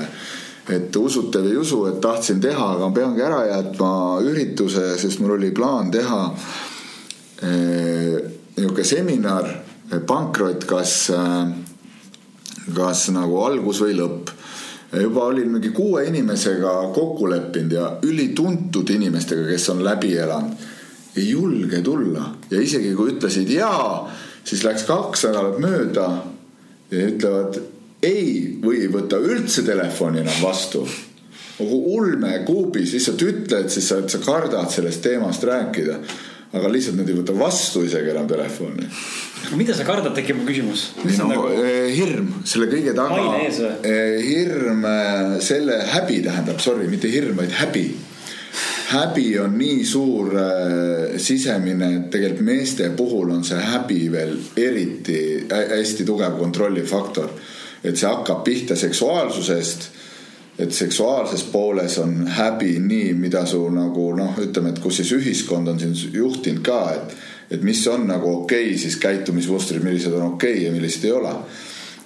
[0.69, 5.35] et usute või ei usu, et tahtsin teha, aga peangi ära jätma ürituse, sest mul
[5.35, 6.21] oli plaan teha
[7.43, 8.15] eh,
[8.57, 9.51] niisugune seminar,
[10.07, 11.60] pankrot, kas eh,
[12.75, 14.31] kas nagu algus või lõpp.
[15.01, 20.57] juba olin mingi kuue inimesega kokku leppinud ja ülituntud inimestega, kes on läbi elanud.
[21.17, 24.11] ei julge tulla ja isegi kui ütlesid jaa,
[24.45, 26.09] siis läks kaks nädalat mööda
[26.91, 27.61] ja ütlevad
[28.03, 30.87] ei või ei võta üldse telefoni enam vastu
[31.61, 35.99] nagu ulmekuubis lihtsalt ütled, siis sa, sa kardad sellest teemast rääkida
[36.51, 38.89] aga lihtsalt nad ei võta vastu isegi enam telefoni.
[39.59, 40.91] mida sa kardad, tekib mu küsimus.
[41.05, 41.49] no nagu...
[41.55, 43.27] Eh, hirm, selle kõige taga.
[43.87, 47.89] Eh, hirm, eh, selle häbi tähendab, sorry, mitte hirm, vaid häbi
[48.91, 55.21] häbi on nii suur äh, sisemine, et tegelikult meeste puhul on see häbi veel eriti
[55.51, 57.31] hästi tugev kontrollifaktor.
[57.85, 59.87] et see hakkab pihta seksuaalsusest
[60.61, 65.73] et seksuaalses pooles on häbi nii, mida su nagu noh, ütleme, et kus siis ühiskond
[65.73, 67.15] on sind juhtinud ka, et,
[67.57, 71.15] et mis on nagu okei okay, siis käitumismustrid, millised on okei okay ja millised ei
[71.17, 71.33] ole.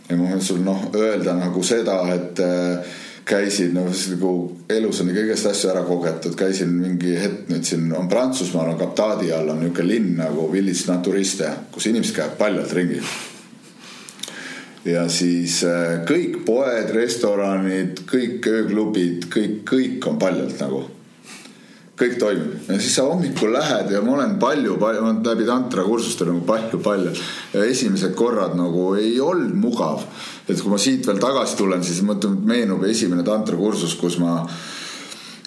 [0.08, 4.32] ja ma võin sul noh, öelda nagu seda, et äh, käisin, noh nagu
[4.70, 9.32] elus on kõigest asju ära kogetud, käisin mingi hetk nüüd siin on Prantsusmaal on Captadi
[9.32, 13.00] all on niisugune linn nagu Village Naturiste, kus inimesed käivad paljalt ringi
[14.84, 20.84] ja siis äh, kõik poed, restoranid, kõik ööklubid, kõik, kõik on paljalt nagu.
[21.94, 25.44] kõik toimib ja siis sa hommikul lähed ja ma olen palju, palju, ma olen läbi
[25.46, 27.12] tantra kursustel nagu palju-palju.
[27.54, 30.04] ja esimesed korrad nagu ei olnud mugav.
[30.48, 34.42] et kui ma siit veel tagasi tulen, siis mõtlen, meenub esimene tantra kursus, kus ma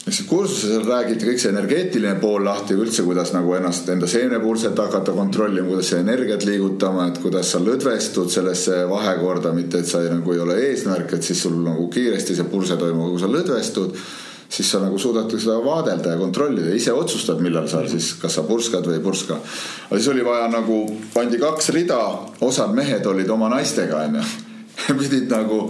[0.08, 5.12] eks kursusel räägiti kõik see energeetiline pool lahti üldse, kuidas nagu ennast enda seenepulset hakata
[5.16, 10.32] kontrollima, kuidas energiat liigutama, et kuidas sa lõdvestud sellesse vahekorda, mitte et sa ei, nagu
[10.32, 14.00] ei ole eesmärk, et siis sul nagu kiiresti see pulse toimub, kui sa lõdvestud,
[14.48, 18.48] siis sa nagu suudad seda vaadelda ja kontrollida, ise otsustad, millal sa siis, kas sa
[18.48, 19.42] purskad või ei purska.
[19.90, 22.00] aga siis oli vaja nagu, pandi kaks rida,
[22.48, 24.28] osad mehed olid oma naistega onju,
[25.04, 25.66] pidid nagu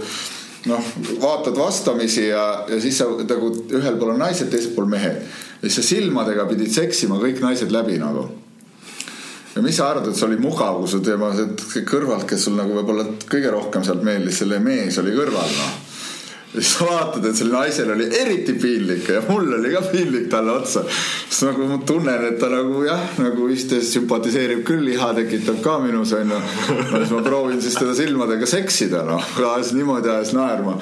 [0.67, 0.91] noh,
[1.21, 5.23] vaatad vastamisi ja, ja siis sa nagu ühel pool on naised, teisel pool mehed.
[5.61, 8.27] ja siis sa silmadega pidid seksima kõik naised läbi nagu.
[9.55, 12.57] ja mis sa arvad, et see oli mugav, kui su teema, see kõrvalt, kes sul
[12.59, 15.86] nagu võib-olla kõige rohkem sealt meeldis, selle mees oli kõrval noh
[16.53, 20.83] siis vaatad, et sellel naisel oli eriti piinlik ja mul oli ka piinlik talle otsa.
[21.29, 25.77] siis nagu ma tunnen, et ta nagu jah, nagu vist sümpatiseerib küll, liha tekitab ka
[25.83, 26.39] minus onju.
[26.93, 30.77] siis ma proovin siis teda silmadega seksida noh, ajas niimoodi ajas naerma.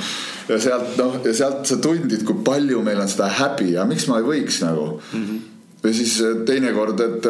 [0.50, 4.08] ja sealt noh, ja sealt sa tundid, kui palju meil on seda häbi ja miks
[4.12, 5.28] ma ei võiks nagu mm.
[5.28, 5.44] -hmm
[5.86, 6.16] või siis
[6.48, 7.28] teinekord, et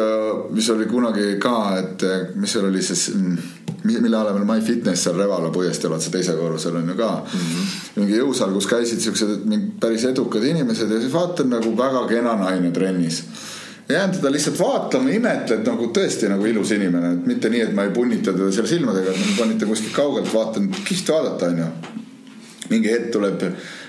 [0.56, 2.04] mis oli kunagi ka, et
[2.40, 6.88] mis seal oli siis mm, mille alemel MyFitness seal Revala puiesteel otse teisel korrusel on
[6.88, 7.42] ju ka mm.
[7.42, 7.74] -hmm.
[8.00, 9.44] mingi jõusaal, kus käisid siuksed
[9.80, 13.22] päris edukad inimesed ja siis vaatan nagu väga kena naine trennis
[13.88, 17.84] jään teda lihtsalt vaatama, imetled nagu tõesti nagu ilus inimene, et mitte nii, et ma
[17.86, 21.68] ei punnita teda seal silmadega, et ma panin ta kuskilt kaugelt, vaatan, kihvt vaadata, onju.
[22.70, 23.44] mingi hetk tuleb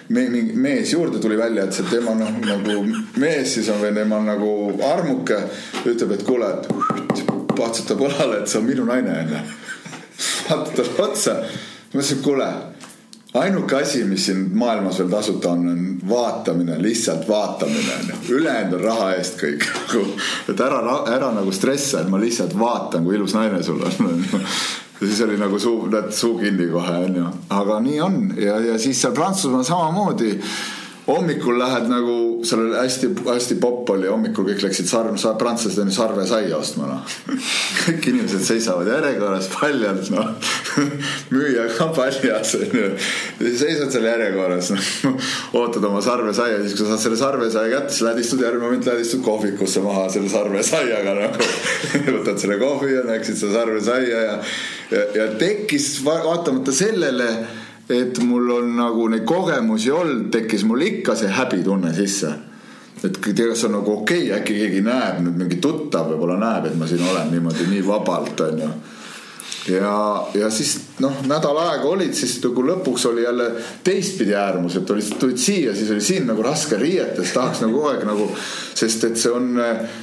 [0.10, 2.82] me, mingi mees juurde tuli välja, et see tema noh, nagu
[3.22, 4.52] mees siis on veel tema nagu
[4.88, 5.40] armuke,
[5.86, 7.24] ütleb, et kuule, et
[7.58, 9.46] patsutab õlale, et see on minu naine onju
[10.50, 11.34] vaatad talle otsa.
[11.94, 12.48] ma ütlesin, kuule,
[13.34, 18.36] ainuke asi, mis siin maailmas veel tasuta on, on vaatamine, lihtsalt vaatamine on ju.
[18.36, 20.04] ülejäänud on raha eest kõik nagu,
[20.50, 20.82] et ära,
[21.16, 24.46] ära nagu stressa, et ma lihtsalt vaatan, kui ilus naine sul on
[25.02, 28.18] ja siis oli nagu suu, suu kinni kohe onju, aga nii on.
[28.42, 30.34] Ja, ja siis seal Prantsusmaal samamoodi
[31.08, 32.16] hommikul lähed nagu,
[32.48, 37.14] seal oli hästi-hästi popp oli, hommikul kõik läksid sarv, prantslased on ju sarvesaia ostma noh.
[37.86, 40.34] kõik inimesed seisavad järjekorras paljalt noh,
[41.34, 42.90] müüja ka paljas onju.
[43.40, 45.30] seisad seal järjekorras noh,
[45.62, 48.90] ootad oma sarvesaia, siis kui sa saad selle sarvesaia kätte, siis lähed istud järgmine moment,
[48.90, 51.48] lähed istud kohvikusse maha selle sarvesaiaga nagu
[52.18, 54.36] võtad selle kohvi ja näeksid seda sarvesaia ja,
[54.92, 57.32] ja, ja tekkis vaatamata sellele
[57.90, 62.34] et mul on nagu neid kogemusi olnud, tekkis mul ikka see häbitunne sisse.
[63.04, 66.78] et kas on nagu okei okay,, äkki keegi näeb nüüd mingi tuttav võib-olla näeb, et
[66.78, 68.70] ma siin olen niimoodi nii vabalt, onju
[69.68, 73.50] ja, ja siis noh, nädal aega olid, siis nagu lõpuks oli jälle
[73.84, 77.92] teistpidi äärmus, et olid, tulid siia, siis oli siin nagu raske riietes, tahaks nagu kogu
[77.92, 78.30] aeg nagu,
[78.78, 79.52] sest et see on,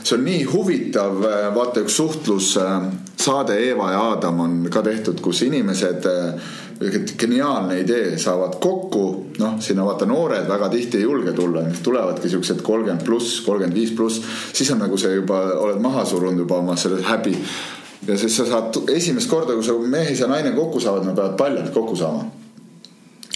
[0.02, 1.22] see on nii huvitav.
[1.54, 6.08] vaata üks suhtlussaade Eeva ja Aadam on ka tehtud, kus inimesed
[7.18, 9.04] geniaalne idee, saavad kokku,
[9.38, 13.94] noh, sinna vaata noored väga tihti ei julge tulla, tulevadki siuksed kolmkümmend pluss, kolmkümmend viis
[13.96, 14.22] pluss,
[14.52, 17.36] siis on nagu see juba, oled maha surunud juba oma selle häbi.
[18.08, 21.36] Ja siis sa saad esimest korda, kui sa mees ja naine kokku saavad, nad peavad
[21.38, 22.24] paljalt kokku saama.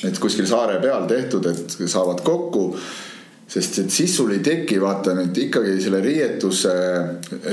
[0.04, 2.72] et kuskil saare peal tehtud, et saavad kokku
[3.48, 6.72] sest et siis sul ei teki vaata nüüd ikkagi selle riietuse,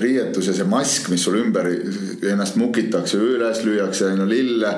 [0.03, 1.69] riietus ja see mask, mis sul ümber
[2.31, 4.73] ennast mukitakse, üles lüüakse, on ju lille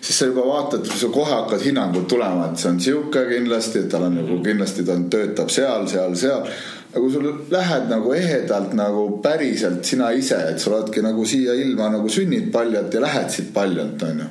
[0.00, 3.90] siis sa juba vaatad, sa kohe hakkad hinnangud tulema, et see on sihuke kindlasti, et
[3.92, 6.46] tal on nagu kindlasti ta töötab seal, seal, seal.
[6.90, 11.54] Aga kui sul lähed nagu ehedalt nagu päriselt sina ise, et sa oledki nagu siia
[11.54, 14.26] ilma nagu sünnid paljalt ja lähed siit paljalt, onju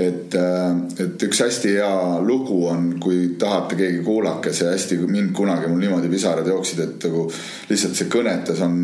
[0.00, 5.32] et, äh, et üks hästi hea lugu on, kui tahate keegi kuulake, see hästi mind
[5.36, 7.26] kunagi mul niimoodi pisarad jooksid, et nagu
[7.70, 8.78] lihtsalt see kõnetas on,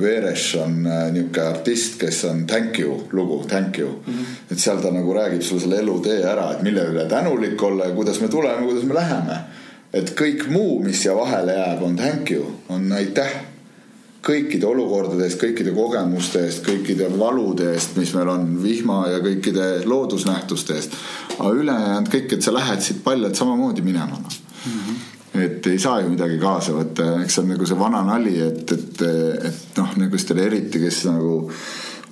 [0.00, 4.12] Veres on äh, niisugune artist, kes on Thank you lugu, Thank you mm.
[4.12, 4.52] -hmm.
[4.52, 7.94] et seal ta nagu räägib sulle selle elutee ära, et mille üle tänulik olla ja
[7.94, 9.40] kuidas me tuleme, kuidas me läheme.
[9.92, 13.32] Et kõik muu, mis siia vahele jääb, on thank you, on aitäh
[14.24, 19.68] kõikide olukordade eest, kõikide kogemuste eest, kõikide valude eest, mis meil on, vihma ja kõikide
[19.88, 20.96] loodusnähtuste eest.
[21.38, 25.40] aga ülejäänud kõik, et sa lähed siit paljalt samamoodi minema mm -hmm.
[25.40, 28.72] et ei saa ju midagi kaasa võtta, eks see on nagu see vana nali, et,
[28.72, 29.02] et,
[29.44, 31.50] et noh, niisugustele eriti, kes nagu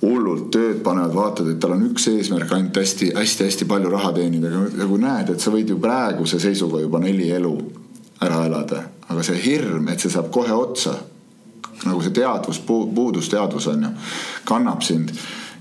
[0.01, 4.87] hullult tööd panevad, vaatad, et tal on üks eesmärk ainult hästi-hästi-hästi palju raha teenida, aga
[4.87, 7.53] kui näed, et sa võid ju praeguse seisuga juba neli elu
[8.23, 10.95] ära elada, aga see hirm, et see saab kohe otsa
[11.87, 13.91] nagu see teadvus, puudusteadvus on ju,
[14.47, 15.13] kannab sind.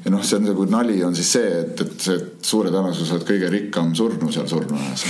[0.04, 3.28] ja noh, see on nagu nali on siis see, et, et see suure tõenäosusega oled
[3.28, 5.04] kõige rikkam surnu seal surnuajas.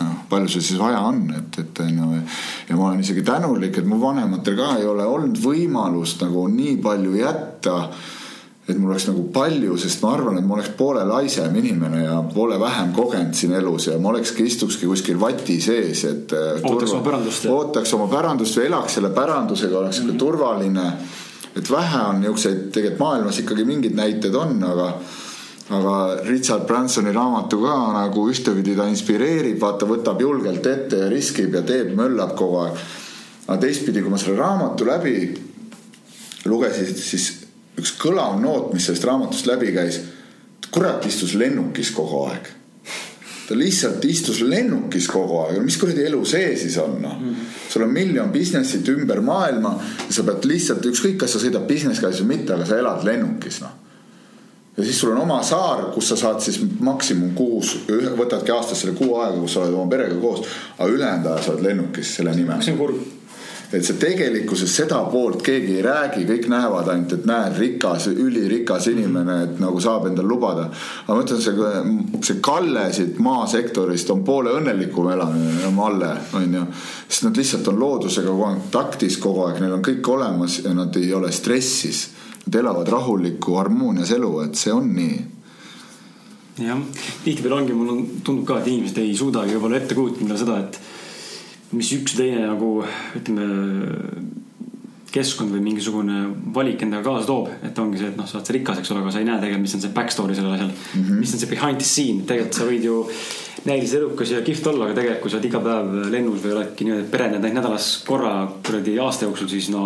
[0.00, 2.20] noh, palju sul siis vaja on, et, et on ju.
[2.68, 6.76] ja ma olen isegi tänulik, et mu vanematel ka ei ole olnud võimalust nagu nii
[6.82, 7.80] palju jätta
[8.66, 12.16] et mul oleks nagu palju, sest ma arvan, et ma oleks poole laisem inimene ja
[12.34, 16.34] poole vähem kogenud siin elus ja ma olekski, istukski kuskil vati sees, et.
[16.34, 17.46] Äh, ootaks turva, oma pärandust.
[17.52, 20.18] ootaks oma pärandust või elaks selle pärandusega, oleks mm -hmm.
[20.18, 20.92] turvaline.
[21.56, 24.92] et vähe on niisuguseid, tegelikult maailmas ikkagi mingid näited on, aga
[25.68, 31.54] aga Richard Bransoni raamatu ka nagu ühtepidi ta inspireerib, vaata, võtab julgelt ette ja riskib
[31.58, 32.84] ja teeb, möllab kogu aeg.
[33.46, 35.16] aga teistpidi, kui ma selle raamatu läbi
[36.46, 37.32] lugesin, siis
[37.76, 40.00] üks kõlav noot, mis sellest raamatust läbi käis.
[40.70, 42.52] kurat istus lennukis kogu aeg.
[43.48, 47.34] ta lihtsalt istus lennukis kogu aeg, mis kuradi elu see siis on noh -hmm..
[47.72, 49.74] sul on miljon business'it ümber maailma
[50.06, 53.02] ja sa pead lihtsalt ükskõik, kas sa sõidad business class'is või mitte, aga sa elad
[53.02, 53.85] lennukis noh
[54.76, 58.96] ja siis sul on oma saar, kus sa saad siis maksimum kuus, võtadki aastas selle
[58.98, 60.44] kuu aega, kus sa oled oma perega koos,
[60.78, 62.62] aga ülejäänud aja sa oled lennukis selle nimel.
[62.62, 63.04] see on kurb
[63.74, 68.86] et see tegelikkuses seda poolt keegi ei räägi, kõik näevad ainult, et näed, rikas, ülirikas
[68.92, 70.68] inimene, et nagu saab endale lubada.
[71.06, 76.66] aga ma ütlen, see, see Kalle siit maasektorist on poole õnnelikum elamine, Malle on ju.
[77.08, 81.12] sest nad lihtsalt on loodusega kontaktis kogu aeg, neil on kõik olemas ja nad ei
[81.14, 82.06] ole stressis.
[82.46, 85.16] Nad elavad rahulikku harmoonias elu, et see on nii.
[86.62, 86.78] Jah,
[87.24, 91.74] tihtipeale ongi, mul on, tundub ka, et inimesed ei suudagi võib-olla ette kujutada seda, et
[91.76, 92.70] mis üks teine nagu
[93.18, 93.48] ütleme,
[95.16, 96.20] keskkond või mingisugune
[96.54, 97.50] valik endaga kaasa toob.
[97.64, 99.66] et ongi see, et noh, sa oled rikas, eks ole, aga sa ei näe tegelikult,
[99.66, 101.02] mis on see back story sellel asjal mm.
[101.02, 101.18] -hmm.
[101.24, 103.02] mis on see behind the scene, tegelikult sa võid ju
[103.66, 106.86] näilis edukas ja kihvt olla, aga tegelikult kui sa oled iga päev lennus või oledki
[106.86, 108.32] niimoodi, et pere näed ainult nädalas korra
[108.66, 109.82] kuradi aasta jooksul, siis no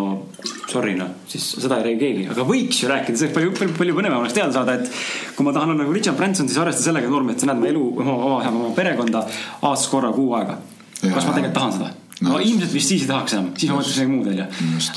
[0.69, 3.97] sorry noh, siis seda ei räägi keegi, aga võiks ju rääkida, see palju, palju, palju
[3.97, 7.09] põnevam oleks teada saada, et kui ma tahan olla nagu Richard Branson, siis arvesta sellega,
[7.13, 9.25] Norm, et sa näed oma elu, oma, oma, oma perekonda
[9.63, 10.61] aastas korra kuu aega.
[11.01, 11.93] kas ma tegelikult tahan seda?
[12.27, 14.47] No ilmselt vist siis ei tahaks enam, siis ma mõtleks midagi muud välja.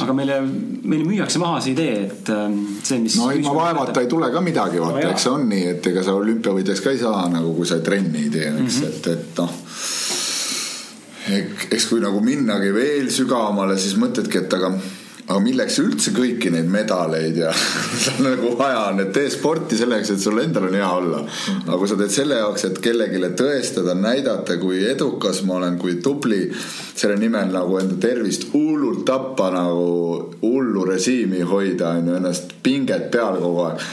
[0.06, 0.40] aga meile,
[0.84, 3.16] meile müüakse maha see idee, et ähm, see, mis.
[3.20, 6.04] no ilma vaevata ei tule ka midagi, vaata no,, eks see on nii, et ega
[6.06, 8.90] sa olümpiavõitjaks ka ei saa nagu, kui sa trenni ei tee, eks mm, -hmm.
[8.90, 9.54] et, et noh
[11.72, 14.74] eks kui nagu minnagi veel sügavamale, siis mõtledki, et aga
[15.34, 17.50] aga milleks üldse kõiki neid medaleid ja
[18.26, 21.22] nagu vaja on, et tee sporti selleks, et sul endal on hea olla.
[21.66, 25.98] aga kui sa teed selle jaoks, et kellelegi tõestada, näidata, kui edukas ma olen, kui
[26.06, 26.46] tubli,
[26.94, 29.88] selle nimel nagu enda tervist hullult tappa nagu
[30.44, 33.88] hullu režiimi hoida, on ju, ennast pinget peal kogu aeg.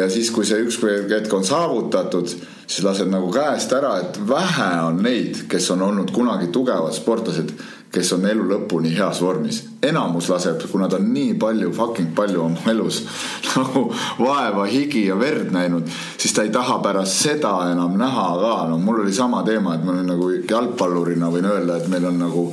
[0.00, 0.80] ja siis, kui see üks
[1.10, 2.32] hetk on saavutatud,
[2.64, 7.52] siis lased nagu käest ära, et vähe on neid, kes on olnud kunagi tugevad sportlased
[7.90, 9.62] kes on elu lõpuni heas vormis.
[9.82, 13.02] enamus laseb, kuna ta on nii palju, fucking palju oma elus
[13.50, 13.86] nagu
[14.18, 15.88] vaeva, higi ja verd näinud,
[16.18, 18.54] siis ta ei taha pärast seda enam näha ka.
[18.70, 22.22] no mul oli sama teema, et ma olin nagu jalgpallurina võin öelda, et meil on
[22.22, 22.46] nagu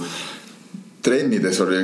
[1.07, 1.77] trennides oli,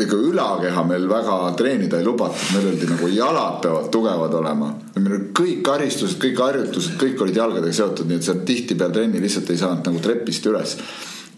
[0.00, 4.70] ega ülakeha meil väga treenida ei lubatud, meil öeldi nagu jalad peavad tugevad olema.
[4.94, 9.20] meil olid kõik karistused, kõik harjutused, kõik olid jalgadega seotud, nii et sa tihtipeale trenni
[9.20, 10.78] lihtsalt ei saanud nagu trepist üles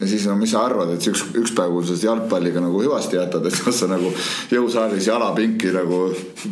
[0.04, 3.16] ja siis no mis sa arvad, et üks, üks päev, kui sa jalgpalliga nagu hüvasti
[3.16, 4.10] jätad, et kas sa nagu
[4.52, 6.00] jõusaalis jalapinki nagu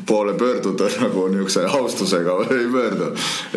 [0.09, 3.11] poole pöördud nagu niisuguse austusega või ei pöördu.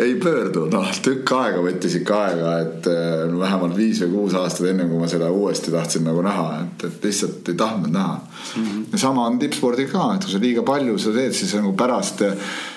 [0.04, 2.90] ei pöördu, noh tükk aega võttis ikka aega, et
[3.32, 6.88] no, vähemalt viis või kuus aastat enne, kui ma seda uuesti tahtsin nagu näha, et,
[6.90, 8.64] et lihtsalt ei tahtnud näha mm.
[8.64, 8.86] -hmm.
[8.92, 12.26] ja sama on tippspordil ka, et kui sa liiga palju sa teed, siis nagu pärast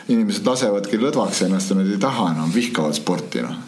[0.08, 3.64] inimesed lasevadki lõdvaks ennast ja nad ei taha enam, vihkavad sporti noh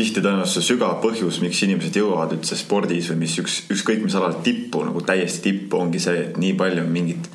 [0.00, 4.16] tihti tõenäoliselt see sügav põhjus, miks inimesed jõuavad üldse spordis või mis üks, ükskõik mis
[4.18, 7.30] alal tippu nagu täiesti tippu ongi see, et nii palju on mingit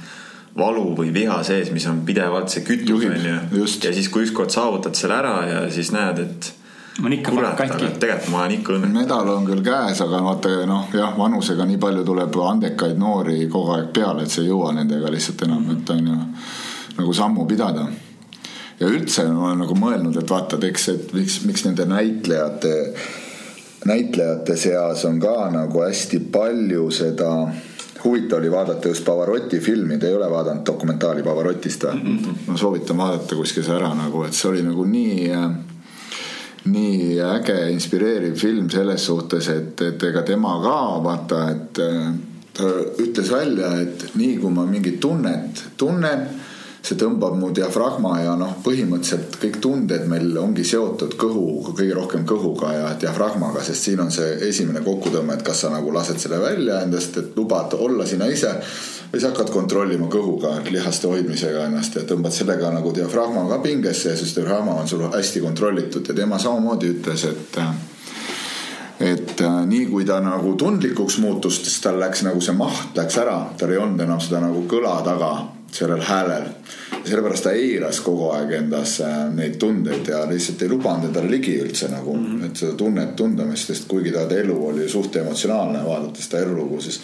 [0.57, 3.65] valu või viha sees, mis on pidevalt see kütus onju.
[3.83, 6.51] ja siis, kui ükskord saavutad selle ära ja siis näed, et
[6.99, 7.89] ma olen ikka kurat, katki.
[7.99, 8.95] tegelikult ma olen ikka õnnelik.
[9.01, 13.75] medal on küll käes, aga vaata noh, jah, vanusega nii palju tuleb andekaid noori kogu
[13.75, 16.17] aeg peale, et sa ei jõua nendega lihtsalt enam, et on ju
[16.95, 17.89] nagu sammu pidada
[18.79, 22.73] ja üldse ma olen nagu mõelnud, et vaata, et eks, et miks, miks nende näitlejate,
[23.85, 27.31] näitlejate seas on ka nagu hästi palju seda
[28.05, 32.17] huvitav oli vaadata just Pavarotti filmi, te ei ole vaadanud dokumentaali Pavarotist või mm?
[32.17, 32.43] -hmm.
[32.47, 35.31] ma soovitan vaadata kuskil see ära nagu, et see oli nagu nii
[36.65, 41.81] nii äge, inspireeriv film selles suhtes, et, et ega tema ka vaata, et
[42.55, 42.71] ta
[43.03, 46.25] ütles välja, et nii kui ma mingit tunnet tunnen
[46.85, 52.25] see tõmbab mu diafragma ja noh, põhimõtteliselt kõik tunded meil ongi seotud kõhu, kõige rohkem
[52.29, 56.37] kõhuga ja diafragmaga, sest siin on see esimene kokkutõmme, et kas sa nagu lased selle
[56.43, 58.53] välja endast, et lubad olla sina ise
[59.11, 64.13] või sa hakkad kontrollima kõhuga, lihaste hoidmisega ennast ja tõmbad sellega nagu diafragma ka pingesse
[64.13, 66.05] ja siis diafragma on sul hästi kontrollitud.
[66.07, 67.59] Ja tema samamoodi ütles, et
[69.05, 73.17] et äh, nii kui ta nagu tundlikuks muutus, siis tal läks nagu see maht läks
[73.19, 75.31] ära, tal ei olnud enam seda nagu kõla taga
[75.75, 76.49] sellel häälel.
[77.05, 81.57] sellepärast ta eiras kogu aeg endas äh, neid tundeid ja lihtsalt ei lubanud endale ligi
[81.61, 82.45] üldse nagu mm, -hmm.
[82.45, 87.01] et seda tunnet tundmist, sest kuigi ta elu oli suht emotsionaalne, vaadates ta elulugu, siis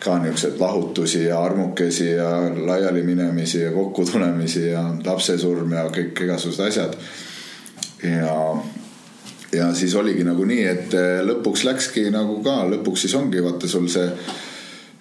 [0.00, 2.30] ka niisuguseid lahutusi ja armukesi ja
[2.66, 6.98] laialiminemisi ja kokkutulemisi ja lapsesurm ja kõik igasugused asjad.
[8.02, 8.62] ja,
[9.52, 13.68] ja siis oligi nagu nii, et äh, lõpuks läkski nagu ka, lõpuks siis ongi vaata
[13.68, 14.10] sul see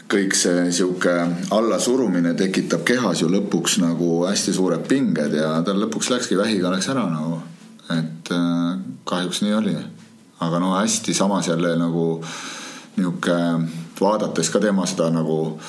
[0.08, 1.14] kõik see sihuke
[1.52, 6.88] allasurumine tekitab kehas ju lõpuks nagu hästi suured pinged ja tal lõpuks läkski vähiga läks
[6.94, 7.42] ära nagu.
[7.92, 9.76] et äh, kahjuks nii oli.
[10.40, 12.24] aga no hästi samas jälle nagu
[12.96, 13.38] nihuke
[14.02, 15.60] vaadates ka tema seda nagu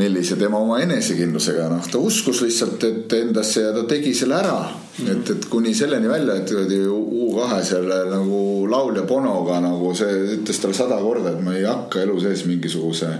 [0.00, 4.56] millise tema oma enesekindlusega, noh, ta uskus lihtsalt, et endasse ja ta tegi selle ära
[4.64, 4.96] mm.
[4.96, 5.10] -hmm.
[5.12, 10.74] et, et kuni selleni välja, et U2 selle nagu laulja Bonoga nagu see ütles talle
[10.74, 13.12] sada korda, et ma ei hakka elu sees mingisuguse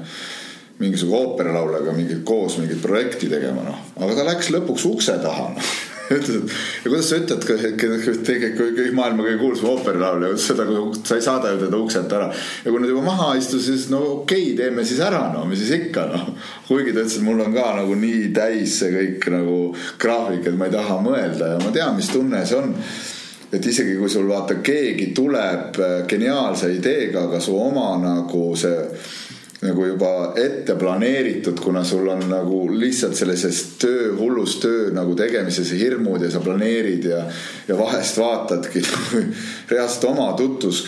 [0.78, 3.78] mingisuguse ooperalauljaga mingit koos mingit projekti tegema, noh.
[4.00, 5.60] aga ta läks lõpuks ukse taha no
[6.16, 7.46] ütles, et ja kuidas sa ütled,
[8.28, 10.66] tegelikult kõik maailma kõige kuulsam ooperilaulja seda,
[11.00, 12.28] sa ei saada ju teda ukselt ära.
[12.64, 15.62] ja kui nad juba maha istusid, siis no okei okay,, teeme siis ära, no mis
[15.62, 16.28] siis ikka noh.
[16.68, 19.58] kuigi ta ütles, et mul on ka nagu nii täis see kõik nagu
[20.00, 22.78] graafik, et ma ei taha mõelda ja ma tean, mis tunne see on
[23.54, 28.80] et isegi kui sul vaata keegi tuleb äh, geniaalse ideega, aga su oma nagu see
[29.64, 35.72] nagu juba ette planeeritud, kuna sul on nagu lihtsalt sellises töö, hullus töö nagu tegemises
[35.72, 37.22] hirmud ja sa planeerid ja,
[37.68, 38.82] ja vahest vaatadki
[39.72, 40.82] reaalselt oma tutvus,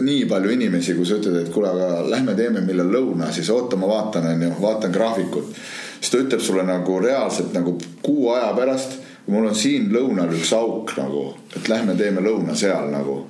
[0.00, 3.78] nii palju inimesi, kui sa ütled, et kuule, aga lähme teeme millal lõuna, siis oota,
[3.78, 5.54] ma vaatan, onju, vaatan graafikut.
[6.00, 8.98] siis ta ütleb sulle nagu reaalselt nagu kuu aja pärast,
[9.30, 11.24] mul on siin lõunal üks auk nagu,
[11.54, 13.22] et lähme teeme lõuna seal nagu.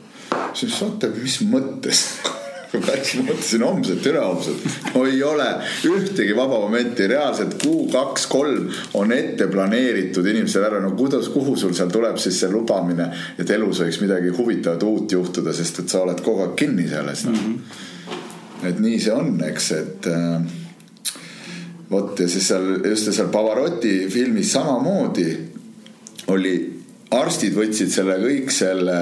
[0.55, 2.07] siis oota, mis mõttes
[2.89, 4.67] päris mõtlesin homset, ülehomset.
[4.95, 5.47] no ei ole
[5.89, 8.69] ühtegi vaba momenti, reaalselt kuu, kaks, kolm
[9.01, 10.81] on ette planeeritud inimestel ära.
[10.85, 15.13] no kuidas, kuhu sul seal tuleb siis see lubamine, et elus võiks midagi huvitavat uut
[15.19, 17.33] juhtuda, sest et sa oled kogu aeg kinni selles no.
[17.33, 17.59] mm.
[17.59, 18.73] -hmm.
[18.73, 20.41] et nii see on, eks, et äh,
[21.91, 25.29] vot ja siis seal just seal Pavarotti filmis samamoodi
[26.29, 26.55] oli,
[27.17, 28.99] arstid võtsid selle kõik selle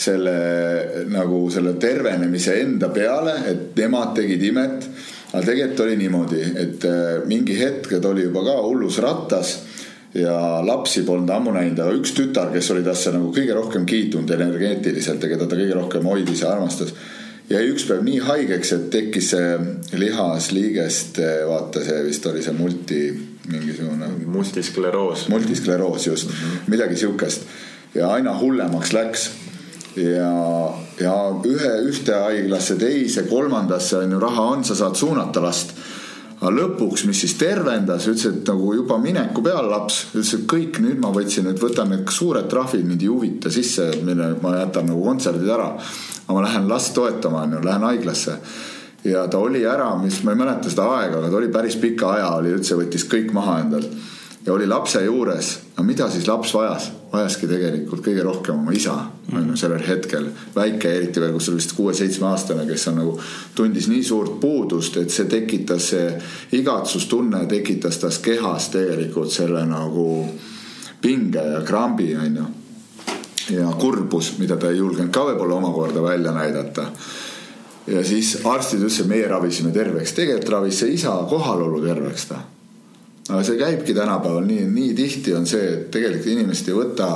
[0.00, 4.86] selle nagu selle tervenemise enda peale, et nemad tegid imet.
[5.30, 9.52] aga tegelikult oli niimoodi, et äh, mingi hetk ta oli juba ka hullus rattas
[10.14, 10.34] ja
[10.66, 15.22] lapsi polnud ammu näinud, aga üks tütar, kes oli tasse nagu kõige rohkem kiitunud energeetiliselt
[15.22, 16.94] ja keda ta kõige rohkem hoidis ja armastas
[17.50, 19.54] jäi üks päev nii haigeks, et tekkis see
[19.98, 23.00] lihasliigeste, vaata see vist oli see multi
[23.50, 24.10] mingisugune.
[24.26, 25.28] multiskleroos.
[25.28, 26.70] multiskleroos just mm, -hmm.
[26.70, 27.46] midagi siukest
[27.94, 29.30] ja aina hullemaks läks
[29.96, 30.32] ja,
[31.00, 31.14] ja
[31.46, 35.74] ühe, ühte haiglasse, teise, kolmandasse on ju raha on, sa saad suunata last.
[36.40, 40.78] aga lõpuks, mis siis tervendas, ütles, et nagu juba mineku peal laps, ütles, et kõik
[40.80, 44.88] nüüd ma võtsin, et võtan need suured trahvid, mind ei huvita sisse, mille ma jätan
[44.88, 45.74] nagu kontserdid ära.
[46.24, 48.38] aga ma lähen last toetama, on ju, lähen haiglasse
[49.04, 52.14] ja ta oli ära, mis ma ei mäleta seda aega, aga ta oli päris pika
[52.16, 54.09] aja, oli üldse, võttis kõik maha endalt
[54.46, 55.60] ja oli lapse juures.
[55.76, 56.90] no mida siis laps vajas?
[57.12, 58.94] vajaski tegelikult kõige rohkem oma isa
[59.32, 60.28] on ju sellel hetkel.
[60.54, 63.16] väike, eriti veel, kus oli vist kuue-seitsmeaastane, kes on nagu,
[63.54, 70.06] tundis nii suurt puudust, et see tekitas, see igatsustunne tekitas tas kehas tegelikult selle nagu
[71.02, 72.46] pinge ja krambi on ju.
[73.56, 76.86] ja kurbus, mida ta ei julgenud ka võib-olla omakorda välja näidata
[77.90, 82.40] ja siis arstid ütlesid, meie ravisime terveks, tegelikult ravis see isa kohalolu terveks ta
[83.30, 87.10] aga see käibki tänapäeval nii, nii tihti on see, et tegelikult inimesed ei võta,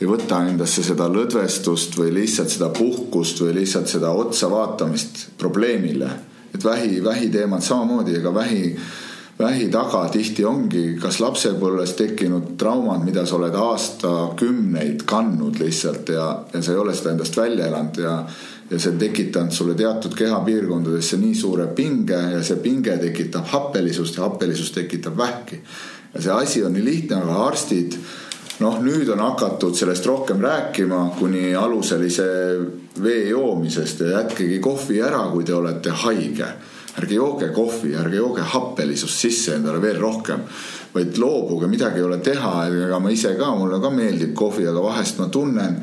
[0.00, 6.10] ei võta endasse seda lõdvestust või lihtsalt seda puhkust või lihtsalt seda otsa vaatamist probleemile.
[6.54, 8.76] et vähi, vähiteemad samamoodi, ega vähi,
[9.38, 16.28] vähi taga tihti ongi kas lapsepõlves tekkinud traumad, mida sa oled aastakümneid kandnud lihtsalt ja,
[16.52, 18.14] ja sa ei ole seda endast välja elanud ja
[18.70, 24.16] ja see on tekitanud sulle teatud kehapiirkondadesse nii suure pinge ja see pinge tekitab happelisust
[24.16, 25.60] ja happelisus tekitab vähki.
[26.14, 27.96] ja see asi on nii lihtne, aga arstid
[28.60, 32.26] noh, nüüd on hakatud sellest rohkem rääkima kuni aluselise
[33.02, 36.52] vee joomisest ja jätkegi kohvi ära, kui te olete haige.
[36.98, 40.40] ärge jooge kohvi, ärge jooge happelisust sisse endale veel rohkem,
[40.94, 44.82] vaid loobuge, midagi ei ole teha, ega ma ise ka, mulle ka meeldib kohvi, aga
[44.82, 45.76] vahest ma tunnen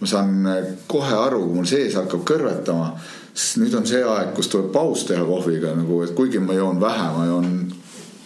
[0.00, 0.46] ma saan
[0.90, 2.92] kohe aru, kui mul sees hakkab kõrvetama,
[3.32, 6.80] sest nüüd on see aeg, kus tuleb paus teha kohviga nagu, et kuigi ma joon
[6.82, 7.52] vähe, ma joon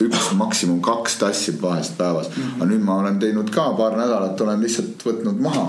[0.07, 2.43] üks, maksimum kaks tassi vahest päevas mm.
[2.43, 2.57] -hmm.
[2.57, 5.67] aga nüüd ma olen teinud ka paar nädalat, olen lihtsalt võtnud maha.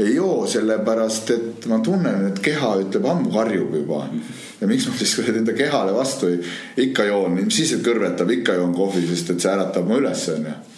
[0.00, 4.04] Ei joo sellepärast, et ma tunnen, et keha ütleb ammu karjub juba.
[4.60, 6.42] ja miks ma siis enda kehale vastu ei,
[6.88, 10.28] ikka joon, mis siis, et kõrvetab, ikka joon kohvi, sest et see äratab mu üles,
[10.34, 10.71] onju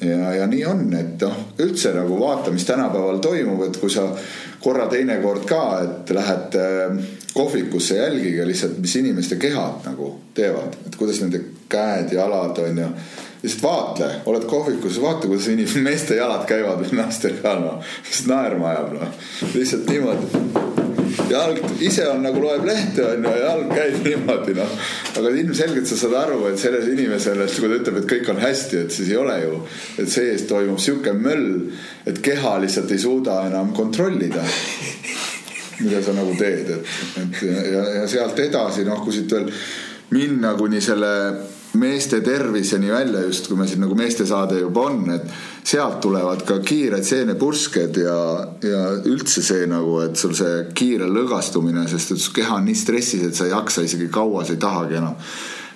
[0.00, 4.06] ja, ja nii on, et noh, üldse nagu vaata, mis tänapäeval toimub, et kui sa
[4.64, 6.96] korra teinekord ka, et lähed äh,
[7.34, 12.88] kohvikusse, jälgige lihtsalt, mis inimeste kehad nagu teevad, et kuidas nende käed-jalad on ju.
[13.42, 18.72] lihtsalt vaatle, oled kohvikus, vaata, kuidas inimeste, jalad käivad või naistel ka noh, lihtsalt naerma
[18.72, 19.20] ajab noh,
[19.54, 20.83] lihtsalt niimoodi
[21.30, 24.74] jalg ise on nagu loeb lehte on ju ja jalg käib niimoodi noh.
[25.18, 28.84] aga ilmselgelt sa saad aru, et sellele inimesele, kui ta ütleb, et kõik on hästi,
[28.84, 29.62] et siis ei ole ju.
[30.02, 31.70] et sees toimub sihuke möll,
[32.06, 34.44] et keha lihtsalt ei suuda enam kontrollida
[35.80, 39.50] mida sa nagu teed, et, et ja, ja sealt edasi noh, kui siit veel
[40.14, 41.10] minna kuni selle
[41.80, 45.26] meeste terviseni välja just, kui me siin nagu meestesaade juba on, et
[45.64, 48.18] sealt tulevad ka kiired seenepursked ja,
[48.62, 52.78] ja üldse see nagu, et sul see kiire lõõgastumine, sest et su keha on nii
[52.78, 55.18] stressis, et sa ei jaksa isegi kaua, sa ei tahagi enam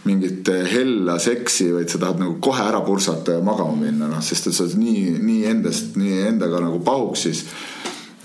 [0.08, 4.48] mingit hella seksi, vaid sa tahad nagu kohe ära pursata ja magama minna, noh, sest
[4.48, 7.44] et sa oled nii, nii endast, nii endaga nagu pahuksis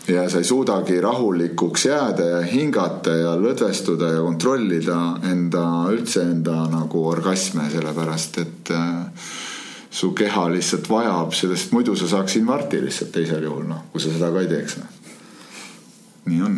[0.08, 5.00] ja sa ei suudagi rahulikuks jääda ja hingata ja lõdvestuda ja kontrollida
[5.32, 9.28] enda, üldse enda nagu orgasme, sellepärast et äh,
[9.94, 14.12] su keha lihtsalt vajab sellest, muidu sa saaks infarkti lihtsalt teisel juhul, noh, kui sa
[14.12, 15.22] seda ka ei teeks, noh.
[16.26, 16.58] nii on.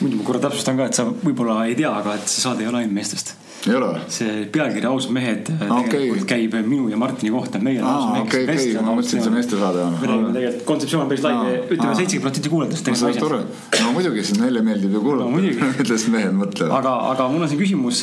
[0.00, 2.70] muidu ma korra täpsustan ka, et sa võib-olla ei tea, aga et see saade ei
[2.72, 3.36] ole ainult meestest.
[4.10, 5.84] See pealkiri Ausad mehed äh, Okei.
[5.92, 8.88] tegelikult käib minu ja Martini kohta, meie oleme ausad aa, mehed, okei, kes okei, vestlevad
[8.88, 10.34] ma mõtlesin, et see ausalt meestesaade me räägime on.
[10.38, 13.92] tegelikult, kontseptsioon on päris lai Aa,, ütleme seitsekümmend protsenti kuulajatest saan tegelikult aru naised., no
[13.98, 16.74] muidugi, sest neile meeldib ju No kuulata, kuidas mehed mõtlevad.
[16.80, 18.02] aga, aga mul on siin küsimus.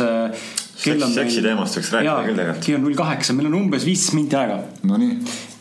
[0.83, 2.65] kell on Seksi teemast võiks rääkida küll tegelikult.
[2.65, 5.17] kell on null kaheksa, meil on umbes viisteist minti aega Nonii,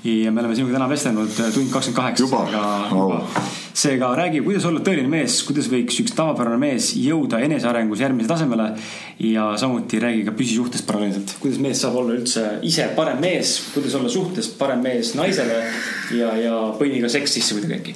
[0.07, 2.23] ja me oleme sinuga täna vestelnud äh, tund kakskümmend kaheksa.
[2.23, 2.45] Juba?
[2.95, 3.67] Vau.
[3.79, 8.69] Seega räägi, kuidas olla tõeline mees, kuidas võiks üks tavapärane mees jõuda enesearengus järgmisele tasemele
[9.23, 11.37] ja samuti räägi ka püsisuhtest paralleelselt.
[11.43, 15.61] kuidas mees saab olla üldse ise parem mees, kuidas olla suhtes parem mees naisele
[16.19, 17.95] ja, ja põimi ka seks sisse muidugi äkki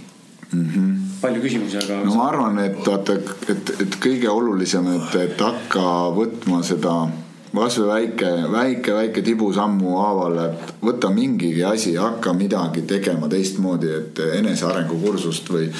[0.52, 0.68] mm.
[0.68, 0.94] -hmm.
[1.24, 3.18] palju küsimusi, aga no ma arvan, et vaata,
[3.50, 5.88] et, et kõige olulisem, et, et hakka
[6.18, 6.96] võtma seda
[7.52, 14.22] kasvõi väike, väike, väike tibusammu haaval, et võta mingigi asi, hakka midagi tegema teistmoodi, et
[14.40, 15.70] enesearengukursust või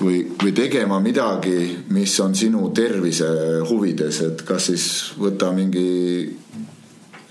[0.00, 3.28] või, või tegema midagi, mis on sinu tervise
[3.68, 6.36] huvides, et kas siis võta mingi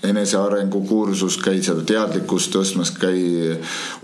[0.06, 3.22] enesearengu kursus, käi seda teadlikkust tõstmas, käi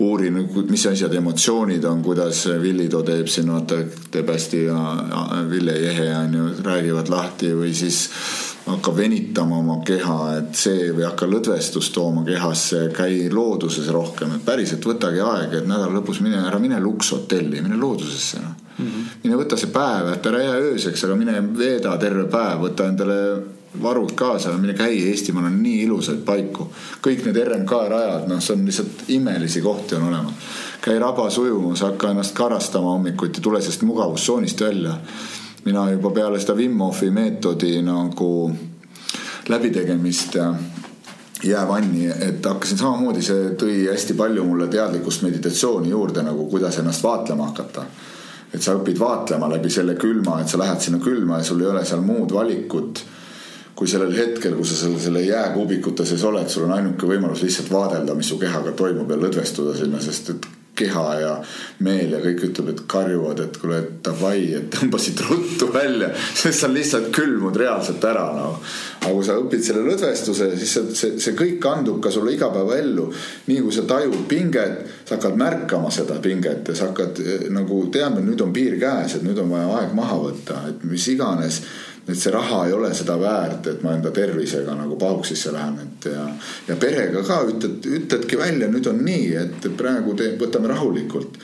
[0.03, 0.31] uuri,
[0.69, 4.79] mis asjad emotsioonid on, kuidas Villito teeb siin, vaata, teeb hästi ja
[5.49, 8.07] Ville Jehe on ju, räägivad lahti või siis
[8.65, 14.45] hakkab venitama oma keha, et see või hakka lõdvestust tooma kehasse, käi looduses rohkem, et
[14.45, 19.17] päriselt võtagi aega, et nädala lõpus mine, ära mine lukshotelli, mine loodusesse noh mm -hmm.
[19.23, 23.19] mine võta see päev, et ära jää ööseks, aga mine veeda terve päev, võta endale
[23.81, 26.67] varud kaasa, mine käi, Eestimaal on nii ilusaid paiku.
[27.01, 30.33] kõik need RMK rajad, noh, see on lihtsalt imelisi kohti on olemas.
[30.81, 34.97] käi rabas ujumas, hakka ennast karastama hommikuti, tule sellest mugavustsoonist välja.
[35.65, 38.29] Mina juba peale seda Wim Hofi meetodi nagu
[39.49, 40.53] läbitegemist ja
[41.43, 47.03] jäävanni, et hakkasin samamoodi, see tõi hästi palju mulle teadlikkust meditatsiooni juurde nagu, kuidas ennast
[47.03, 47.83] vaatlema hakata.
[48.53, 51.67] Et sa õpid vaatlema läbi selle külma, et sa lähed sinna külma ja sul ei
[51.71, 53.03] ole seal muud valikut
[53.75, 57.71] kui sellel hetkel, kui sa selle, selle jääkuubikute sees oled, sul on ainuke võimalus lihtsalt
[57.73, 61.33] vaadelda, mis su kehaga toimub ja lõdvestuda sinna, sest et keha ja
[61.85, 66.09] meel ja kõik ütleb, et karjuvad, et kuule, et davai, et tõmba siit ruttu välja,
[66.33, 68.57] sest sa lihtsalt külmud reaalselt ära, noh.
[69.03, 73.07] aga kui sa õpid selle lõdvestuse, siis see, see, see kõik kandub ka sulle igapäevaellu.
[73.51, 77.83] nii kui sa tajud pinget, sa hakkad märkama seda pinget ja sa hakkad eh, nagu
[77.93, 81.07] teadma, et nüüd on piir käes, et nüüd on vaja aeg maha võtta, et mis
[81.13, 81.61] iganes
[82.07, 86.09] et see raha ei ole seda väärt, et ma enda tervisega nagu pahuksisse lähen, et
[86.11, 86.25] ja,
[86.67, 91.39] ja perega ka ütled, ütledki välja, nüüd on nii, et praegu te, võtame rahulikult.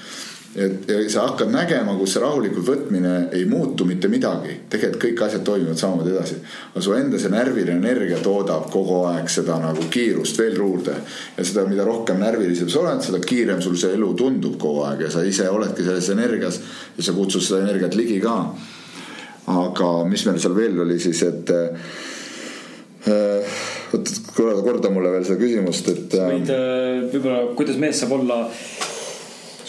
[0.59, 5.21] et ja sa hakkad nägema, kus see rahulikult võtmine ei muutu mitte midagi, tegelikult kõik
[5.27, 6.35] asjad toimivad samamoodi edasi.
[6.73, 10.97] aga su enda see närviline energia toodab kogu aeg seda nagu kiirust veel juurde
[11.37, 15.05] ja seda, mida rohkem närvilisem sa oled, seda kiirem sul see elu tundub kogu aeg
[15.05, 16.59] ja sa ise oledki selles energias
[16.97, 18.41] ja sa kutsud seda energiat ligi ka
[19.49, 23.57] aga mis meil seal veel oli siis, et äh,
[23.93, 28.17] oot, korda, korda mulle veel seda küsimust, et äh, võid äh, võib-olla, kuidas mees saab
[28.19, 28.43] olla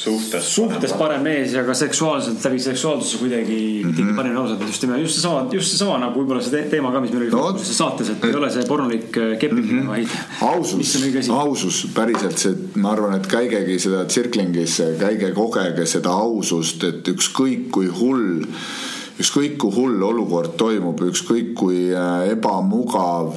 [0.01, 0.49] suhtes.
[0.55, 4.17] suhtes parem mees ja ka seksuaalselt läbi seksuaalsuse kuidagi mm -hmm.
[4.17, 7.13] parem ausalt, just nimelt just seesama, just seesama nagu võib-olla see te- teema ka, mis
[7.13, 9.89] meil oli No, no, saates, et ei ole see pornolik kepimine mm, -hmm.
[9.89, 10.09] vaid
[10.41, 17.09] ausus ausus päriselt see, ma arvan, et käigegi seda tsirklingisse, käige kogege seda ausust, et
[17.09, 18.45] ükskõik kui hull,
[19.21, 23.35] ükskõik kui hull olukord toimub, ükskõik kui äh, ebamugav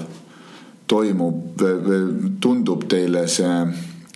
[0.88, 1.62] toimub,
[2.44, 3.52] tundub teile see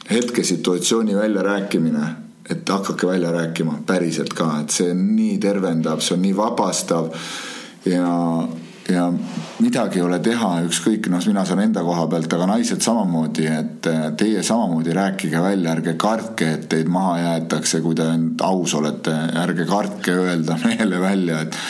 [0.10, 2.06] hetkesituatsiooni väljarääkimine,
[2.50, 7.10] et hakake välja rääkima päriselt ka, et see nii tervendab, see on nii vabastav
[7.88, 8.12] ja,
[8.92, 9.08] ja
[9.60, 13.92] midagi ei ole teha, ükskõik, noh, mina saan enda koha pealt, aga naised samamoodi, et
[14.20, 18.08] teie samamoodi rääkige välja, ärge kartke, et teid maha jäetakse, kui te
[18.48, 21.62] aus olete, ärge kartke öelda meele välja, et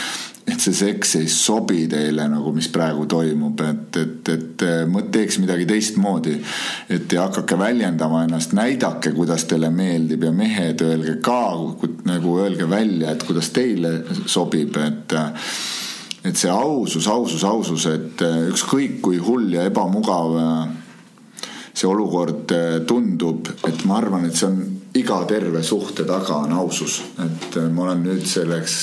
[0.48, 4.62] et see seks ei sobi teile nagu, mis praegu toimub, et, et, et
[5.12, 6.38] teeks midagi teistmoodi.
[6.88, 11.42] et ja hakake väljendama ennast, näidake, kuidas teile meeldib ja mehed, öelge ka
[12.08, 13.92] nagu öelge välja, et kuidas teile
[14.24, 15.18] sobib, et
[16.28, 20.34] et see ausus, ausus, ausus, et ükskõik kui hull ja ebamugav
[21.72, 22.52] see olukord
[22.86, 27.86] tundub, et ma arvan, et see on iga terve suhte taga on ausus, et ma
[27.86, 28.76] olen nüüd selleks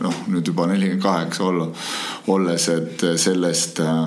[0.00, 1.68] noh, nüüd juba nelikümmend kaheksa olla,
[2.32, 4.06] olles, et sellest äh,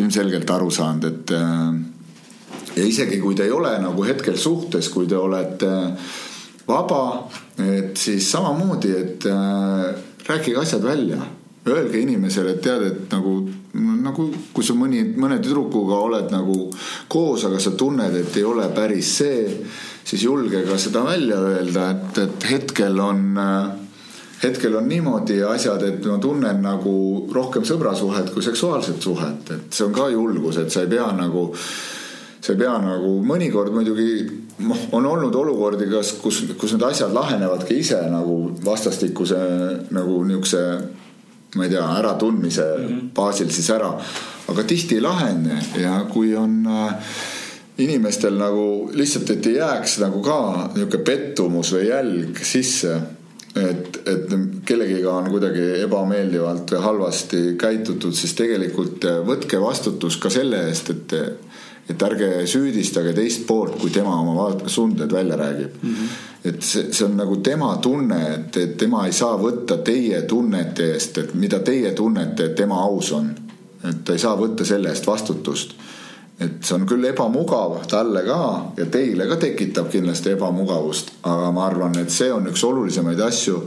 [0.00, 5.08] ilmselgelt aru saanud, et äh, ja isegi kui te ei ole nagu hetkel suhtes, kui
[5.10, 5.72] te olete
[6.68, 7.02] vaba,
[7.58, 9.90] et siis samamoodi, et äh,
[10.30, 11.20] rääkige asjad välja,
[11.68, 13.34] öelge inimesele, et tead, et nagu
[13.74, 16.56] nagu kui sa mõni, mõne tüdrukuga oled nagu
[17.10, 19.44] koos, aga sa tunned, et ei ole päris see,
[20.04, 23.22] siis julge ka seda välja öelda, et, et hetkel on,
[24.42, 26.96] hetkel on niimoodi asjad, et ma tunnen nagu
[27.34, 31.50] rohkem sõbrasuhet kui seksuaalset suhet, et see on ka julgus, et sa ei pea nagu
[32.40, 34.24] sa ei pea nagu mõnikord muidugi
[34.64, 39.40] noh, on olnud olukordi, kas, kus, kus need asjad lahenevadki ise nagu vastastikuse
[39.92, 40.64] nagu niisuguse
[41.56, 43.10] ma ei tea, äratundmise mm -hmm.
[43.14, 43.92] baasil siis ära.
[44.48, 46.94] aga tihti ei lahene ja kui on äh,
[47.78, 53.00] inimestel nagu lihtsalt, et ei jääks nagu ka niisugune pettumus või jälg sisse
[53.56, 60.68] et, et kellegiga on kuidagi ebameeldivalt või halvasti käitutud, siis tegelikult võtke vastutus ka selle
[60.68, 61.14] eest, et
[61.90, 65.94] et ärge süüdistage teist poolt, kui tema oma tunded välja räägib mm.
[65.94, 66.08] -hmm.
[66.44, 70.92] et see, see on nagu tema tunne, et, et tema ei saa võtta teie tunnete
[70.94, 73.30] eest, et mida teie tunnete, et tema aus on.
[73.88, 75.74] et ta ei saa võtta selle eest vastutust
[76.40, 78.38] et see on küll ebamugav talle ka
[78.78, 83.58] ja teile ka tekitab kindlasti ebamugavust, aga ma arvan, et see on üks olulisemaid asju,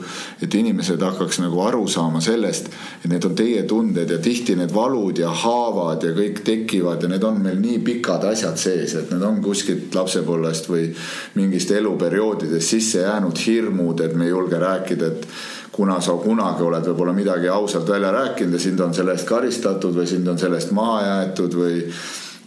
[0.41, 2.71] et inimesed hakkaks nagu aru saama sellest,
[3.03, 7.11] et need on teie tunded ja tihti need valud ja haavad ja kõik tekivad ja
[7.13, 10.89] need on meil nii pikad asjad sees, et need on kuskilt lapsepõlvest või
[11.37, 15.29] mingist eluperioodidest sisse jäänud hirmud, et me ei julge rääkida, et
[15.73, 19.93] kuna sa kunagi oled võib-olla midagi ausalt välja rääkinud ja sind on selle eest karistatud
[19.97, 21.79] või sind on selle eest maha jäetud või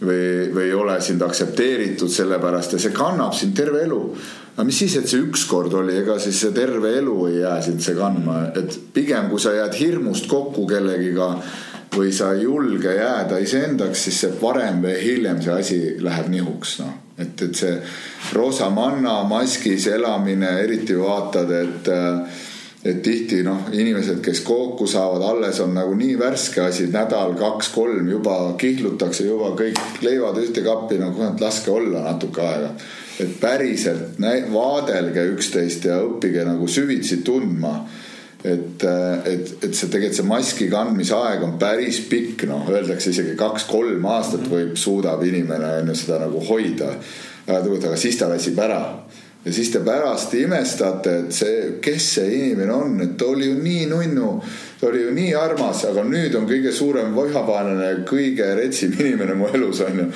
[0.01, 4.01] või, või ei ole sind aktsepteeritud sellepärast ja see kannab sind terve elu.
[4.55, 7.81] aga mis siis, et see ükskord oli, ega siis see terve elu ei jää sind
[7.85, 11.33] see kandma, et pigem kui sa jääd hirmust kokku kellegiga
[11.97, 16.79] või sa ei julge jääda iseendaks, siis see varem või hiljem see asi läheb nihuks,
[16.83, 16.93] noh.
[17.17, 17.77] et, et see
[18.35, 22.43] roosa manna maskis elamine, eriti vaatad, et äh,
[22.87, 27.71] et tihti noh, inimesed, kes kokku saavad, alles on nagu nii värske asi, nädal, kaks,
[27.75, 32.71] kolm juba kihlutakse juba kõik leivad ühte kappi, no kurat, laske olla natuke aega.
[33.19, 34.19] et päriselt
[34.53, 37.73] vaadelge üksteist ja õppige nagu süvitsi tundma.
[38.43, 38.83] et,
[39.25, 44.05] et, et see tegelikult see maski kandmise aeg on päris pikk, noh, öeldakse isegi kaks-kolm
[44.05, 46.93] aastat võib, suudab inimene on ju seda nagu hoida.
[47.47, 48.83] aga siis ta väsib ära
[49.47, 53.55] ja siis te pärast imestate, et see, kes see inimene on, et ta oli ju
[53.63, 54.31] nii nunnu,
[54.81, 59.47] ta oli ju nii armas, aga nüüd on kõige suurem vihapaanane, kõige retsim inimene mu
[59.53, 60.09] elus on ju.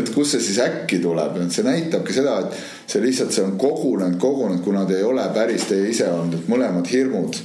[0.00, 3.58] et kust see siis äkki tuleb, et see näitabki seda, et see lihtsalt, see on
[3.60, 7.42] kogunenud, kogunenud, kuna te ei ole päris teie ise olnud, et mõlemad hirmud.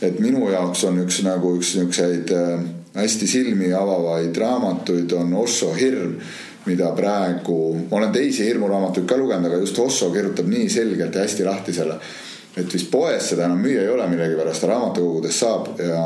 [0.00, 2.60] et minu jaoks on üks nagu üks niisuguseid äh,
[2.94, 6.14] hästi silmi avavaid raamatuid on Osso hirm
[6.66, 7.58] mida praegu,
[7.90, 11.72] ma olen teisi hirmuraamatuid ka lugenud, aga just Osso kirjutab nii selgelt ja hästi lahti
[11.72, 12.00] selle.
[12.58, 16.02] et vist poes seda enam müüa ei ole millegipärast, raamatukogudes saab ja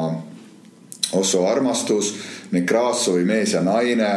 [1.12, 2.14] Osso armastus,
[2.52, 4.10] Nekrassovi mees ja naine.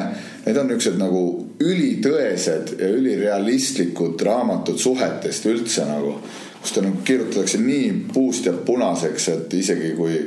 [0.46, 1.22] Need on niisugused nagu
[1.64, 6.18] ülitõesed ja ülirealistlikud raamatud suhetest üldse nagu,
[6.62, 10.20] kus ta nagu kirjutatakse nii puust ja punaseks, et isegi kui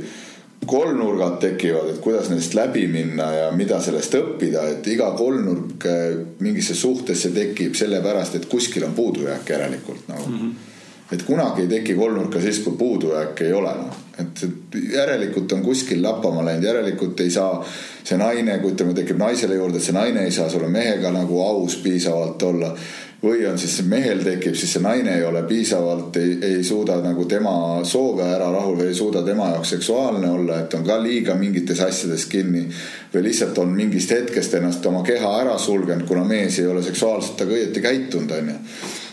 [0.67, 6.17] kolmnurgad tekivad, et kuidas nendest läbi minna ja mida sellest õppida, et iga kolmnurk eh,
[6.45, 10.39] mingisse suhtesse tekib sellepärast, et kuskil on puudujääk järelikult nagu mm.
[10.39, 11.15] -hmm.
[11.15, 14.47] et kunagi ei teki kolmnurka siis, kui puudujääki ei ole noh, et
[14.93, 17.65] järelikult on kuskil lappama läinud, järelikult ei saa
[18.05, 21.43] see naine, kui ütleme, tekib naisele juurde, et see naine ei saa sulle mehega nagu
[21.43, 22.75] aus piisavalt olla
[23.23, 27.25] või on siis mehel tekib, siis see naine ei ole piisavalt, ei, ei suuda nagu
[27.27, 31.81] tema soove ära rahuldada, ei suuda tema jaoks seksuaalne olla, et on ka liiga mingites
[31.83, 32.69] asjades kinni.
[33.15, 37.37] või lihtsalt on mingist hetkest ennast oma keha ära sulgenud, kuna mees ei ole seksuaalselt
[37.37, 38.57] temaga õieti käitunud, onju.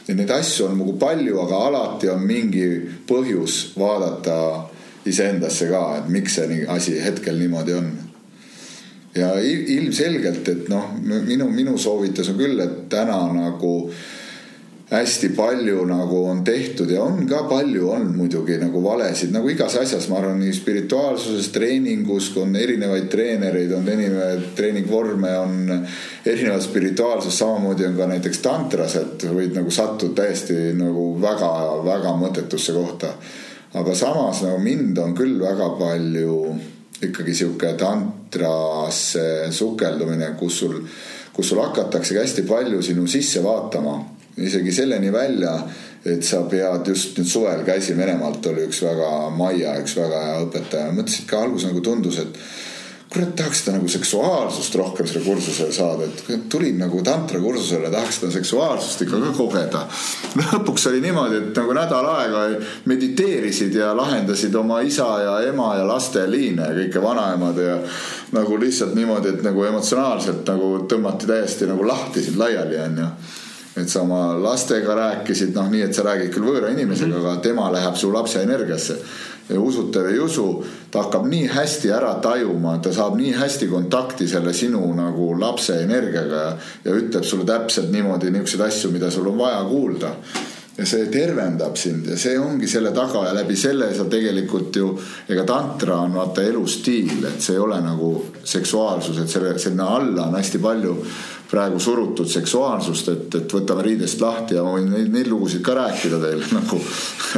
[0.08, 2.68] et neid asju on nagu palju, aga alati on mingi
[3.08, 4.36] põhjus vaadata
[5.06, 7.90] iseendasse ka, et miks see asi hetkel niimoodi on
[9.16, 13.76] ja ilmselgelt, et noh, minu, minu soovitus on küll, et täna nagu
[14.90, 19.78] hästi palju nagu on tehtud ja on ka palju on muidugi nagu valesid nagu igas
[19.82, 25.56] asjas, ma arvan, nii spirituaalsuses, treeningus, on erinevaid treenereid, on erinevaid treeningvorme, on
[26.26, 32.78] erinevat spirituaalsust, samamoodi on ka näiteks tantras, et võid nagu sattuda täiesti nagu väga-väga mõttetusse
[32.78, 33.16] kohta.
[33.76, 36.36] aga samas nagu mind on küll väga palju
[37.04, 40.78] ikkagi sihuke tantrasse sukeldumine, kus sul,
[41.34, 43.98] kus sul hakataksegi hästi palju sinu sisse vaatama,
[44.38, 45.58] isegi selleni välja,
[46.06, 50.40] et sa pead just nüüd suvel käisin Venemaalt, oli üks väga, Maia, üks väga hea
[50.46, 52.40] õpetaja, mõtlesin ka alguses nagu tundus, et
[53.14, 58.20] kurat, tahaks seda nagu seksuaalsust rohkem selle kursusele saada, et tulin nagu tantra kursusele, tahaks
[58.20, 59.84] seda seksuaalsust ikka ka kogeda.
[60.42, 62.44] lõpuks oli niimoodi, et nagu nädal aega
[62.90, 67.80] mediteerisid ja lahendasid oma isa ja ema ja laste liine ja kõike vanaemad ja
[68.36, 73.10] nagu lihtsalt niimoodi, et nagu emotsionaalselt nagu tõmmati täiesti nagu lahti sind laiali, onju
[73.76, 77.32] et sa oma lastega rääkisid, noh, nii et sa räägid küll võõra inimesega mm, -hmm.
[77.32, 78.98] aga tema läheb su lapse energiasse.
[79.50, 84.28] ja usutav ei usu, ta hakkab nii hästi ära tajuma, ta saab nii hästi kontakti
[84.28, 89.28] selle sinu nagu lapse energiaga ja, ja ütleb sulle täpselt niimoodi niisuguseid asju, mida sul
[89.28, 90.16] on vaja kuulda
[90.78, 94.90] ja see tervendab sind ja see ongi selle taga ja läbi selle sa tegelikult ju,
[95.32, 98.12] ega tantra on vaata elustiil, et see ei ole nagu
[98.44, 100.98] seksuaalsus, et selle, sinna alla on hästi palju
[101.46, 105.76] praegu surutud seksuaalsust, et, et võtame riidest lahti ja ma võin neid, neid lugusid ka
[105.78, 106.80] rääkida teile nagu.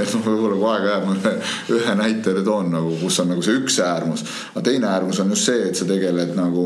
[0.01, 1.35] et ma võib-olla kui aega jääb, ma
[1.75, 4.25] ühe, näite toon nagu, kus on nagu see üks äärmus.
[4.55, 6.65] aga teine äärmus on just see, et sa tegeled nagu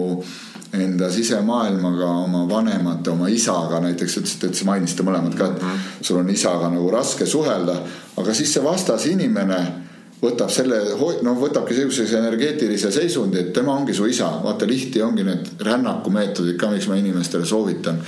[0.74, 5.88] enda sisemaailmaga, oma vanemate, oma isaga näiteks ütlesite, et sa mainisite mõlemad ka, et mhm.
[6.02, 7.76] sul on isaga nagu raske suhelda,
[8.22, 9.62] aga siis see vastas inimene
[10.22, 10.78] võtab selle,
[11.26, 14.30] noh, võtabki sihukese energeetilise seisundi, et tema ongi su isa.
[14.44, 18.00] vaata, tihti ongi need rännakumeetodid ka, miks ma inimestele soovitan.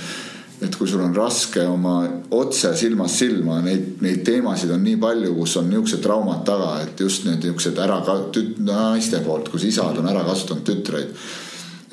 [0.62, 5.34] et kui sul on raske oma otse silmast silma, neid, neid teemasid on nii palju,
[5.34, 9.66] kus on niisugused traumad taga, et just need niisugused ära ka tüt-, naiste poolt, kus
[9.66, 11.10] isad on ära kasutanud tütreid.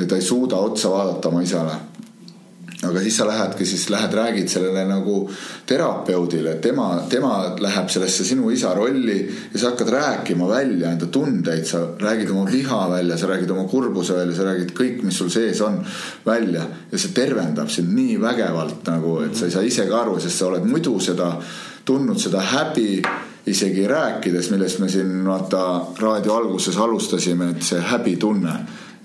[0.01, 1.79] Et ta ei suuda otsa vaadata oma isale.
[2.81, 5.29] aga siis sa lähedki, siis lähed, räägid sellele nagu
[5.69, 9.19] terapeudile, tema, tema läheb sellesse sinu isa rolli
[9.53, 13.67] ja sa hakkad rääkima välja enda tundeid, sa räägid oma viha välja, sa räägid oma
[13.69, 15.77] kurbuse välja, sa räägid kõik, mis sul sees on
[16.25, 16.65] välja.
[16.91, 20.41] ja see tervendab sind nii vägevalt nagu, et sa ei saa ise ka aru, sest
[20.41, 21.35] sa oled muidu seda
[21.85, 23.03] tundnud, seda häbi
[23.45, 25.63] isegi rääkides, millest me siin vaata
[25.99, 28.53] raadio alguses alustasime, et see häbitunne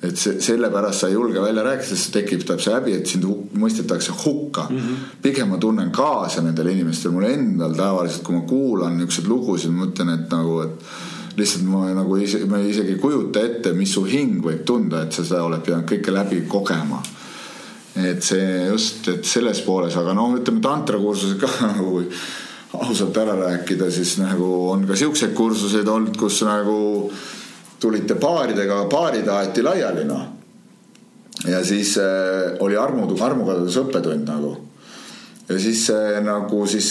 [0.05, 3.25] et see, sellepärast sa ei julge välja rääkida, sest tekitab see häbi, et sind
[3.57, 4.79] mõistetakse hukka mm.
[4.79, 5.11] -hmm.
[5.23, 9.87] pigem ma tunnen kaasa nendele inimestele, mul endal tavaliselt, kui ma kuulan niisuguseid lugusid, ma
[9.87, 14.05] mõtlen, et nagu, et lihtsalt ma nagu ise, ma isegi ei kujuta ette, mis su
[14.05, 17.03] hing võib tunda, et sa seda oled pidanud kõike läbi kogema.
[17.97, 22.03] et see just, et selles pooles, aga noh, ütleme tantrakursused ka nagu
[22.77, 26.77] ausalt ära rääkida, siis nagu on ka siukseid kursuseid olnud, kus nagu
[27.81, 30.25] tulite paaridega, paarid aeti laiali noh.
[31.49, 34.57] ja siis äh, oli armu, armukadeduse õppetund nagu.
[35.49, 36.91] ja siis äh, nagu siis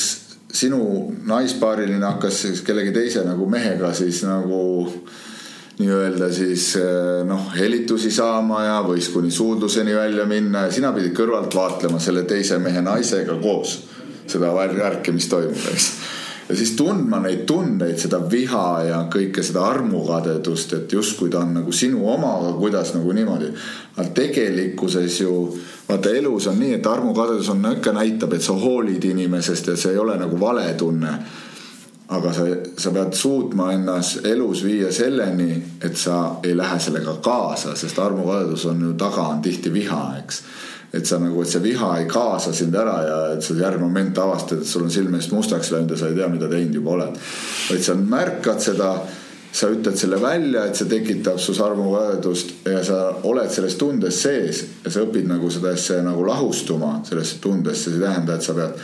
[0.55, 4.61] sinu naispaariline hakkas siis kellegi teise nagu mehega siis nagu
[5.79, 11.15] nii-öelda siis äh, noh, helitusi saama ja võis kuni suudluseni välja minna ja sina pidid
[11.17, 13.81] kõrvalt vaatlema selle teise mehe naisega koos
[14.25, 15.89] seda värki, mis toimub, eks
[16.49, 21.55] ja siis tundma neid tundeid, seda viha ja kõike seda armukadedust, et justkui ta on
[21.59, 23.49] nagu sinu oma, aga kuidas nagu niimoodi.
[23.97, 25.57] aga tegelikkuses ju
[25.89, 29.91] vaata elus on nii, et armukadedus on ikka näitab, et sa hoolid inimesest ja see
[29.91, 31.17] ei ole nagu vale tunne.
[32.07, 32.43] aga sa,
[32.77, 38.65] sa pead suutma ennast elus viia selleni, et sa ei lähe sellega kaasa, sest armukadedus
[38.65, 40.43] on ju taga on tihti viha, eks
[40.95, 44.21] et sa nagu, et see viha ei kaasa sind ära ja et sa järgmine moment
[44.23, 46.95] avastad, et sul on silme eest mustaks läinud ja sa ei tea, mida teinud juba
[46.95, 47.17] oled.
[47.69, 48.91] vaid sa märkad seda,
[49.55, 54.63] sa ütled selle välja, et see tekitab sus armuvajadust ja sa oled selles tundes sees
[54.83, 58.55] ja sa õpid nagu seda asja nagu lahustuma sellest tundest, see ei tähenda, et sa
[58.57, 58.79] pead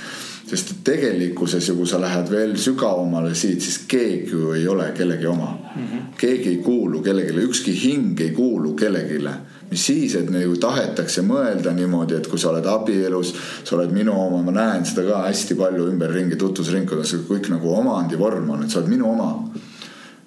[0.52, 5.28] sest tegelikkuses ju, kui sa lähed veel sügavamale siit, siis keegi ju ei ole kellegi
[5.32, 5.86] oma mm.
[5.86, 6.02] -hmm.
[6.18, 9.24] keegi ei kuulu kellelegi, ükski hing ei kuulu kellelegi
[9.72, 13.32] mis siis, et nagu tahetakse mõelda niimoodi, et kui sa oled abielus,
[13.64, 18.50] sa oled minu oma, ma näen seda ka hästi palju ümberringi tutvusringkondades, kõik nagu omandivorm
[18.52, 19.32] on, et sa oled minu oma.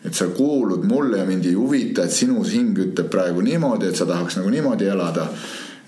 [0.04, 3.96] et sa kuulud mulle ja mind ei huvita, et sinu hing ütleb praegu niimoodi, et
[3.96, 5.28] sa tahaks nagu niimoodi elada.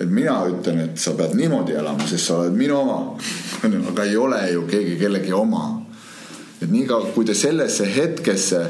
[0.01, 3.17] et mina ütlen, et sa pead niimoodi elama, sest sa oled minu oma.
[3.91, 5.83] aga ei ole ju keegi kellegi oma.
[6.61, 8.67] et niikaua, kui te sellesse hetkesse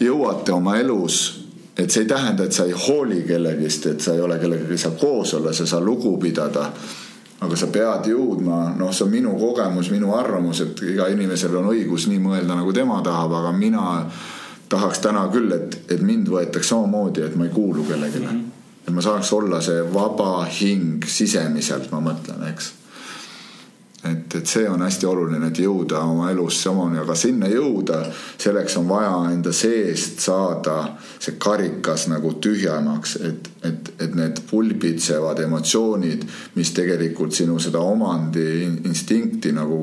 [0.00, 1.35] jõuate oma elus
[1.76, 4.96] et see ei tähenda, et sa ei hooli kellegist, et sa ei ole kellegagi saa
[4.96, 6.70] koos olla, sa ei saa lugu pidada.
[7.40, 11.66] aga sa pead jõudma, noh, see on minu kogemus, minu arvamus, et iga inimesel on
[11.68, 13.82] õigus nii mõelda, nagu tema tahab, aga mina
[14.72, 18.30] tahaks täna küll, et, et mind võetakse samamoodi, et ma ei kuulu kellelegi mm.
[18.30, 18.88] -hmm.
[18.88, 22.72] et ma saaks olla see vaba hing sisemiselt, ma mõtlen, eks
[24.10, 28.00] et, et see on hästi oluline, et jõuda oma elus samani, aga sinna jõuda,
[28.38, 30.76] selleks on vaja enda seest saada
[31.18, 36.24] see karikas nagu tühjemaks, et, et, et need pulbitsevad emotsioonid,
[36.56, 38.46] mis tegelikult sinu seda omandi
[38.88, 39.80] instinkti nagu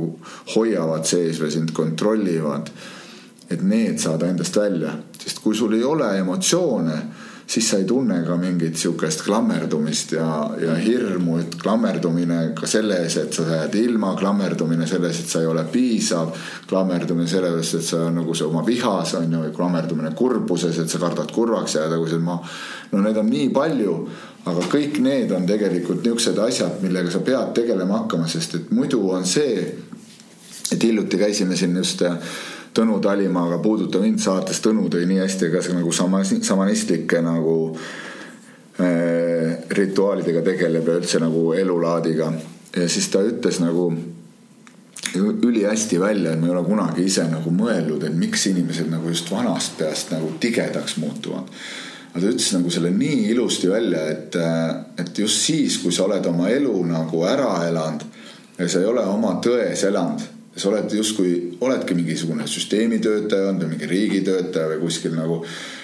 [0.56, 2.72] hoiavad sees või sind kontrollivad.
[3.54, 6.96] et need saada endast välja, sest kui sul ei ole emotsioone,
[7.48, 10.28] siis sa ei tunne ka mingit sihukest klammerdumist ja,
[10.62, 15.42] ja hirmu, et klammerdumine ka selle ees, et sa jääd ilma, klammerdumine selles, et sa
[15.44, 16.32] ei ole piisav,
[16.70, 21.32] klammerdumine selles, et sa nagu see oma vihas on ju, klammerdumine kurbuses, et sa kardad
[21.36, 22.40] kurvaks jääda, kui see ma.
[22.92, 23.98] no neid on nii palju,
[24.50, 29.04] aga kõik need on tegelikult niisugused asjad, millega sa pead tegelema hakkama, sest et muidu
[29.12, 29.68] on see,
[30.72, 32.02] et hiljuti käisime siin just
[32.74, 37.56] Tõnu Talimaaga Puuduta mind saates, Tõnu tõi nii hästi ka nagu sama, samanistlike nagu
[38.82, 42.34] äh, rituaalidega tegeleb ja üldse nagu elulaadiga.
[42.76, 43.92] ja siis ta ütles nagu
[45.16, 49.30] ülihästi välja, et ma ei ole kunagi ise nagu mõelnud, et miks inimesed nagu just
[49.32, 51.50] vanast peast nagu tigedaks muutuvad.
[52.14, 54.36] aga ta ütles nagu selle nii ilusti välja, et,
[54.98, 58.06] et just siis, kui sa oled oma elu nagu ära elanud
[58.58, 60.22] ja sa ei ole oma tões elanud
[60.56, 65.40] sa oled justkui, oledki mingisugune süsteemitöötaja olnud või mingi riigitöötaja või kuskil nagu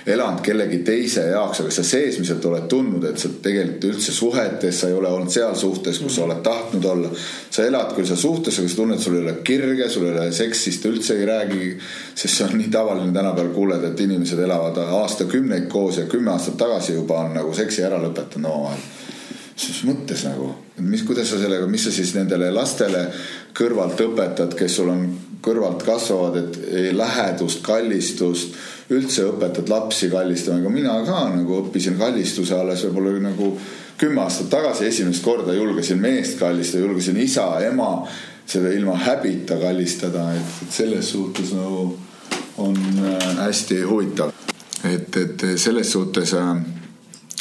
[0.06, 4.92] elanud kellegi teise jaoks, aga sa seesmiselt oled tundnud, et sa tegelikult üldse suhetes, sa
[4.92, 7.10] ei ole olnud seal suhtes, kus sa oled tahtnud olla.
[7.50, 10.30] sa elad küll seal suhtes, aga sa tunned, sul ei ole kirge, sul ei ole
[10.38, 11.74] seksist üldse ei räägi.
[12.14, 16.58] sest see on nii tavaline tänapäeval kuuled, et inimesed elavad aastakümneid koos ja kümme aastat
[16.58, 18.99] tagasi juba on nagu seksi ära lõpetanud omavahel
[19.68, 20.54] mis mõttes nagu,
[20.86, 23.08] mis, kuidas sa sellega, mis sa siis nendele lastele
[23.58, 25.04] kõrvalt õpetad, kes sul on
[25.44, 28.56] kõrvalt kasvavad, et lähedust, kallistust,
[28.94, 33.54] üldse õpetad lapsi kallistama, ega mina ka nagu õppisin kallistuse alles võib-olla nagu
[34.00, 37.92] kümme aastat tagasi esimest korda julgesin meest kallistada, julgesin isa, ema,
[38.50, 41.98] seda ilma häbita kallistada, et selles suhtes nagu
[42.60, 44.32] on äh, hästi huvitav.
[44.84, 46.56] et, et selles suhtes äh,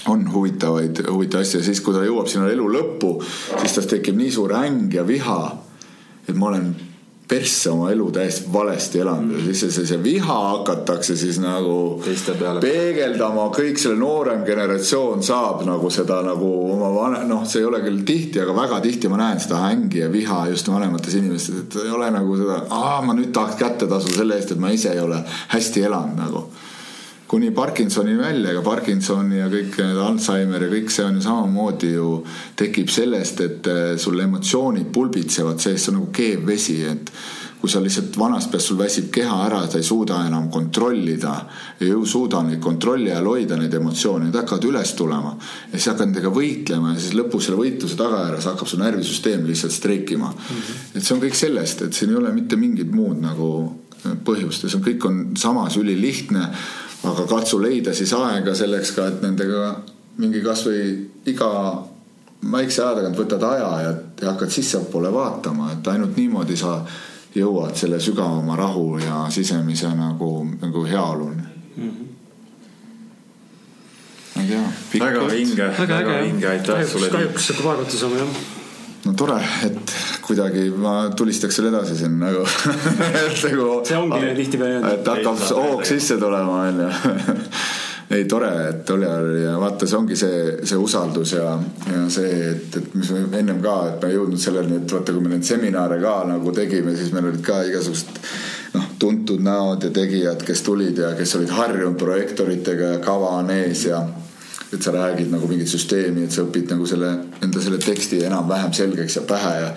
[0.08, 1.60] on huvitavaid, huvitavaid asju.
[1.60, 3.14] Ja siis, kui ta jõuab sinna elu lõppu,
[3.60, 5.40] siis tast tekib nii suur äng ja viha
[6.28, 6.68] et ma olen
[7.28, 9.34] persse oma elu täiesti valesti elanud.
[9.36, 11.74] Ja siis see, see, see viha hakatakse siis nagu
[12.62, 17.82] peegeldama, kõik selle noorem generatsioon saab nagu seda nagu oma vane, noh, see ei ole
[17.84, 21.78] küll tihti, aga väga tihti ma näen seda ängi ja viha just vanemates inimestes, et
[21.84, 24.96] ei ole nagu seda, aa, ma nüüd tahaks kätte tasuda selle eest, et ma ise
[24.96, 25.20] ei ole
[25.52, 26.46] hästi elanud nagu
[27.28, 31.90] kuni Parkinsoni välja, ega Parkinsoni ja kõik need Alžeimer ja kõik see on ju samamoodi
[31.92, 32.12] ju
[32.56, 37.12] tekib sellest, et äh, sul emotsioonid pulbitsevad sees, see on nagu keev vesi, et
[37.58, 41.34] kui sa lihtsalt vanast peast sul väsib keha ära, sa ei suuda enam kontrollida,
[41.82, 45.34] ei suuda neid kontrolli all hoida, neid emotsioone, need hakkavad üles tulema.
[45.72, 49.74] ja siis hakkad nendega võitlema ja siis lõpus selle võitluse tagajärjes hakkab su närvisüsteem lihtsalt
[49.74, 50.48] streikima mm.
[50.54, 50.80] -hmm.
[50.94, 53.50] et see on kõik sellest, et siin ei ole mitte mingit muud nagu
[54.24, 56.48] põhjust ja see on, kõik on samas ülilihtne
[57.04, 59.76] aga katsu leida siis aega selleks ka, et nendega
[60.18, 60.82] mingi kasvõi
[61.30, 61.50] iga
[62.52, 66.80] väikse aja tagant võtad aja ja, ja hakkad sissepoole vaatama, et ainult niimoodi sa
[67.34, 70.30] jõuad selle sügavama rahu ja sisemise nagu,
[70.60, 71.42] nagu heaoluni
[71.76, 71.88] mm.
[71.88, 72.06] -hmm.
[74.34, 74.68] ma ei tea.
[75.06, 77.10] väga vinge, väga vinge, aitäh sulle.
[77.10, 78.57] kahjuks hakkab aeg otsa saama jah
[79.08, 79.92] no tore, et
[80.26, 82.44] kuidagi ma tulistaks selle edasi siin nagu
[83.44, 83.68] nagu.
[83.88, 84.94] see ongi tihtipeale.
[84.94, 86.88] et hakkab hoog sisse tulema, onju
[88.16, 89.08] ei tore, et oli
[89.42, 91.56] ja vaata, see ongi see, see usaldus ja,
[91.92, 95.12] ja see, et, et mis me ennem ka, et me ei jõudnud selleni, et vaata,
[95.12, 98.22] kui me neid seminare ka nagu tegime, siis meil olid ka igasugused
[98.76, 103.52] noh, tuntud näod ja tegijad, kes tulid ja kes olid harjunud projektoritega ja kava on
[103.58, 104.00] ees ja
[104.72, 108.74] et sa räägid nagu mingit süsteemi, et sa õpid nagu selle, enda selle teksti enam-vähem
[108.76, 109.72] selgeks ja pähe ja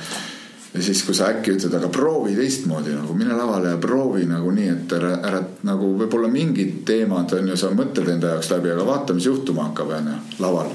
[0.74, 4.54] ja siis, kui sa äkki ütled, aga proovi teistmoodi nagu mine lavale ja proovi nagu
[4.56, 8.72] nii, et ära, ära nagu võib-olla mingid teemad on ju, sa mõtled enda jaoks läbi,
[8.72, 10.72] aga vaata, mis juhtuma hakkab, on ju, laval.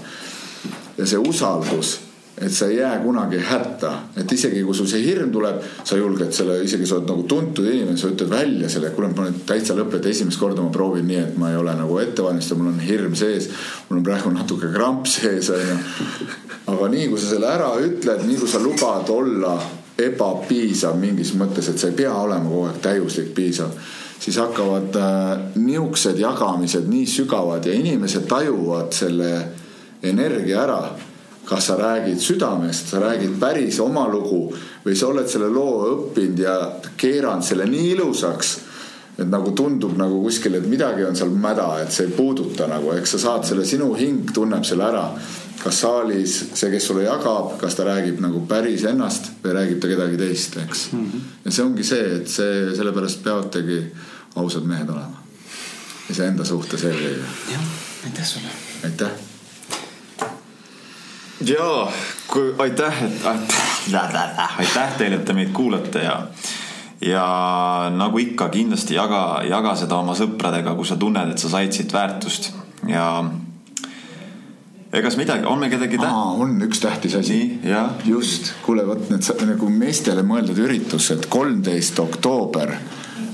[0.98, 1.94] ja see usaldus
[2.36, 6.34] et sa ei jää kunagi hätta, et isegi kui sul see hirm tuleb, sa julged
[6.36, 9.76] selle, isegi sa oled nagu tuntud inimene, sa ütled välja selle, kuule, ma nüüd täitsa
[9.78, 12.82] lõpetan, esimest korda ma proovin nii, et ma ei ole nagu ette valmistatud, mul on
[12.84, 13.48] hirm sees.
[13.88, 15.78] mul on praegu natuke kramp sees, onju.
[16.74, 19.56] aga nii kui sa selle ära ütled, nii kui sa lubad olla
[19.96, 23.72] ebapiisav mingis mõttes, et sa ei pea olema kogu aeg täiuslik piisav
[24.20, 29.30] siis hakkavad äh, niisugused jagamised nii sügavad ja inimesed tajuvad selle
[30.04, 30.80] energia ära
[31.46, 34.50] kas sa räägid südamest, sa räägid päris oma lugu
[34.84, 36.54] või sa oled selle loo õppinud ja
[36.98, 38.52] keeranud selle nii ilusaks,
[39.16, 42.90] et nagu tundub nagu kuskil, et midagi on seal mäda, et see ei puuduta nagu,
[42.98, 45.10] eks sa saad selle, sinu hing tunneb selle ära.
[45.56, 49.88] kas saalis see, kes sulle jagab, kas ta räägib nagu päris ennast või räägib ta
[49.90, 51.06] kedagi teist, eks mm.
[51.06, 51.20] -hmm.
[51.44, 53.80] ja see ongi see, et see, sellepärast peavadki
[54.36, 55.24] ausad mehed olema.
[56.10, 57.32] iseenda suhtes eelkõige.
[57.52, 57.72] jah,
[58.04, 58.52] aitäh sulle.
[58.84, 59.35] aitäh
[61.48, 61.92] jaa,
[62.58, 63.26] aitäh, et
[64.58, 66.20] aitäh teile, et te meid kuulate ja
[67.04, 67.26] ja
[67.92, 71.92] nagu ikka, kindlasti jaga, jaga seda oma sõpradega, kui sa tunned, et sa said siit
[71.92, 72.50] väärtust.
[72.88, 73.24] Ja
[74.96, 76.08] egas midagi, on meil kedagi tä-?
[76.08, 77.40] aa, on üks tähtis asi.
[78.04, 82.76] Just, kuule, vot need nagu meestele mõeldud üritused, kolmteist oktoober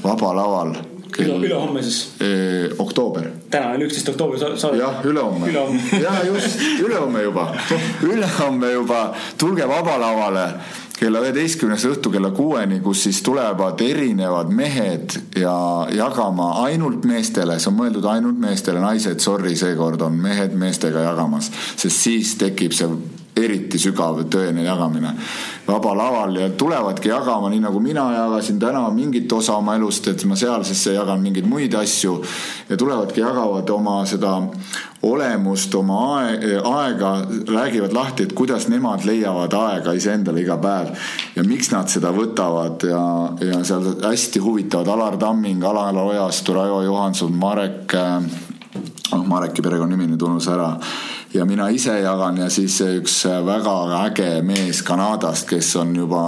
[0.02, 0.74] Vaba Laval
[1.16, 3.28] kell ülehomme siis, eh, oktoober.
[3.50, 4.78] Täna on üksteist oktoober sa- saade.
[4.78, 5.50] jah, ülehomme.
[5.50, 5.80] Ülehomme.
[6.06, 7.48] ja just, ülehomme juba,
[8.02, 10.48] ülehomme juba, tulge Vaba Lavale
[11.02, 15.54] kella üheteistkümnest õhtu kella kuueni, kus siis tulevad erinevad mehed ja
[15.90, 21.50] jagama ainult meestele, see on mõeldud ainult meestele, naised, sorry, seekord on mehed meestega jagamas,
[21.74, 22.86] sest siis tekib see
[23.36, 25.14] eriti sügav tõene jagamine.
[25.66, 30.24] Vaba laval ja tulevadki jagama, nii nagu mina jagasin täna mingit osa oma elust, et
[30.28, 32.18] ma seal siis jagan mingeid muid asju
[32.68, 34.34] ja tulevadki jagavad oma seda
[35.08, 37.14] olemust, oma aeg, aega,
[37.48, 40.92] räägivad lahti, et kuidas nemad leiavad aega iseendale iga päev
[41.36, 43.02] ja miks nad seda võtavad ja,
[43.40, 47.96] ja seal hästi huvitavad Alar Tamming, Alar Ojastu, Raivo Johanson, Marek
[49.12, 50.70] noh, Mareki perekonnanimi nüüd unus ära
[51.34, 56.24] ja mina ise jagan ja siis üks väga äge mees Kanadast, kes on juba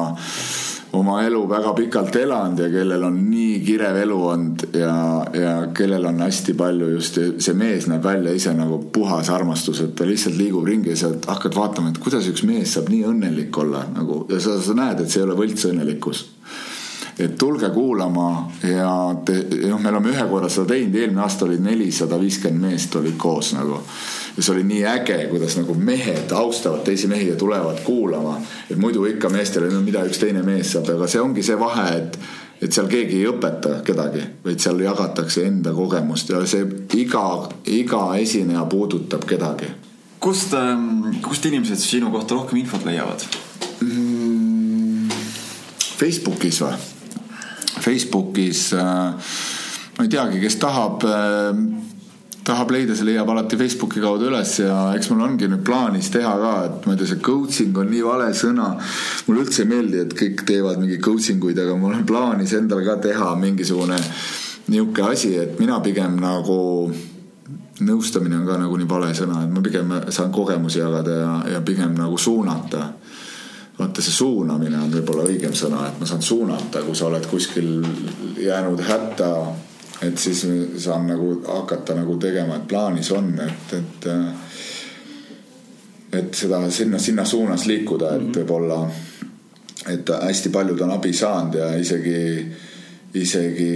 [0.95, 4.95] oma elu väga pikalt elanud ja kellel on nii kirev elu olnud ja,
[5.35, 9.97] ja kellel on hästi palju just, see mees näeb välja ise nagu puhas armastus, et
[9.99, 13.59] ta lihtsalt liigub ringi ja sa hakkad vaatama, et kuidas üks mees saab nii õnnelik
[13.65, 16.25] olla nagu ja sa, sa näed, et see ei ole võltsõnnelikkus
[17.19, 19.37] et tulge kuulama ja te,
[19.69, 23.53] noh, me oleme ühe korra seda teinud, eelmine aasta oli nelisada viiskümmend meest olid koos
[23.55, 23.81] nagu.
[24.37, 28.41] ja see oli nii äge, kuidas nagu mehed austavad teisi mehi ja tulevad kuulama.
[28.71, 31.91] et muidu ikka meestele, no mida üks teine mees saab, aga see ongi see vahe,
[31.99, 32.19] et
[32.65, 36.65] et seal keegi ei õpeta kedagi, vaid seal jagatakse enda kogemust ja see
[36.97, 37.25] iga,
[37.67, 39.69] iga esineja puudutab kedagi
[40.25, 40.55] kust,
[41.23, 43.27] kust inimesed sinu kohta rohkem infot leiavad?
[45.99, 46.94] Facebookis või?
[47.85, 49.35] Facebookis äh,
[49.97, 51.65] ma ei teagi, kes tahab äh,
[52.45, 56.35] tahab leida, see leiab alati Facebooki kaudu üles ja eks mul ongi nüüd plaanis teha
[56.41, 58.75] ka, et ma ei tea, see coaching on nii vale sõna.
[59.27, 62.85] mulle üldse ei meeldi, et kõik teevad mingeid coaching uid, aga mul on plaanis endal
[62.85, 63.99] ka teha mingisugune
[64.69, 66.59] niisugune asi, et mina pigem nagu
[67.85, 71.65] nõustamine on ka nagu nii vale sõna, et ma pigem saan kogemusi jagada ja, ja
[71.65, 72.91] pigem nagu suunata
[73.79, 77.71] vaata, see suunamine on võib-olla õigem sõna, et ma saan suunata, kui sa oled kuskil
[78.39, 79.31] jäänud hätta,
[80.03, 80.45] et siis
[80.85, 84.09] saan nagu hakata nagu tegema, et plaanis on, et, et
[86.15, 88.79] et seda sinna, sinna suunas liikuda, et võib-olla,
[89.91, 92.21] et hästi paljud on abi saanud ja isegi,
[93.19, 93.73] isegi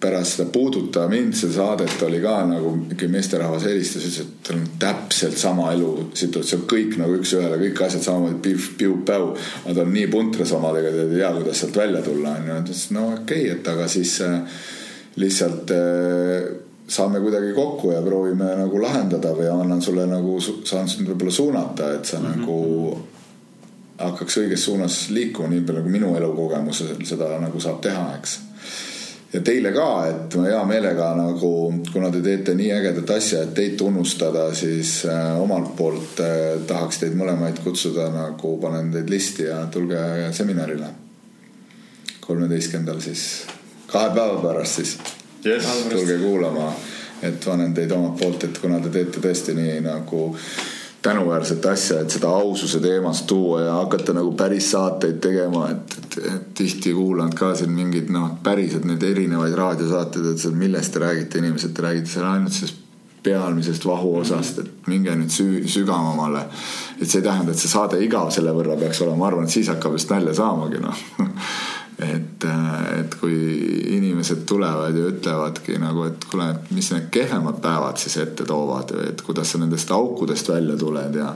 [0.00, 4.60] pärast seda Puuduta mind, seda saadet oli ka nagu mingi meesterahvas helistas, ütles, et tal
[4.60, 9.32] on täpselt sama elusituatsioon, kõik nagu üks-ühele, kõik asjad samamoodi piu-piu-päu.
[9.64, 12.52] aga ta on nii puntras omadega, ta ei tea, kuidas sealt välja tulla, onju.
[12.52, 14.38] ta ütles, no okei okay,, et aga siis äh,
[15.18, 16.48] lihtsalt äh,
[16.88, 21.94] saame kuidagi kokku ja proovime nagu lahendada või annan sulle nagu, saan sind võib-olla suunata,
[21.98, 22.38] et sa mm -hmm.
[22.38, 22.98] nagu
[23.98, 28.38] hakkaks õiges suunas liikuma, nii palju kui minu elukogemusel seda nagu saab teha, eks
[29.32, 31.50] ja teile ka, et ma hea meelega nagu,
[31.92, 37.02] kuna te teete nii ägedat asja, et teid tunnustada, siis äh, omalt poolt äh, tahaks
[37.02, 40.00] teid mõlemaid kutsuda nagu panen teid listi ja tulge
[40.32, 40.88] seminarile.
[42.20, 43.22] kolmeteistkümnendal siis,
[43.86, 44.98] kahe päeva pärast siis
[45.46, 45.64] Yes.
[45.90, 46.72] tulge kuulama,
[47.22, 50.32] et panen teid omalt poolt, et kuna te teete tõesti nii nagu
[51.02, 56.18] tänuväärset asja, et seda aususe teemast tuua ja hakata nagu päris saateid tegema, et, et,
[56.32, 61.04] et tihti kuulanud ka siin mingeid noh, päriselt neid erinevaid raadiosaateid, et seal millest te
[61.04, 62.84] räägite, inimesed, te räägite seal ainult sellest
[63.22, 66.44] pealmisest vahuosast, et minge nüüd süü-, sügavamale.
[67.00, 69.54] et see ei tähenda, et see saade igav selle võrra peaks olema, ma arvan, et
[69.54, 71.02] siis hakkab just nalja saamagi noh.
[71.98, 72.44] et,
[73.00, 73.34] et kui
[73.96, 78.94] inimesed tulevad ja ütlevadki nagu, et kuule, et mis need kehvemad päevad siis ette toovad
[78.94, 81.34] või et kuidas sa nendest aukudest välja tuled ja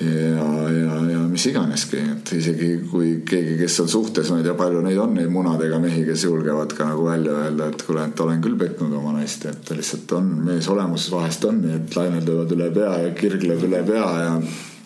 [0.00, 4.54] ja, ja, ja mis iganeski, et isegi kui keegi, kes on suhtes, ma ei tea,
[4.56, 8.24] palju neid on, neid munadega mehi, kes julgevad ka nagu välja öelda, et kuule, et
[8.24, 12.28] olen küll petnud oma naist, et lihtsalt on mees olemuses vahest on nii, et lained
[12.30, 14.34] löövad üle pea ja kirg lööb üle pea ja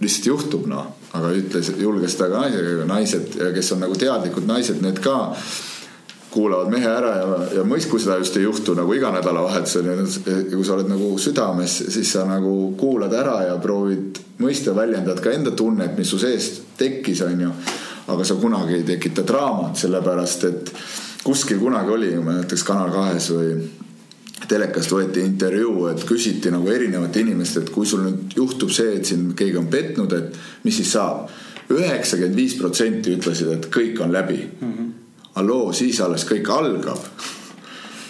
[0.00, 4.82] lihtsalt juhtub noh, aga ütles, julges ta ka naisega, naised, kes on nagu teadlikud naised,
[4.82, 5.16] need ka
[6.34, 9.86] kuulavad mehe ära ja, ja mõist, kui seda just ei juhtu nagu iga nädalavahetusel
[10.50, 15.30] kui sa oled nagu südames, siis sa nagu kuulad ära ja proovid mõista, väljendad ka
[15.30, 17.52] enda tunnet, mis su sees tekkis, onju.
[18.10, 20.74] aga sa kunagi ei tekita draamat, sellepärast et
[21.24, 23.54] kuskil kunagi oli, ma näiteks Kanal kahes või
[24.48, 29.08] telekast võeti intervjuu, et küsiti nagu erinevate inimeste, et kui sul nüüd juhtub see, et
[29.08, 31.30] sind keegi on petnud, et mis siis saab.
[31.64, 34.72] üheksakümmend viis protsenti ütlesid, et kõik on läbi mm.
[34.72, 34.90] -hmm.
[35.34, 36.98] halloo, siis alles kõik algab.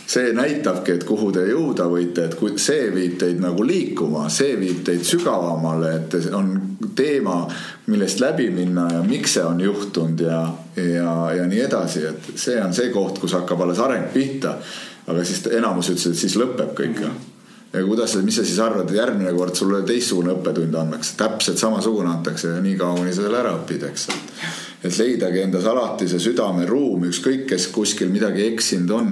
[0.06, 4.56] see näitabki, et kuhu te jõuda võite, et kui see viib teid nagu liikuma, see
[4.61, 7.48] viib teid sügavamale, et on teema,
[7.86, 12.61] millest läbi minna ja miks see on juhtunud ja, ja, ja nii edasi, et see
[12.62, 14.59] on see koht, kus hakkab alles areng pihta.
[15.06, 17.06] Aga siis enamus ütles, et siis lõpeb kõik mm.
[17.06, 17.31] -hmm
[17.74, 22.52] ja kuidas, mis sa siis arvad, järgmine kord sulle teistsugune õppetund antakse, täpselt samasugune antakse
[22.52, 24.06] ja nii kaua, kuni sa selle ära õpid, eks.
[24.85, 29.10] et leidagi endas alati see südameruum, ükskõik, kes kuskil midagi eksinud on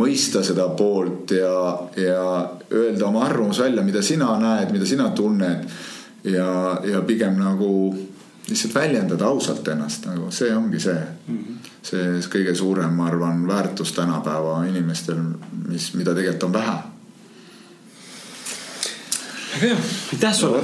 [0.00, 1.54] mõista seda poolt ja,
[1.98, 2.22] ja
[2.72, 5.68] öelda oma arvamus välja, mida sina näed, mida sina tunned.
[6.24, 7.68] ja, ja pigem nagu
[8.48, 11.36] lihtsalt väljendada ausalt ennast, nagu see ongi see mm.
[11.36, 11.59] -hmm.
[11.82, 15.20] See kõige suurem, ma arvan, väärtus tänapäeva inimestel,
[15.68, 16.76] mis, mida tegelikult on vähe.
[19.54, 19.78] väga hea,
[20.12, 20.62] aitäh sulle.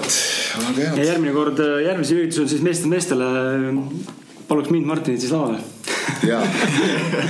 [0.96, 3.30] ja järgmine kord, järgmisel üritusel siis meestest meestele
[4.48, 5.75] paluks mind, Martinit siis lavale
[6.26, 6.40] ja,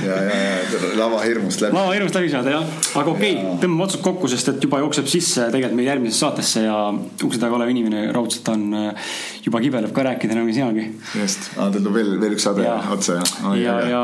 [0.05, 0.37] ja, ja,
[0.71, 1.75] ja lava hirmust läbi.
[1.75, 2.65] lava hirmust läbi saada jah,
[2.99, 6.65] aga okei okay,, tõmbame otsad kokku, sest et juba jookseb sisse tegelikult meie järgmisesse saatesse
[6.65, 6.75] ja
[7.25, 9.09] ukse taga olev inimene raudselt on äh,
[9.45, 10.85] juba kibeleb ka rääkida nagu sinagi.
[11.17, 13.57] just, teil tuleb veel, veel üks saade otsa jah oh,.
[13.57, 14.03] ja, ja, ja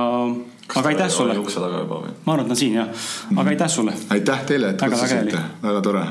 [0.75, 1.37] aga aitäh sulle.
[1.43, 2.17] ukse taga juba või?
[2.25, 2.91] ma arvan, et ta on siin jah,
[3.31, 3.53] aga mhm.
[3.55, 3.95] aitäh sulle.
[4.17, 6.05] aitäh teile, et kutsusite, väga tore,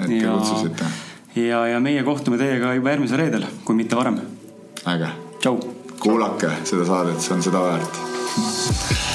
[0.00, 0.92] et te kutsusite.
[1.42, 4.20] ja, ja meie kohtume teiega juba järgmisel reedel, kui mitte varem.
[4.86, 5.10] äge.
[5.40, 9.05] tšau kuulake seda saadet, see on seda väärt